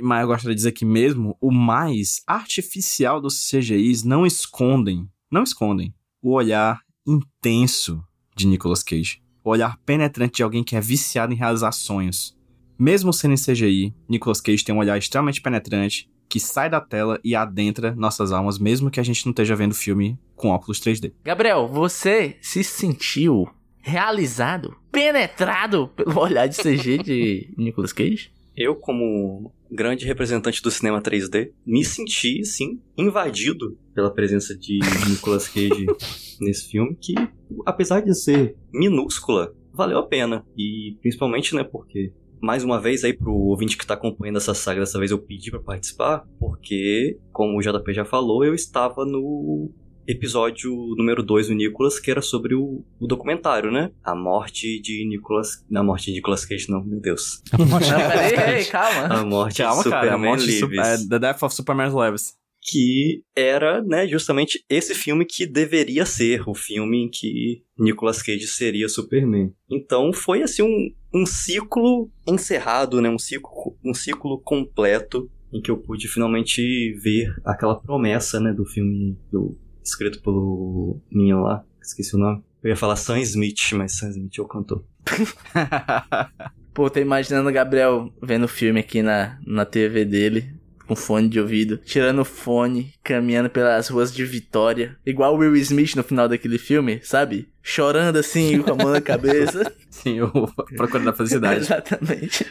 Mas 0.00 0.22
eu 0.22 0.28
gostaria 0.28 0.54
de 0.54 0.58
dizer 0.58 0.72
que 0.72 0.84
mesmo 0.84 1.36
o 1.40 1.50
mais 1.50 2.22
artificial 2.26 3.20
dos 3.20 3.48
CGIs 3.48 4.04
não 4.04 4.26
escondem, 4.26 5.08
não 5.30 5.42
escondem, 5.42 5.94
o 6.22 6.32
olhar 6.32 6.80
intenso 7.06 8.02
de 8.36 8.46
Nicolas 8.46 8.82
Cage. 8.82 9.22
O 9.42 9.50
olhar 9.50 9.78
penetrante 9.84 10.36
de 10.36 10.42
alguém 10.42 10.62
que 10.62 10.76
é 10.76 10.80
viciado 10.80 11.32
em 11.32 11.36
realizar 11.36 11.72
sonhos. 11.72 12.36
Mesmo 12.78 13.12
sendo 13.12 13.34
em 13.34 13.36
CGI, 13.36 13.94
Nicolas 14.08 14.40
Cage 14.40 14.64
tem 14.64 14.74
um 14.74 14.78
olhar 14.78 14.96
extremamente 14.96 15.40
penetrante 15.40 16.08
que 16.28 16.38
sai 16.38 16.68
da 16.68 16.80
tela 16.80 17.18
e 17.24 17.34
adentra 17.34 17.94
nossas 17.94 18.30
almas, 18.32 18.58
mesmo 18.58 18.90
que 18.90 19.00
a 19.00 19.02
gente 19.02 19.24
não 19.24 19.30
esteja 19.30 19.56
vendo 19.56 19.72
o 19.72 19.74
filme 19.74 20.18
com 20.36 20.50
óculos 20.50 20.78
3D. 20.78 21.12
Gabriel, 21.24 21.66
você 21.66 22.36
se 22.40 22.62
sentiu 22.62 23.48
realizado, 23.80 24.76
penetrado 24.92 25.88
pelo 25.88 26.20
olhar 26.20 26.46
de 26.46 26.56
CG 26.56 26.98
de 26.98 27.54
Nicolas 27.56 27.92
Cage? 27.92 28.30
Eu, 28.54 28.76
como 28.76 29.52
grande 29.70 30.06
representante 30.06 30.62
do 30.62 30.70
cinema 30.70 31.00
3D, 31.00 31.52
me 31.66 31.84
senti, 31.84 32.44
sim, 32.44 32.80
invadido 32.96 33.78
pela 33.94 34.12
presença 34.12 34.56
de 34.56 34.78
Nicolas 35.08 35.48
Cage 35.48 35.86
nesse 36.40 36.68
filme, 36.68 36.96
que, 37.00 37.14
apesar 37.66 38.00
de 38.00 38.14
ser 38.14 38.56
minúscula, 38.72 39.54
valeu 39.72 39.98
a 39.98 40.06
pena. 40.06 40.44
E 40.56 40.96
principalmente, 41.00 41.54
né, 41.54 41.64
porque, 41.64 42.12
mais 42.40 42.64
uma 42.64 42.80
vez 42.80 43.04
aí 43.04 43.12
pro 43.12 43.32
ouvinte 43.32 43.76
que 43.76 43.86
tá 43.86 43.94
acompanhando 43.94 44.38
essa 44.38 44.54
saga, 44.54 44.80
dessa 44.80 44.98
vez 44.98 45.10
eu 45.10 45.18
pedi 45.18 45.50
pra 45.50 45.60
participar, 45.60 46.26
porque, 46.38 47.18
como 47.32 47.58
o 47.58 47.62
JP 47.62 47.92
já 47.92 48.04
falou, 48.04 48.44
eu 48.44 48.54
estava 48.54 49.04
no 49.04 49.70
episódio 50.08 50.72
número 50.96 51.22
2 51.22 51.48
do 51.48 51.54
Nicolas, 51.54 52.00
que 52.00 52.10
era 52.10 52.22
sobre 52.22 52.54
o, 52.54 52.82
o 52.98 53.06
documentário, 53.06 53.70
né? 53.70 53.92
A 54.02 54.14
morte 54.16 54.80
de 54.80 55.06
Nicolas... 55.06 55.64
Na 55.70 55.82
morte 55.82 56.06
de 56.06 56.12
Nicolas 56.14 56.44
Cage, 56.46 56.70
não, 56.70 56.82
meu 56.82 56.98
Deus. 57.00 57.42
Não, 57.58 57.78
peraí, 57.78 58.58
ei, 58.60 58.64
calma. 58.64 59.02
A 59.20 59.24
morte 59.24 59.58
Calma, 59.62 59.82
de 59.82 59.90
cara, 59.90 60.00
a 60.00 60.04
Superman 60.12 60.30
morte 60.30 60.46
de 60.46 60.52
Sup- 60.58 60.70
Lives. 60.70 61.04
é, 61.04 61.08
The 61.08 61.18
Death 61.18 61.42
of 61.42 61.54
Superman 61.54 61.92
Lives. 61.94 62.38
Que 62.70 63.22
era, 63.36 63.82
né, 63.82 64.06
justamente 64.08 64.64
esse 64.68 64.94
filme 64.94 65.24
que 65.24 65.46
deveria 65.46 66.04
ser 66.04 66.42
o 66.48 66.54
filme 66.54 67.04
em 67.04 67.08
que 67.08 67.62
Nicolas 67.78 68.20
Cage 68.20 68.46
seria 68.48 68.88
Superman. 68.88 69.52
Então 69.70 70.12
foi 70.12 70.42
assim 70.42 70.62
um, 70.62 70.90
um 71.14 71.24
ciclo 71.24 72.10
encerrado, 72.26 73.00
né, 73.00 73.08
um 73.08 73.18
ciclo, 73.18 73.76
um 73.84 73.94
ciclo 73.94 74.40
completo 74.40 75.30
em 75.52 75.62
que 75.62 75.70
eu 75.70 75.78
pude 75.78 76.08
finalmente 76.08 76.92
ver 77.02 77.32
aquela 77.44 77.76
promessa, 77.80 78.38
né, 78.40 78.52
do 78.52 78.66
filme 78.66 79.16
do, 79.32 79.56
escrito 79.88 80.22
pelo 80.22 81.00
menino 81.10 81.42
lá, 81.42 81.64
esqueci 81.82 82.14
o 82.14 82.18
nome. 82.18 82.42
Eu 82.62 82.70
ia 82.70 82.76
falar 82.76 82.96
Sam 82.96 83.20
Smith, 83.20 83.72
mas 83.72 83.96
Sam 83.96 84.10
Smith 84.10 84.38
é 84.38 84.42
o 84.42 84.46
cantor. 84.46 84.84
Pô, 86.74 86.88
tô 86.88 87.00
imaginando 87.00 87.48
o 87.48 87.52
Gabriel 87.52 88.12
vendo 88.22 88.44
o 88.44 88.48
filme 88.48 88.80
aqui 88.80 89.02
na, 89.02 89.38
na 89.44 89.64
TV 89.64 90.04
dele, 90.04 90.54
com 90.86 90.94
fone 90.94 91.28
de 91.28 91.40
ouvido, 91.40 91.76
tirando 91.78 92.20
o 92.20 92.24
fone, 92.24 92.92
caminhando 93.02 93.50
pelas 93.50 93.88
ruas 93.88 94.14
de 94.14 94.24
Vitória, 94.24 94.96
igual 95.04 95.34
o 95.34 95.38
Will 95.38 95.56
Smith 95.56 95.94
no 95.96 96.02
final 96.02 96.28
daquele 96.28 96.58
filme, 96.58 97.00
sabe? 97.02 97.48
Chorando 97.62 98.16
assim, 98.16 98.60
com 98.62 98.72
a 98.72 98.74
mão 98.74 98.92
na 98.92 99.00
cabeça. 99.00 99.72
Sim, 99.90 100.20
o 100.20 100.30
Procurando 100.76 101.10
a 101.10 101.12
Felicidade. 101.12 101.60
Exatamente. 101.62 102.46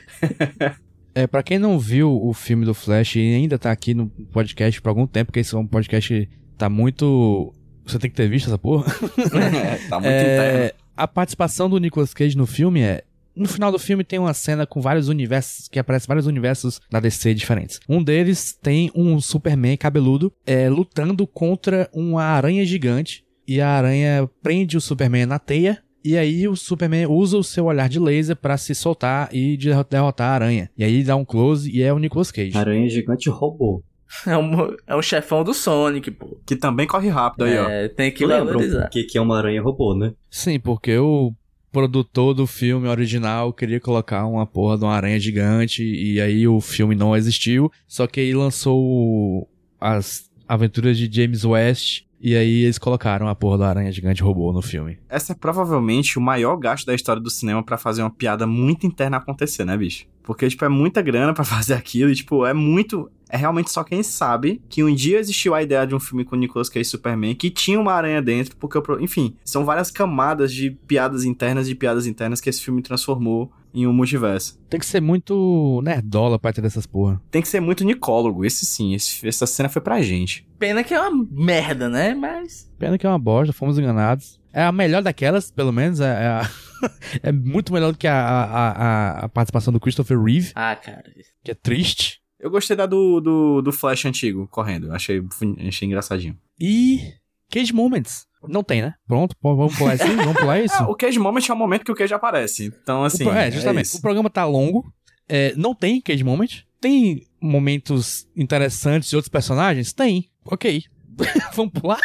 É, 1.16 1.26
pra 1.26 1.42
quem 1.42 1.58
não 1.58 1.80
viu 1.80 2.12
o 2.12 2.34
filme 2.34 2.66
do 2.66 2.74
Flash 2.74 3.16
e 3.16 3.34
ainda 3.34 3.58
tá 3.58 3.72
aqui 3.72 3.94
no 3.94 4.08
podcast 4.08 4.82
por 4.82 4.90
algum 4.90 5.08
tempo, 5.08 5.28
porque 5.28 5.40
esse 5.40 5.56
é 5.56 5.58
um 5.58 5.66
podcast 5.66 6.30
tá 6.58 6.70
muito. 6.70 7.53
Você 7.86 7.97
tem 7.99 8.10
que 8.10 8.16
ter 8.18 8.28
visto 8.30 8.47
essa 8.47 8.58
porra. 8.58 8.86
É, 9.18 9.78
tá 9.89 9.95
muito 9.99 10.08
É, 10.12 10.22
interno. 10.66 10.72
a 10.95 11.08
participação 11.08 11.70
do 11.70 11.78
Nicolas 11.78 12.14
Cage 12.14 12.38
no 12.38 12.45
filme 12.45 12.82
é. 12.82 13.03
No 13.36 13.47
final 13.47 13.72
do 13.72 13.78
filme 13.78 14.03
tem 14.03 14.18
uma 14.18 14.34
cena 14.34 14.66
com 14.66 14.82
vários 14.82 15.10
universos, 15.10 15.68
que 15.68 15.78
aparecem 15.78 16.08
vários 16.08 16.26
universos 16.26 16.82
da 16.89 16.99
DC 16.99 17.36
diferentes. 17.36 17.80
Um 17.88 18.01
deles 18.03 18.58
tem 18.60 18.91
um 18.95 19.22
Superman 19.22 19.78
cabeludo 19.78 20.34
é, 20.43 20.68
lutando 20.70 21.28
contra 21.28 21.88
uma 21.93 22.24
aranha 22.24 22.66
gigante. 22.66 23.24
E 23.47 23.62
a 23.62 23.70
aranha 23.70 24.28
prende 24.41 24.76
o 24.76 24.82
Superman 24.82 25.28
na 25.28 25.38
teia. 25.38 25.78
E 26.03 26.18
aí 26.18 26.47
o 26.47 26.55
Superman 26.55 27.05
usa 27.08 27.38
o 27.38 27.43
seu 27.43 27.66
olhar 27.66 27.88
de 27.88 27.99
laser 27.99 28.36
pra 28.36 28.58
se 28.58 28.74
soltar 28.74 29.30
e 29.32 29.55
derro- 29.55 29.86
derrotar 29.88 30.32
a 30.32 30.34
aranha. 30.34 30.70
E 30.78 30.84
aí 30.84 31.03
dá 31.03 31.16
um 31.16 31.24
close 31.24 31.70
e 31.70 31.82
é 31.84 31.93
o 31.93 31.99
Nicolas 31.99 32.32
Cage. 32.32 32.58
Aranha 32.58 32.89
gigante 32.89 33.30
robô. 33.30 33.84
É 34.26 34.38
um, 34.38 34.76
é 34.88 34.95
um 34.95 35.01
chefão 35.01 35.43
do 35.43 35.53
Sonic, 35.53 36.12
pô. 36.12 36.38
Que 36.45 36.55
também 36.55 36.88
corre 36.88 37.10
rápido 37.10 37.43
aí, 37.43 37.58
ó. 37.58 37.70
É, 37.70 37.88
tem 37.88 38.12
que 38.12 38.26
Lembram 38.26 38.53
valorizar. 38.53 38.89
que, 38.89 39.03
que 39.03 39.18
é 39.18 39.22
uma 39.22 39.38
aranha 39.38 39.62
robô, 39.62 39.93
né? 39.93 40.14
Sim, 40.30 40.60
porque 40.60 40.97
o 40.97 41.34
produtor 41.72 42.34
do 42.34 42.47
filme 42.47 42.88
original 42.88 43.53
queria 43.53 43.80
colocar 43.80 44.26
uma 44.26 44.45
porra 44.45 44.78
de 44.78 44.84
uma 44.84 44.93
aranha 44.93 45.20
gigante 45.20 45.84
e 45.84 46.20
aí 46.20 46.47
o 46.47 46.60
filme 46.62 46.95
não 46.95 47.16
existiu. 47.16 47.72
Só 47.86 48.08
que 48.08 48.20
aí 48.20 48.34
lançou 48.34 49.47
as 49.80 50.30
aventuras 50.47 50.97
de 50.97 51.10
James 51.12 51.43
West 51.43 52.07
e 52.28 52.36
aí 52.36 52.65
eles 52.65 52.78
colocaram 52.78 53.30
a 53.30 53.34
porra 53.34 53.57
da 53.59 53.69
aranha 53.69 53.89
gigante 53.89 54.21
robô 54.21 54.51
no 54.51 54.61
filme. 54.61 54.97
Essa 55.07 55.32
é 55.32 55.36
provavelmente 55.36 56.19
o 56.19 56.21
maior 56.21 56.57
gasto 56.57 56.86
da 56.86 56.93
história 56.93 57.21
do 57.21 57.30
cinema 57.30 57.63
pra 57.63 57.78
fazer 57.78 58.01
uma 58.01 58.09
piada 58.09 58.45
muito 58.45 58.86
interna 58.86 59.15
acontecer, 59.15 59.63
né, 59.63 59.78
bicho? 59.78 60.05
Porque, 60.23 60.49
tipo, 60.49 60.65
é 60.65 60.67
muita 60.67 61.01
grana 61.01 61.34
pra 61.34 61.45
fazer 61.47 61.75
aquilo 61.75 62.11
e, 62.11 62.15
tipo, 62.15 62.45
é 62.45 62.53
muito... 62.53 63.09
É 63.30 63.38
realmente 63.38 63.71
só 63.71 63.82
quem 63.82 64.03
sabe 64.03 64.61
que 64.67 64.84
um 64.84 64.93
dia 64.93 65.19
existiu 65.19 65.55
a 65.55 65.63
ideia 65.63 65.88
de 65.88 65.95
um 65.95 66.01
filme 66.01 66.25
com 66.25 66.36
Nicolas 66.36 66.67
Cage 66.67 66.82
e 66.82 66.86
Superman 66.86 67.34
que 67.34 67.49
tinha 67.49 67.80
uma 67.80 67.93
aranha 67.93 68.21
dentro, 68.21 68.57
porque, 68.57 68.78
enfim, 68.99 69.34
são 69.45 69.63
várias 69.63 69.89
camadas 69.89 70.51
de 70.51 70.71
piadas 70.86 71.23
internas 71.23 71.69
e 71.69 71.75
piadas 71.75 72.05
internas 72.05 72.41
que 72.41 72.49
esse 72.49 72.61
filme 72.61 72.82
transformou 72.82 73.49
em 73.82 73.88
um 73.88 73.93
multiverso. 73.93 74.59
Tem 74.69 74.80
que 74.80 74.86
ser 74.86 75.01
muito 75.01 75.82
nerdola 75.84 76.38
pra 76.39 76.51
ter 76.53 76.61
dessas 76.61 76.86
porra. 76.86 77.21
Tem 77.32 77.41
que 77.41 77.47
ser 77.47 77.59
muito 77.59 77.84
nicólogo, 77.84 78.43
esse 78.45 78.65
sim, 78.65 78.93
esse- 78.93 79.28
essa 79.28 79.45
cena 79.45 79.69
foi 79.69 79.82
pra 79.82 80.01
gente. 80.01 80.47
Pena 80.59 80.84
que 80.84 80.93
é 80.93 80.99
uma 81.01 81.25
merda, 81.32 81.88
né? 81.89 82.13
Mas. 82.13 82.71
Pena 82.80 82.97
que 82.97 83.05
é 83.05 83.09
uma 83.09 83.19
bosta, 83.19 83.53
fomos 83.53 83.78
enganados. 83.78 84.39
É 84.53 84.63
a 84.63 84.71
melhor 84.71 85.03
daquelas, 85.03 85.51
pelo 85.51 85.71
menos. 85.71 85.99
É, 85.99 86.05
é, 86.05 86.28
a- 86.28 86.49
é 87.23 87.32
muito 87.32 87.71
melhor 87.73 87.91
do 87.91 87.97
que 87.97 88.07
a, 88.07 88.15
a, 88.19 88.69
a- 88.71 89.19
a 89.25 89.30
participação 89.30 89.71
do 89.73 89.80
Christopher 89.80 90.19
Reeve, 90.21 90.51
Ah, 90.55 90.75
cara. 90.75 91.03
que 91.43 91.51
é 91.51 91.55
triste. 91.55 92.19
Eu 92.39 92.49
gostei 92.51 92.75
da 92.75 92.86
do, 92.86 93.19
do, 93.19 93.61
do 93.61 93.71
Flash 93.71 94.05
antigo, 94.05 94.47
correndo. 94.47 94.91
Achei, 94.91 95.21
achei 95.67 95.88
engraçadinho. 95.88 96.38
E 96.59 97.13
Cage 97.51 97.73
Moments. 97.73 98.25
Não 98.50 98.64
tem, 98.64 98.82
né? 98.82 98.93
Pronto, 99.08 99.36
pô, 99.39 99.56
vamos 99.56 99.78
pular 99.78 99.95
isso? 99.95 100.06
Vamos 100.16 100.38
pular 100.38 100.60
isso? 100.62 100.76
Ah, 100.78 100.89
o 100.89 100.95
Cage 100.95 101.20
Moment 101.20 101.41
é 101.50 101.54
o 101.54 101.56
momento 101.58 101.84
que 101.86 101.91
o 101.91 101.95
Cage 101.95 102.14
aparece. 102.14 102.66
Então, 102.66 103.04
assim. 103.04 103.24
O 103.24 103.28
pro- 103.30 103.36
é, 103.38 103.52
justamente. 103.52 103.86
isso. 103.86 103.98
o 103.98 104.02
programa 104.02 104.30
tá 104.30 104.45
longo. 104.45 104.86
é, 105.28 105.54
não 105.56 105.74
tem 105.76 106.02
Cage 106.02 106.24
Moment. 106.24 106.64
Tem 106.80 107.26
momentos 107.41 108.28
interessantes 108.36 109.10
de 109.10 109.16
outros 109.16 109.30
personagens? 109.30 109.91
Tem. 109.93 110.30
Ok. 110.45 110.84
Vamos 111.56 111.74
pular? 111.74 112.00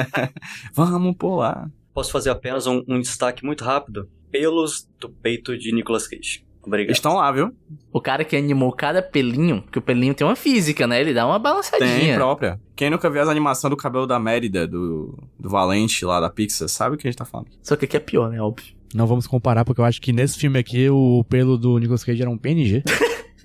Vamos 0.72 1.16
pular. 1.16 1.70
Posso 1.92 2.10
fazer 2.10 2.30
apenas 2.30 2.66
um, 2.66 2.82
um 2.88 3.00
destaque 3.00 3.44
muito 3.44 3.64
rápido? 3.64 4.08
Pelos 4.30 4.88
do 5.00 5.08
peito 5.08 5.56
de 5.56 5.72
Nicolas 5.72 6.06
Cage. 6.08 6.44
Obrigado. 6.66 6.88
Eles 6.88 6.98
estão 6.98 7.14
lá, 7.14 7.30
viu? 7.30 7.52
O 7.92 8.00
cara 8.00 8.24
que 8.24 8.36
animou 8.36 8.72
cada 8.72 9.00
pelinho, 9.00 9.62
porque 9.62 9.78
o 9.78 9.82
pelinho 9.82 10.12
tem 10.14 10.26
uma 10.26 10.34
física, 10.34 10.86
né? 10.86 11.00
Ele 11.00 11.14
dá 11.14 11.24
uma 11.24 11.34
Tem 11.36 11.42
balançadinha. 11.44 12.16
própria. 12.16 12.60
Quem 12.74 12.90
nunca 12.90 13.08
viu 13.08 13.22
as 13.22 13.28
animações 13.28 13.70
do 13.70 13.76
cabelo 13.76 14.06
da 14.06 14.18
Mérida, 14.18 14.66
do, 14.66 15.16
do 15.38 15.48
Valente 15.48 16.04
lá 16.04 16.18
da 16.20 16.28
Pixar, 16.28 16.68
sabe 16.68 16.96
o 16.96 16.98
que 16.98 17.06
a 17.06 17.10
gente 17.10 17.18
tá 17.18 17.24
falando. 17.24 17.48
Só 17.62 17.76
que 17.76 17.84
aqui 17.84 17.96
é 17.96 18.00
pior, 18.00 18.30
né? 18.30 18.40
Óbvio. 18.40 18.74
Não 18.94 19.06
vamos 19.06 19.26
comparar, 19.26 19.64
porque 19.64 19.80
eu 19.80 19.84
acho 19.84 20.00
que 20.00 20.12
nesse 20.12 20.38
filme 20.38 20.58
aqui 20.58 20.88
o 20.90 21.24
pelo 21.28 21.56
do 21.56 21.78
Nicolas 21.78 22.02
Cage 22.04 22.20
era 22.22 22.30
um 22.30 22.38
PNG. 22.38 22.82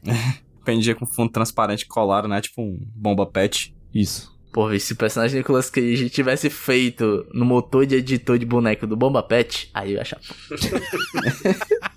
PNG 0.65 0.95
com 0.95 1.05
fundo 1.05 1.31
transparente 1.31 1.85
colado, 1.87 2.27
né? 2.27 2.41
Tipo 2.41 2.61
um 2.61 2.79
bomba 2.95 3.25
pet. 3.25 3.75
Isso. 3.93 4.31
Porra, 4.51 4.75
e 4.75 4.79
se 4.81 4.91
o 4.93 4.95
personagem 4.97 5.37
Nicolas 5.37 5.69
Cage 5.69 6.09
tivesse 6.09 6.49
feito 6.49 7.25
no 7.33 7.45
motor 7.45 7.85
de 7.85 7.95
editor 7.95 8.37
de 8.37 8.45
boneco 8.45 8.85
do 8.85 8.97
Bomba 8.97 9.23
Pet, 9.23 9.69
aí 9.73 9.91
eu 9.91 9.95
ia 9.95 10.01
achar. 10.01 10.19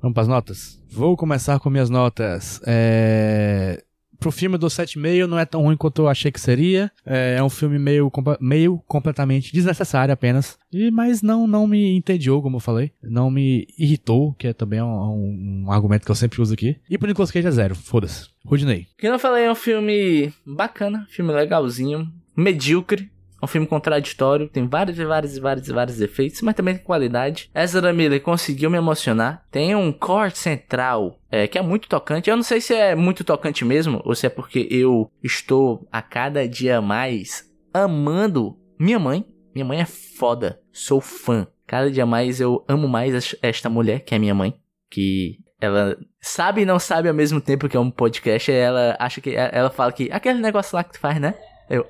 Vamos 0.00 0.14
pras 0.14 0.28
notas? 0.28 0.82
Vou 0.90 1.16
começar 1.16 1.58
com 1.60 1.70
minhas 1.70 1.90
notas. 1.90 2.60
É... 2.66 3.82
Pro 4.18 4.30
filme 4.30 4.58
do 4.58 4.66
7,5 4.66 5.26
não 5.26 5.38
é 5.38 5.46
tão 5.46 5.62
ruim 5.62 5.78
quanto 5.78 6.02
eu 6.02 6.08
achei 6.08 6.30
que 6.30 6.38
seria. 6.40 6.92
É, 7.06 7.36
é 7.38 7.42
um 7.42 7.48
filme 7.48 7.78
meio, 7.78 8.12
meio 8.38 8.78
completamente 8.86 9.50
desnecessário 9.50 10.12
apenas. 10.12 10.58
E, 10.70 10.90
mas 10.90 11.22
não, 11.22 11.46
não 11.46 11.66
me 11.66 11.96
entediou, 11.96 12.42
como 12.42 12.56
eu 12.56 12.60
falei. 12.60 12.92
Não 13.02 13.30
me 13.30 13.66
irritou, 13.78 14.34
que 14.34 14.48
é 14.48 14.52
também 14.52 14.82
um, 14.82 14.86
um- 14.86 15.64
um 15.66 15.72
argumento 15.72 16.04
que 16.04 16.10
eu 16.10 16.14
sempre 16.14 16.42
uso 16.42 16.52
aqui. 16.52 16.76
E 16.90 16.98
pro 16.98 17.08
Nicolas 17.08 17.30
Cage 17.30 17.46
é 17.46 17.50
zero, 17.50 17.74
foda-se. 17.74 18.28
Rudney. 18.44 18.88
O 18.92 18.96
que 18.98 19.06
eu 19.06 19.18
falei 19.18 19.44
é 19.44 19.50
um 19.52 19.54
filme 19.54 20.30
bacana, 20.46 21.06
filme 21.08 21.32
legalzinho, 21.32 22.06
medíocre. 22.36 23.10
É 23.40 23.44
um 23.44 23.48
filme 23.48 23.66
contraditório, 23.66 24.48
tem 24.48 24.66
vários 24.68 24.98
e 24.98 25.04
vários 25.04 25.36
e 25.36 25.40
vários 25.40 25.68
e 25.68 25.72
vários 25.72 25.96
defeitos, 25.96 26.42
mas 26.42 26.54
também 26.54 26.74
tem 26.76 26.84
qualidade. 26.84 27.50
Ezra 27.54 27.92
Miller 27.92 28.20
conseguiu 28.22 28.68
me 28.70 28.76
emocionar. 28.76 29.44
Tem 29.50 29.74
um 29.74 29.90
corte 29.92 30.38
central 30.38 31.18
é, 31.30 31.46
que 31.46 31.58
é 31.58 31.62
muito 31.62 31.88
tocante. 31.88 32.28
Eu 32.28 32.36
não 32.36 32.42
sei 32.42 32.60
se 32.60 32.74
é 32.74 32.94
muito 32.94 33.24
tocante 33.24 33.64
mesmo, 33.64 34.02
ou 34.04 34.14
se 34.14 34.26
é 34.26 34.28
porque 34.28 34.68
eu 34.70 35.10
estou 35.22 35.88
a 35.90 36.02
cada 36.02 36.46
dia 36.46 36.80
mais 36.82 37.44
amando 37.72 38.56
minha 38.78 38.98
mãe. 38.98 39.24
Minha 39.54 39.64
mãe 39.64 39.80
é 39.80 39.86
foda, 39.86 40.60
sou 40.72 41.00
fã. 41.00 41.46
Cada 41.66 41.90
dia 41.90 42.04
mais 42.06 42.40
eu 42.40 42.64
amo 42.68 42.86
mais 42.88 43.14
es- 43.14 43.36
esta 43.42 43.68
mulher, 43.70 44.00
que 44.00 44.14
é 44.14 44.18
minha 44.18 44.34
mãe. 44.34 44.54
Que 44.90 45.38
ela 45.60 45.96
sabe 46.20 46.62
e 46.62 46.64
não 46.66 46.78
sabe 46.78 47.08
ao 47.08 47.14
mesmo 47.14 47.40
tempo 47.40 47.68
que 47.68 47.76
é 47.76 47.80
um 47.80 47.90
podcast. 47.90 48.50
Ela 48.50 48.96
acha 48.98 49.20
que. 49.20 49.34
Ela 49.34 49.70
fala 49.70 49.92
que 49.92 50.08
aquele 50.12 50.40
negócio 50.40 50.76
lá 50.76 50.84
que 50.84 50.92
tu 50.92 50.98
faz, 51.00 51.20
né? 51.20 51.34
Eu, 51.68 51.86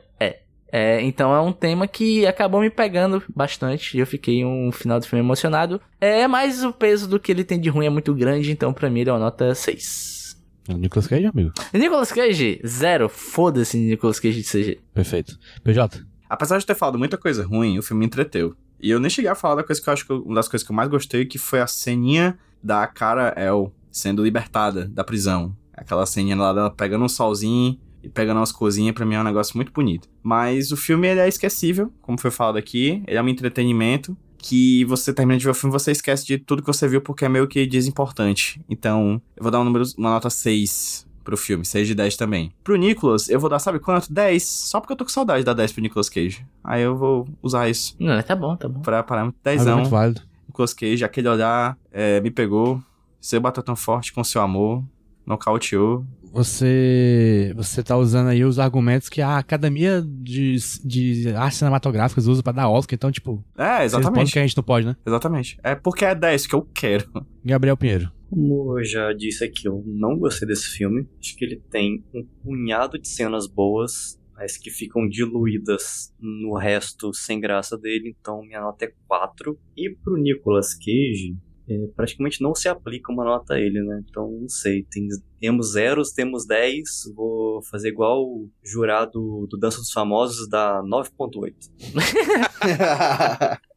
é. 0.73 0.81
É, 0.99 1.03
então 1.03 1.35
é 1.35 1.41
um 1.41 1.53
tema 1.53 1.87
que 1.87 2.27
acabou 2.27 2.61
me 2.61 2.71
pegando 2.71 3.23
bastante. 3.35 3.97
E 3.97 4.01
eu 4.01 4.07
fiquei 4.07 4.45
um 4.45 4.71
final 4.73 4.99
do 5.01 5.07
filme 5.07 5.25
emocionado. 5.25 5.81
É, 6.01 6.27
mas 6.27 6.63
o 6.65 6.73
peso 6.73 7.09
do 7.09 7.19
que 7.21 7.31
ele 7.33 7.45
tem 7.45 7.61
de 7.61 7.69
ruim 7.69 7.87
é 7.87 7.91
muito 7.91 8.15
grande, 8.15 8.51
então 8.51 8.73
pra 8.73 8.89
mim 8.89 9.01
ele 9.01 9.11
é 9.11 9.13
uma 9.13 9.19
nota 9.19 9.55
6. 9.55 10.39
O 10.69 10.75
Nicolas 10.75 11.07
Cage, 11.07 11.27
amigo. 11.27 11.53
Nicolas 11.75 12.13
Cage, 12.13 12.61
zero. 12.67 13.09
Foda-se 13.09 13.77
Nicolas 13.77 14.21
Cage 14.21 14.41
de 14.43 14.49
CG. 14.49 14.81
Perfeito. 14.95 15.39
PJ. 15.65 16.05
Apesar 16.29 16.59
de 16.59 16.67
ter 16.67 16.75
falado 16.77 16.99
muita 16.99 17.17
coisa 17.19 17.45
ruim, 17.45 17.79
o 17.79 17.83
filme 17.83 18.01
me 18.01 18.07
entreteu. 18.07 18.55
E 18.81 18.91
eu 18.91 19.01
nem 19.01 19.11
cheguei 19.11 19.31
a 19.31 19.35
falar 19.35 19.57
da 19.57 19.65
coisa 19.65 19.83
que 19.83 19.89
eu 19.89 19.93
acho 19.93 20.07
que 20.07 20.13
eu- 20.13 20.23
uma 20.23 20.37
das 20.37 20.49
coisas 20.49 20.65
que 20.65 20.71
eu 20.73 20.77
mais 20.77 20.89
gostei, 20.89 21.27
que 21.27 21.39
foi 21.39 21.61
a 21.61 21.67
ceninha 21.67 22.39
da 22.63 22.87
Cara 22.87 23.35
El 23.37 23.73
sendo 23.91 24.23
libertada 24.23 24.87
da 24.89 25.03
prisão. 25.03 25.55
Aquela 25.75 26.07
ceninha 26.07 26.37
lá 26.37 26.53
dela 26.53 26.71
pegando 26.71 27.05
um 27.05 27.09
solzinho 27.09 27.79
e 28.03 28.09
pegando 28.09 28.39
umas 28.39 28.53
coisinhas, 28.53 28.95
pra 28.95 29.05
mim 29.05 29.15
é 29.15 29.21
um 29.21 29.25
negócio 29.25 29.57
muito 29.57 29.73
bonito. 29.73 30.09
Mas 30.23 30.73
o 30.73 30.77
filme 30.77 31.09
ele 31.09 31.21
é 31.21 31.29
esquecível, 31.29 31.93
como 32.01 32.19
foi 32.19 32.31
falado 32.31 32.57
aqui. 32.57 33.03
Ele 33.07 33.17
é 33.17 33.23
um 33.23 33.29
entretenimento 33.29 34.17
que 34.39 34.85
você 34.87 35.13
termina 35.13 35.39
de 35.39 35.45
ver 35.45 35.51
o 35.51 35.55
filme 35.55 35.73
você 35.73 35.93
esquece 35.93 36.27
de 36.27 36.39
tudo 36.39 36.63
que 36.63 36.67
você 36.67 36.89
viu 36.89 37.01
porque 37.01 37.25
é 37.25 37.29
meio 37.29 37.47
que 37.47 37.67
desimportante. 37.67 38.61
Então, 38.69 39.21
eu 39.37 39.43
vou 39.43 39.53
dar 39.53 39.61
um 39.61 39.65
número, 39.65 39.85
uma 39.99 40.11
nota 40.11 40.31
6 40.31 41.07
pro 41.23 41.37
filme, 41.37 41.65
6 41.65 41.89
de 41.89 41.95
10 41.95 42.17
também. 42.17 42.53
Pro 42.65 42.77
Nicolas, 42.77 43.29
eu 43.29 43.39
vou 43.39 43.51
dar, 43.51 43.59
sabe 43.59 43.79
quanto? 43.79 44.13
10. 44.13 44.43
Só 44.43 44.81
porque 44.81 44.93
eu 44.93 44.97
tô 44.97 45.05
com 45.05 45.11
saudade 45.11 45.45
da 45.45 45.53
10 45.53 45.73
pro 45.73 45.83
Nicolas 45.83 46.09
Cage. 46.09 46.45
Aí 46.65 46.83
eu 46.83 46.97
vou 46.97 47.29
usar 47.43 47.69
isso 47.69 47.95
Não, 47.99 48.21
tá 48.23 48.35
bom, 48.35 48.57
tá 48.57 48.69
bom. 48.69 48.81
pra 48.81 49.03
parar. 49.03 49.21
Argumento 49.21 49.39
10. 49.45 49.89
válido. 49.89 50.23
Nicolas 50.49 50.75
Cage, 50.75 51.05
aquele 51.05 51.29
olhar 51.29 51.77
é, 51.93 52.21
me 52.21 52.31
pegou. 52.31 52.83
Você 53.21 53.39
bateu 53.39 53.63
tão 53.63 53.77
forte 53.77 54.13
com 54.13 54.25
seu 54.25 54.41
amor. 54.41 54.83
Nocauteou. 55.27 56.05
Você, 56.33 57.53
você 57.57 57.83
tá 57.83 57.97
usando 57.97 58.29
aí 58.29 58.45
os 58.45 58.59
argumentos 58.61 59.09
que 59.09 59.21
a 59.21 59.39
Academia 59.39 60.01
de, 60.07 60.57
de 60.85 61.29
Artes 61.35 61.59
Cinematográficas 61.59 62.27
usa 62.29 62.41
pra 62.43 62.53
dar 62.53 62.69
Oscar, 62.69 62.95
então, 62.95 63.11
tipo, 63.11 63.45
É, 63.59 63.85
exatamente. 63.85 64.33
que 64.33 64.39
a 64.39 64.43
gente 64.43 64.57
não 64.57 64.63
pode, 64.63 64.87
né? 64.87 64.97
Exatamente. 65.05 65.59
É 65.63 65.75
porque 65.75 66.05
é 66.05 66.15
10 66.15 66.47
que 66.47 66.55
eu 66.55 66.63
quero. 66.73 67.11
Gabriel 67.45 67.77
Pinheiro. 67.77 68.13
Como 68.29 68.79
eu 68.79 68.85
já 68.85 69.13
disse 69.13 69.43
aqui, 69.43 69.67
eu 69.67 69.83
não 69.85 70.17
gostei 70.17 70.47
desse 70.47 70.69
filme. 70.69 71.09
Acho 71.21 71.37
que 71.37 71.45
ele 71.45 71.61
tem 71.69 72.05
um 72.15 72.25
punhado 72.45 72.97
de 72.97 73.09
cenas 73.09 73.49
boas, 73.49 74.17
mas 74.37 74.57
que 74.57 74.71
ficam 74.71 75.09
diluídas 75.09 76.15
no 76.21 76.57
resto 76.57 77.13
sem 77.13 77.41
graça 77.41 77.77
dele, 77.77 78.15
então 78.21 78.41
minha 78.43 78.61
nota 78.61 78.85
é 78.85 78.93
4. 79.09 79.59
E 79.77 79.91
pro 79.97 80.17
Nicolas 80.17 80.75
Cage, 80.75 81.37
é, 81.71 81.87
praticamente 81.95 82.43
não 82.43 82.55
se 82.55 82.69
aplica 82.69 83.13
uma 83.13 83.25
nota 83.25 83.55
a 83.55 83.61
ele, 83.61 83.81
né? 83.83 84.03
Então, 84.09 84.29
não 84.29 84.49
sei. 84.49 84.85
Tem, 84.91 85.07
temos 85.39 85.73
zeros, 85.73 86.11
temos 86.11 86.45
10. 86.45 87.13
Vou 87.15 87.63
fazer 87.63 87.91
igual 87.91 88.25
o 88.25 88.51
jurado 88.65 89.47
do 89.49 89.57
Dança 89.57 89.79
dos 89.79 89.93
Famosos, 89.93 90.49
da 90.49 90.83
9.8. 90.91 91.55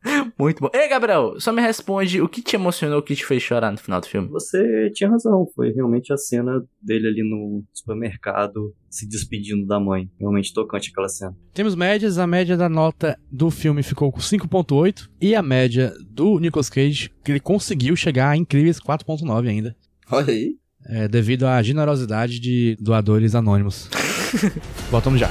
Muito 0.38 0.60
bom. 0.60 0.70
Ei, 0.74 0.88
Gabriel, 0.88 1.36
só 1.40 1.52
me 1.52 1.62
responde 1.62 2.22
o 2.22 2.28
que 2.28 2.42
te 2.42 2.56
emocionou, 2.56 3.00
o 3.00 3.02
que 3.02 3.16
te 3.16 3.26
fez 3.26 3.42
chorar 3.42 3.72
no 3.72 3.78
final 3.78 4.02
do 4.02 4.08
filme? 4.08 4.28
Você 4.30 4.90
tinha 4.94 5.10
razão. 5.10 5.48
Foi 5.56 5.72
realmente 5.72 6.12
a 6.12 6.18
cena 6.18 6.64
dele 6.82 7.08
ali 7.08 7.24
no 7.24 7.64
supermercado 7.74 8.74
se 8.90 9.08
despedindo 9.08 9.66
da 9.66 9.80
mãe. 9.80 10.10
Realmente 10.20 10.54
tocante 10.54 10.90
aquela 10.92 11.10
cena. 11.10 11.36
Temos 11.54 11.76
médias, 11.76 12.18
a 12.18 12.28
média 12.28 12.58
da 12.58 12.70
nota 12.70 13.18
do 13.32 13.50
filme 13.50 13.84
ficou 13.84 14.12
com 14.12 14.20
5.8 14.20 15.10
e 15.22 15.36
a 15.36 15.42
média 15.42 15.94
do 16.10 16.40
Nicolas 16.40 16.70
Cage, 16.70 17.12
que 17.24 17.32
ele 17.32 17.40
conseguiu 17.40 17.96
chegar 17.96 18.30
a 18.30 18.38
incríveis 18.38 18.80
4.9 18.80 19.48
ainda. 19.48 19.76
Olha 20.12 20.34
aí. 20.34 20.56
É, 20.86 21.08
devido 21.08 21.46
à 21.48 21.62
generosidade 21.64 22.40
de 22.40 22.76
doadores 22.80 23.36
anônimos. 23.36 23.90
Voltamos 24.92 25.20
já. 25.20 25.30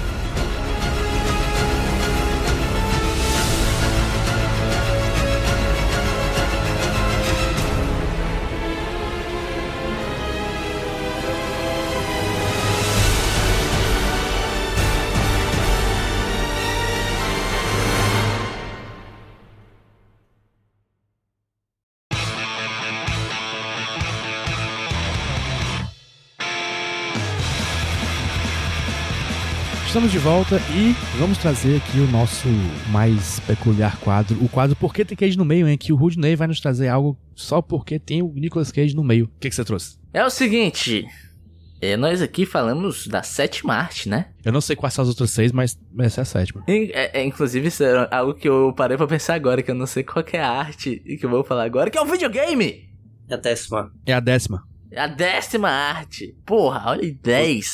Estamos 29.93 30.11
de 30.11 30.19
volta 30.19 30.57
e 30.75 30.95
vamos 31.19 31.37
trazer 31.37 31.77
aqui 31.77 31.99
o 31.99 32.07
nosso 32.11 32.49
mais 32.91 33.41
peculiar 33.41 33.99
quadro. 33.99 34.43
O 34.43 34.49
quadro 34.49 34.75
Por 34.75 34.95
que 34.95 35.05
tem 35.05 35.15
Cage 35.15 35.37
no 35.37 35.45
meio, 35.45 35.69
hein? 35.69 35.77
Que 35.77 35.93
o 35.93 35.97
Rudney 35.97 36.35
vai 36.35 36.49
nos 36.49 36.61
trazer 36.61 36.89
algo 36.89 37.15
só 37.35 37.61
porque 37.61 37.99
tem 37.99 38.23
o 38.23 38.33
Nicolas 38.35 38.73
Cage 38.73 38.97
no 38.97 39.05
meio. 39.05 39.27
O 39.27 39.39
que, 39.39 39.51
que 39.51 39.55
você 39.55 39.63
trouxe? 39.63 39.99
É 40.11 40.25
o 40.25 40.31
seguinte. 40.31 41.05
é, 41.79 41.95
nós 41.99 42.23
aqui 42.23 42.47
falamos 42.47 43.07
da 43.07 43.23
sétima 43.23 43.75
arte, 43.75 44.09
né? 44.09 44.31
Eu 44.43 44.51
não 44.51 44.63
sei 44.63 44.75
quais 44.75 44.95
são 44.95 45.03
as 45.03 45.11
outras 45.11 45.31
seis, 45.31 45.53
mas 45.53 45.79
essa 45.99 46.23
é 46.23 46.23
a 46.23 46.25
sétima. 46.25 46.65
É- 46.67 47.21
é, 47.21 47.23
inclusive, 47.27 47.69
isso 47.69 47.85
é 47.85 48.09
algo 48.11 48.33
que 48.33 48.49
eu 48.49 48.73
parei 48.75 48.97
pra 48.97 49.07
pensar 49.07 49.35
agora, 49.35 49.63
que 49.63 49.71
eu 49.71 49.75
não 49.75 49.85
sei 49.87 50.03
qual 50.03 50.25
que 50.25 50.39
é 50.39 50.43
a 50.43 50.53
arte 50.53 51.03
e 51.05 51.19
que 51.19 51.27
eu 51.27 51.29
vou 51.29 51.45
falar 51.45 51.65
agora, 51.65 51.91
que 51.91 51.99
é 51.99 52.01
o 52.01 52.07
videogame! 52.07 52.89
E 53.29 53.35
a 53.35 53.37
décima. 53.37 53.93
É 54.07 54.15
a 54.15 54.21
décima. 54.21 54.72
A 54.97 55.07
décima 55.07 55.69
arte. 55.69 56.35
Porra, 56.45 56.91
olha 56.91 57.03
aí, 57.03 57.13
10. 57.13 57.67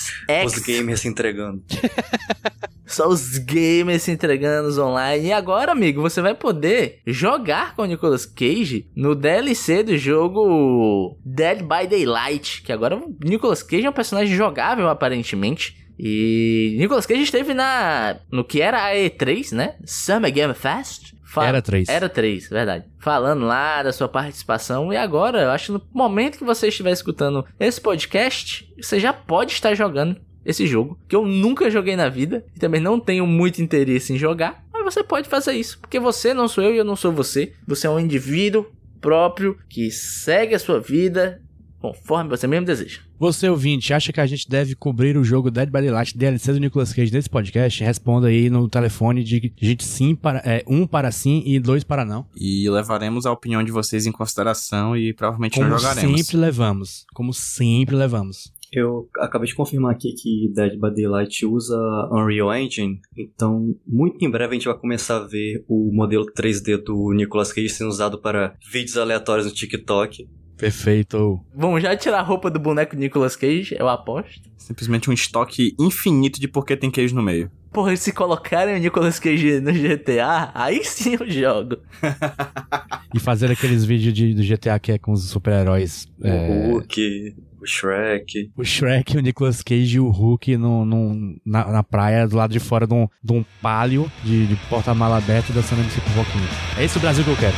Os 0.47 0.55
X. 0.55 0.63
gamers 0.63 1.01
se 1.01 1.09
entregando. 1.09 1.63
Só 2.87 3.07
os 3.07 3.37
gamers 3.37 4.03
se 4.03 4.11
entregando 4.11 4.69
os 4.69 4.79
online. 4.79 5.27
E 5.27 5.33
agora, 5.33 5.73
amigo, 5.73 6.01
você 6.01 6.23
vai 6.23 6.35
poder 6.35 7.01
jogar 7.07 7.75
com 7.77 7.83
o 7.83 7.87
Nicolas 7.87 8.25
Cage 8.25 8.89
no 8.97 9.15
DLC 9.15 9.83
do 9.83 9.97
jogo 9.99 11.19
Dead 11.25 11.59
by 11.59 11.87
Daylight. 11.87 12.63
Que 12.63 12.73
agora 12.73 12.97
o 12.97 13.15
Nicolas 13.23 13.63
Cage 13.63 13.85
é 13.85 13.91
um 13.91 13.93
personagem 13.93 14.35
jogável, 14.35 14.89
aparentemente. 14.89 15.87
E 15.99 16.77
Nicolas 16.79 17.05
Cage 17.05 17.23
esteve 17.23 17.53
na 17.53 18.21
no 18.31 18.45
que 18.45 18.63
era 18.63 18.87
a 18.87 18.95
E3, 18.95 19.53
né? 19.53 19.75
Summer 19.85 20.33
Game 20.33 20.55
Fest. 20.55 21.13
Era 21.49 21.63
três. 21.63 21.89
Era 21.89 22.09
3, 22.09 22.49
verdade. 22.49 22.85
Falando 22.99 23.45
lá 23.45 23.83
da 23.83 23.93
sua 23.93 24.09
participação. 24.09 24.93
E 24.93 24.97
agora, 24.97 25.43
eu 25.43 25.51
acho 25.51 25.67
que 25.67 25.73
no 25.73 25.83
momento 25.93 26.39
que 26.39 26.45
você 26.45 26.69
estiver 26.69 26.91
escutando 26.91 27.45
esse 27.61 27.81
podcast, 27.81 28.67
você 28.81 28.99
já 28.99 29.13
pode 29.13 29.53
estar 29.53 29.75
jogando 29.75 30.17
esse 30.45 30.67
jogo, 30.67 30.99
que 31.07 31.15
eu 31.15 31.27
nunca 31.27 31.71
joguei 31.71 31.95
na 31.95 32.09
vida 32.09 32.45
e 32.57 32.59
também 32.59 32.81
não 32.81 32.99
tenho 32.99 33.27
muito 33.27 33.61
interesse 33.61 34.15
em 34.15 34.17
jogar, 34.17 34.65
mas 34.73 34.83
você 34.95 35.05
pode 35.05 35.29
fazer 35.29 35.53
isso, 35.53 35.79
porque 35.79 36.01
você 36.01 36.33
não 36.33 36.49
sou 36.49 36.65
eu 36.65 36.73
e 36.75 36.79
eu 36.79 36.85
não 36.85 36.97
sou 36.97 37.13
você. 37.13 37.53
Você 37.67 37.87
é 37.87 37.91
um 37.91 38.01
indivíduo 38.01 38.67
próprio 38.99 39.59
que 39.69 39.91
segue 39.91 40.55
a 40.55 40.59
sua 40.59 40.81
vida 40.81 41.43
conforme 41.81 42.31
você 42.31 42.47
mesmo 42.47 42.65
deseja. 42.65 43.01
Você, 43.19 43.49
ouvinte, 43.49 43.93
acha 43.93 44.13
que 44.13 44.21
a 44.21 44.27
gente 44.27 44.49
deve 44.49 44.77
cobrir 44.77 45.17
o 45.17 45.25
jogo 45.25 45.51
Dead 45.51 45.69
by 45.69 45.81
Daylight 45.81 46.17
DLC 46.17 46.53
do 46.53 46.61
Nicolas 46.61 46.93
Cage 46.93 47.13
nesse 47.13 47.29
podcast? 47.29 47.83
Responda 47.83 48.29
aí 48.29 48.49
no 48.49 48.69
telefone 48.69 49.25
de 49.25 49.53
gente 49.61 49.85
sim 49.85 50.15
para, 50.15 50.39
é, 50.45 50.63
um 50.69 50.87
para 50.87 51.11
sim 51.11 51.43
e 51.45 51.59
dois 51.59 51.83
para 51.83 52.05
não. 52.05 52.25
E 52.37 52.71
levaremos 52.71 53.27
a 53.27 53.33
opinião 53.33 53.65
de 53.65 53.73
vocês 53.73 54.07
em 54.07 54.13
consideração 54.13 54.97
e 54.97 55.13
provavelmente 55.13 55.55
Como 55.55 55.69
nós 55.69 55.83
jogaremos. 55.83 56.21
sempre 56.21 56.37
levamos. 56.37 57.07
Como 57.13 57.35
sempre 57.35 57.97
levamos. 57.97 58.53
Eu 58.73 59.09
acabei 59.19 59.49
de 59.49 59.55
confirmar 59.55 59.93
aqui 59.93 60.13
que 60.13 60.53
Dead 60.55 60.79
by 60.79 60.95
Daylight 60.95 61.45
usa 61.45 61.77
Unreal 62.13 62.55
Engine, 62.55 63.01
então 63.17 63.75
muito 63.87 64.23
em 64.25 64.31
breve 64.31 64.53
a 64.53 64.55
gente 64.59 64.69
vai 64.69 64.79
começar 64.79 65.17
a 65.17 65.27
ver 65.27 65.65
o 65.67 65.91
modelo 65.93 66.27
3D 66.27 66.85
do 66.85 67.13
Nicolas 67.15 67.53
Cage 67.53 67.71
sendo 67.71 67.89
usado 67.89 68.21
para 68.21 68.55
vídeos 68.71 68.97
aleatórios 68.97 69.47
no 69.47 69.53
TikTok. 69.53 70.29
Perfeito. 70.59 71.41
Vamos 71.55 71.83
já 71.83 71.97
tirar 71.97 72.19
a 72.19 72.23
roupa 72.23 72.51
do 72.51 72.59
boneco 72.59 72.97
Nicolas 72.97 73.37
Cage, 73.37 73.77
eu 73.79 73.89
aposto. 73.89 74.49
Simplesmente 74.57 75.09
um 75.09 75.13
estoque 75.13 75.75
infinito 75.79 76.39
de 76.41 76.49
porque 76.49 76.77
tem 76.77 76.91
queijo 76.91 77.15
no 77.15 77.23
meio. 77.23 77.51
Porra, 77.73 77.95
se 77.97 78.13
colocarem 78.13 78.75
o 78.75 78.79
Nicolas 78.79 79.19
Cage 79.21 79.61
no 79.61 79.73
GTA, 79.73 80.51
aí 80.55 80.83
sim 80.85 81.17
eu 81.19 81.31
jogo. 81.31 81.77
E 83.15 83.19
fazer 83.19 83.51
aqueles 83.51 83.87
vídeos 83.87 84.13
de, 84.13 84.35
do 84.35 84.43
GTA 84.43 84.79
que 84.79 84.93
é 84.93 84.99
com 84.99 85.13
os 85.13 85.31
super-heróis. 85.31 86.07
é, 86.23 86.31
O 86.69 86.73
Hulk, 86.73 87.35
o 87.59 87.67
Shrek. 87.67 88.51
o 88.55 88.63
Shrek, 88.63 89.17
o 89.17 89.21
Nicolas 89.21 89.63
Cage 89.63 89.97
e 89.97 90.01
o 90.01 90.11
Hulk 90.11 90.59
no, 90.59 90.85
no- 90.85 91.37
na, 91.45 91.73
na 91.73 91.83
praia, 91.83 92.29
do 92.29 92.37
lado 92.37 92.53
de 92.53 92.61
fora 92.61 92.87
de 92.87 92.93
um, 92.93 93.09
de 93.25 93.33
um 93.33 93.43
palio 93.63 94.13
de, 94.23 94.47
de 94.47 94.57
porta-mala 94.69 95.17
aberto 95.17 95.55
dançando 95.55 95.81
MC 95.81 95.99
Pipoquinho. 96.03 96.49
É 96.77 96.85
esse 96.85 96.99
o 96.99 97.01
Brasil 97.01 97.25
que 97.25 97.31
eu 97.31 97.37
quero. 97.37 97.57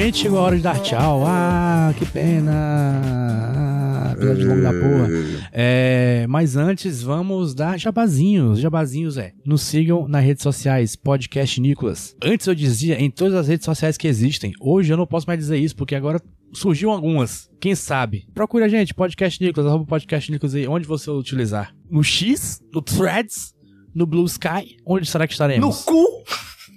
Finalmente 0.00 0.18
chegou 0.18 0.38
a 0.38 0.42
hora 0.42 0.56
de 0.56 0.62
dar 0.62 0.80
tchau. 0.80 1.24
Ah, 1.26 1.92
que 1.98 2.06
pena. 2.06 2.52
Ah, 2.54 4.12
episódio 4.12 4.48
longo 4.48 4.62
da 4.62 4.72
porra. 4.72 5.08
É, 5.52 6.26
mas 6.26 6.56
antes, 6.56 7.02
vamos 7.02 7.54
dar 7.54 7.78
jabazinhos. 7.78 8.58
Jabazinhos 8.58 9.18
é. 9.18 9.32
Nos 9.44 9.60
sigam 9.62 10.08
nas 10.08 10.24
redes 10.24 10.42
sociais, 10.42 10.96
podcast 10.96 11.60
Nicolas. 11.60 12.16
Antes 12.22 12.46
eu 12.46 12.54
dizia 12.54 12.98
em 12.98 13.10
todas 13.10 13.34
as 13.34 13.48
redes 13.48 13.66
sociais 13.66 13.98
que 13.98 14.08
existem. 14.08 14.52
Hoje 14.58 14.90
eu 14.90 14.96
não 14.96 15.06
posso 15.06 15.26
mais 15.26 15.38
dizer 15.38 15.58
isso, 15.58 15.76
porque 15.76 15.94
agora 15.94 16.20
surgiu 16.54 16.90
algumas. 16.90 17.50
Quem 17.60 17.74
sabe? 17.74 18.26
Procure 18.34 18.64
a 18.64 18.68
gente, 18.68 18.94
podcast 18.94 19.42
Nicolas, 19.44 19.68
arroba 19.68 19.84
podcast 19.84 20.32
Nicolas 20.32 20.54
aí, 20.54 20.66
onde 20.66 20.86
você 20.86 21.10
utilizar. 21.10 21.74
No 21.90 22.02
X, 22.02 22.62
no 22.72 22.80
Threads, 22.80 23.54
no 23.94 24.06
Blue 24.06 24.24
Sky. 24.24 24.76
Onde 24.86 25.06
será 25.06 25.26
que 25.26 25.34
estaremos? 25.34 25.84
cu! 25.84 26.24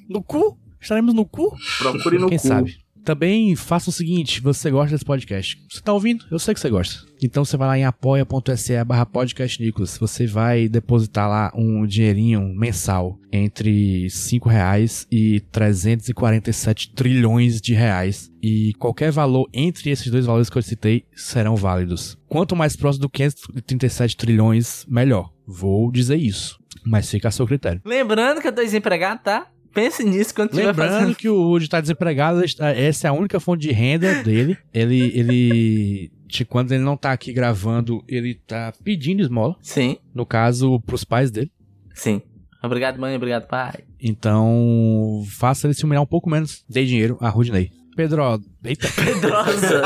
No 0.09 0.21
cu? 0.21 0.57
Estaremos 0.81 1.13
no 1.13 1.25
cu? 1.25 1.55
Procure 1.79 2.19
no 2.19 2.27
Quem 2.27 2.37
cu. 2.37 2.47
sabe? 2.47 2.82
Também 3.03 3.55
faça 3.55 3.89
o 3.89 3.93
seguinte, 3.93 4.41
você 4.41 4.71
gosta 4.71 4.91
desse 4.91 5.03
podcast. 5.05 5.61
Você 5.69 5.81
tá 5.81 5.91
ouvindo? 5.93 6.25
Eu 6.31 6.39
sei 6.39 6.53
que 6.53 6.59
você 6.59 6.69
gosta. 6.69 7.05
Então 7.21 7.43
você 7.43 7.57
vai 7.57 7.67
lá 7.67 7.77
em 7.77 7.85
apoia.se 7.85 8.83
barra 8.83 9.05
podcast 9.05 9.61
Nicolas. 9.61 9.97
Você 9.97 10.25
vai 10.25 10.67
depositar 10.67 11.29
lá 11.29 11.51
um 11.55 11.85
dinheirinho 11.85 12.41
mensal 12.55 13.19
entre 13.31 14.09
5 14.09 14.47
reais 14.47 15.07
e 15.11 15.41
347 15.51 16.93
trilhões 16.93 17.59
de 17.59 17.73
reais. 17.73 18.31
E 18.41 18.73
qualquer 18.75 19.11
valor 19.11 19.49
entre 19.53 19.89
esses 19.89 20.09
dois 20.11 20.25
valores 20.25 20.49
que 20.49 20.57
eu 20.57 20.61
citei 20.61 21.05
serão 21.15 21.55
válidos. 21.55 22.17
Quanto 22.27 22.55
mais 22.55 22.75
próximo 22.75 23.03
do 23.03 23.09
537 23.09 24.17
trilhões, 24.17 24.85
melhor. 24.87 25.31
Vou 25.45 25.91
dizer 25.91 26.17
isso. 26.17 26.57
Mas 26.85 27.09
fica 27.09 27.27
a 27.27 27.31
seu 27.31 27.45
critério. 27.45 27.81
Lembrando 27.85 28.41
que 28.41 28.47
eu 28.47 28.53
tô 28.53 28.61
desempregado, 28.61 29.21
tá? 29.23 29.47
Pense 29.73 30.03
nisso 30.03 30.35
quando 30.35 30.49
estiver 30.51 30.67
Lembrando 30.67 30.91
fazendo. 30.99 31.15
que 31.15 31.27
o 31.29 31.35
Woody 31.49 31.67
tá 31.67 31.81
desempregado, 31.81 32.41
essa 32.59 33.07
é 33.07 33.09
a 33.09 33.13
única 33.13 33.39
fonte 33.39 33.61
de 33.67 33.71
renda 33.71 34.21
dele. 34.23 34.57
Ele, 34.73 35.11
ele, 35.17 36.11
quando 36.47 36.71
ele 36.73 36.83
não 36.83 36.95
tá 36.95 37.11
aqui 37.11 37.33
gravando, 37.33 38.03
ele 38.07 38.35
tá 38.35 38.71
pedindo 38.83 39.21
esmola. 39.21 39.55
Sim, 39.61 39.97
No 40.13 40.25
caso, 40.25 40.79
pros 40.81 41.03
pais 41.03 41.31
dele. 41.31 41.51
sim. 41.93 42.21
Obrigado, 42.65 42.97
mãe, 42.97 43.13
obrigado, 43.13 43.45
pai. 43.45 43.83
Então, 44.01 45.21
faça 45.27 45.67
ele 45.67 45.73
se 45.73 45.83
humilhar 45.83 46.01
um 46.01 46.05
pouco 46.05 46.29
menos. 46.29 46.63
Dê 46.69 46.85
dinheiro 46.85 47.17
a 47.19 47.27
Rudney. 47.27 47.69
Pedro, 47.93 48.41
eita, 48.63 48.87
Pedrosa. 48.87 49.81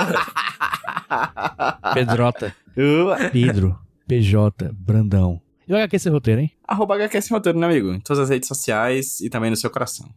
Pedrota. 1.95 2.55
Pedro, 3.31 3.75
PJ, 4.07 4.71
Brandão. 4.73 5.41
E 5.67 5.73
o 5.73 5.75
HQ 5.75 5.95
esse 5.95 6.09
roteiro, 6.09 6.41
hein? 6.41 6.51
Arroba 6.67 6.95
HQ 6.95 7.21
Sem 7.21 7.35
Roteiro, 7.35 7.57
né, 7.57 7.65
amigo? 7.65 7.93
Em 7.93 7.99
todas 7.99 8.23
as 8.23 8.29
redes 8.29 8.47
sociais 8.47 9.21
e 9.21 9.29
também 9.29 9.49
no 9.49 9.55
seu 9.55 9.69
coração. 9.69 10.09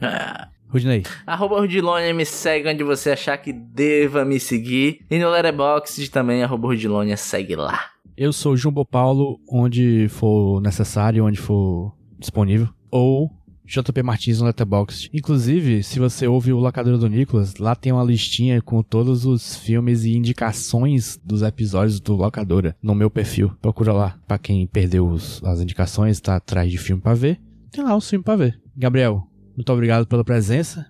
Ah. 0.00 0.48
Rudinei. 0.68 1.02
Arroba 1.26 1.60
Rudilônia, 1.60 2.12
me 2.12 2.26
segue 2.26 2.68
onde 2.68 2.84
você 2.84 3.10
achar 3.10 3.38
que 3.38 3.52
deva 3.52 4.24
me 4.24 4.38
seguir. 4.38 5.00
E 5.10 5.18
no 5.18 5.30
Letterboxd 5.30 6.10
também, 6.10 6.42
arroba 6.42 6.68
Rudilônia, 6.68 7.16
segue 7.16 7.56
lá. 7.56 7.80
Eu 8.16 8.32
sou 8.32 8.56
Jumbo 8.56 8.84
Paulo, 8.84 9.40
onde 9.48 10.08
for 10.08 10.60
necessário, 10.60 11.24
onde 11.24 11.38
for 11.38 11.94
disponível. 12.18 12.68
Ou 12.90 13.30
JP 13.68 14.02
Martins 14.02 14.40
no 14.40 14.46
Letterboxd. 14.46 15.10
Inclusive, 15.12 15.82
se 15.82 15.98
você 15.98 16.26
ouve 16.26 16.52
o 16.52 16.58
Locadora 16.58 16.96
do 16.96 17.08
Nicolas, 17.08 17.56
lá 17.56 17.74
tem 17.74 17.92
uma 17.92 18.02
listinha 18.02 18.62
com 18.62 18.82
todos 18.82 19.26
os 19.26 19.56
filmes 19.56 20.04
e 20.04 20.16
indicações 20.16 21.20
dos 21.22 21.42
episódios 21.42 22.00
do 22.00 22.14
Locadora 22.16 22.74
no 22.82 22.94
meu 22.94 23.10
perfil. 23.10 23.50
Procura 23.60 23.92
lá. 23.92 24.18
Pra 24.26 24.38
quem 24.38 24.66
perdeu 24.66 25.06
os- 25.06 25.42
as 25.44 25.60
indicações, 25.60 26.18
tá 26.20 26.36
atrás 26.36 26.70
de 26.70 26.78
filme 26.78 27.02
pra 27.02 27.12
ver. 27.14 27.38
Tem 27.70 27.84
lá 27.84 27.94
os 27.94 28.08
filmes 28.08 28.24
pra 28.24 28.36
ver. 28.36 28.58
Gabriel, 28.76 29.22
muito 29.54 29.70
obrigado 29.72 30.06
pela 30.06 30.24
presença. 30.24 30.86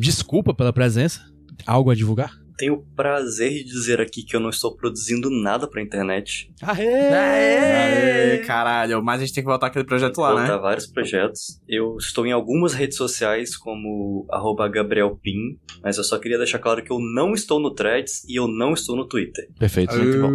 Desculpa 0.00 0.52
pela 0.52 0.72
presença. 0.72 1.20
Algo 1.66 1.90
a 1.90 1.94
divulgar? 1.94 2.32
Tenho 2.56 2.74
o 2.74 2.82
prazer 2.94 3.50
de 3.50 3.64
dizer 3.64 4.00
aqui 4.00 4.22
que 4.22 4.36
eu 4.36 4.40
não 4.40 4.50
estou 4.50 4.76
produzindo 4.76 5.30
nada 5.30 5.66
pra 5.68 5.82
internet. 5.82 6.52
Aê, 6.62 8.38
caralho. 8.46 9.02
Mas 9.02 9.20
a 9.20 9.24
gente 9.24 9.34
tem 9.34 9.42
que 9.42 9.48
voltar 9.48 9.68
aquele 9.68 9.84
projeto 9.84 10.20
lá, 10.20 10.30
voltar 10.30 10.56
né? 10.56 10.58
vários 10.58 10.86
projetos. 10.86 11.60
Eu 11.68 11.96
estou 11.96 12.26
em 12.26 12.32
algumas 12.32 12.74
redes 12.74 12.96
sociais, 12.96 13.56
como 13.56 14.26
arroba 14.30 14.68
GabrielPim, 14.68 15.58
mas 15.82 15.98
eu 15.98 16.04
só 16.04 16.18
queria 16.18 16.38
deixar 16.38 16.58
claro 16.58 16.82
que 16.82 16.92
eu 16.92 16.98
não 16.98 17.32
estou 17.32 17.60
no 17.60 17.74
Threads 17.74 18.24
e 18.28 18.38
eu 18.38 18.46
não 18.48 18.72
estou 18.72 18.96
no 18.96 19.06
Twitter. 19.06 19.48
Perfeito. 19.58 19.94
Muito 19.96 20.20
bom. 20.20 20.32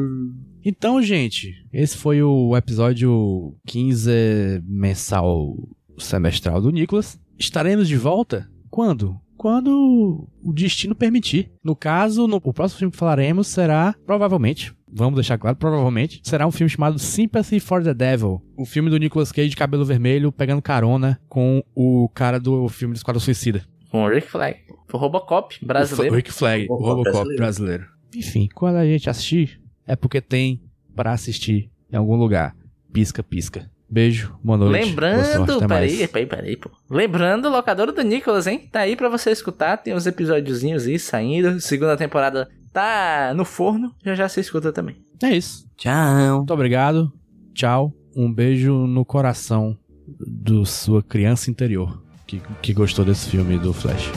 Então, 0.64 1.02
gente, 1.02 1.54
esse 1.72 1.98
foi 1.98 2.22
o 2.22 2.56
episódio 2.58 3.56
15 3.68 4.62
mensal 4.66 5.56
semestral 5.98 6.62
do 6.62 6.72
Nicolas. 6.72 7.20
Estaremos 7.40 7.88
de 7.88 7.96
volta 7.96 8.50
quando? 8.70 9.20
Quando 9.38 10.28
o 10.44 10.52
destino 10.52 10.96
permitir. 10.96 11.52
No 11.64 11.76
caso, 11.76 12.28
no, 12.28 12.42
o 12.44 12.54
próximo 12.54 12.80
filme 12.80 12.92
que 12.92 12.98
falaremos 12.98 13.48
será, 13.48 13.96
provavelmente, 14.06 14.74
vamos 14.92 15.16
deixar 15.16 15.38
claro, 15.38 15.56
provavelmente, 15.56 16.22
será 16.24 16.48
um 16.48 16.52
filme 16.52 16.70
chamado 16.70 16.98
Sympathy 16.98 17.60
for 17.60 17.84
the 17.84 17.94
Devil. 17.94 18.42
O 18.58 18.66
filme 18.66 18.90
do 18.90 18.98
Nicolas 18.98 19.32
Cage 19.32 19.50
de 19.50 19.56
cabelo 19.56 19.86
vermelho 19.86 20.32
pegando 20.32 20.62
carona 20.62 21.20
com 21.30 21.64
o 21.76 22.10
cara 22.10 22.40
do 22.40 22.68
filme 22.68 22.94
do 22.94 22.98
Esquadrão 22.98 23.20
Suicida. 23.20 23.64
Com 23.92 24.04
o 24.04 24.10
Rick 24.10 24.28
Flag. 24.28 24.58
O 24.92 24.98
Robocop 24.98 25.66
brasileiro. 25.66 26.14
O 26.14 26.16
Rick 26.18 26.32
Flag, 26.32 26.66
o 26.70 26.76
Robocop 26.76 27.04
brasileiro. 27.12 27.38
brasileiro. 27.38 27.86
Enfim, 28.16 28.50
quando 28.54 28.78
a 28.78 28.86
gente 28.86 29.10
assistir, 29.10 29.62
é 29.86 29.96
porque 29.96 30.20
tem 30.20 30.62
pra 30.96 31.12
assistir 31.12 31.70
em 31.92 31.96
algum 31.96 32.16
lugar. 32.16 32.56
Pisca, 32.92 33.22
pisca. 33.22 33.70
Beijo, 33.90 34.38
boa 34.44 34.58
noite. 34.58 34.86
Lembrando, 34.86 35.60
peraí, 35.60 36.08
peraí, 36.08 36.26
peraí, 36.26 36.58
pô. 36.58 36.70
Lembrando, 36.90 37.50
locadora 37.50 37.92
do 37.92 38.02
Nicolas, 38.02 38.46
hein? 38.46 38.68
Tá 38.72 38.82
aí 38.82 38.96
pra 38.96 39.08
você 39.08 39.32
escutar, 39.32 39.78
tem 39.78 39.96
uns 39.96 40.06
episódiozinhos 40.06 40.86
aí 40.86 41.00
saindo. 41.00 41.62
Segunda 41.62 41.96
temporada 41.96 42.50
tá 42.74 43.34
no 43.34 43.46
forno, 43.46 43.96
já 44.04 44.14
já 44.14 44.28
você 44.28 44.42
escuta 44.42 44.74
também. 44.74 44.98
É 45.24 45.30
isso. 45.30 45.66
Tchau. 45.78 46.38
Muito 46.38 46.54
obrigado. 46.54 47.12
Tchau. 47.54 47.94
Um 48.16 48.32
beijo 48.32 48.74
no 48.86 49.06
coração 49.06 49.78
do 50.06 50.66
sua 50.66 51.02
criança 51.02 51.50
interior 51.50 52.02
que, 52.28 52.42
que 52.62 52.74
gostou 52.74 53.06
desse 53.06 53.30
filme 53.30 53.58
do 53.58 53.74
Flash. 53.74 54.12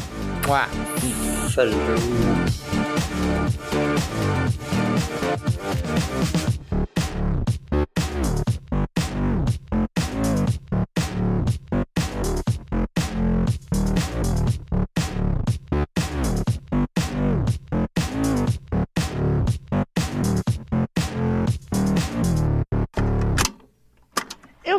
Uá. 0.49 0.69
Falou. 1.55 1.75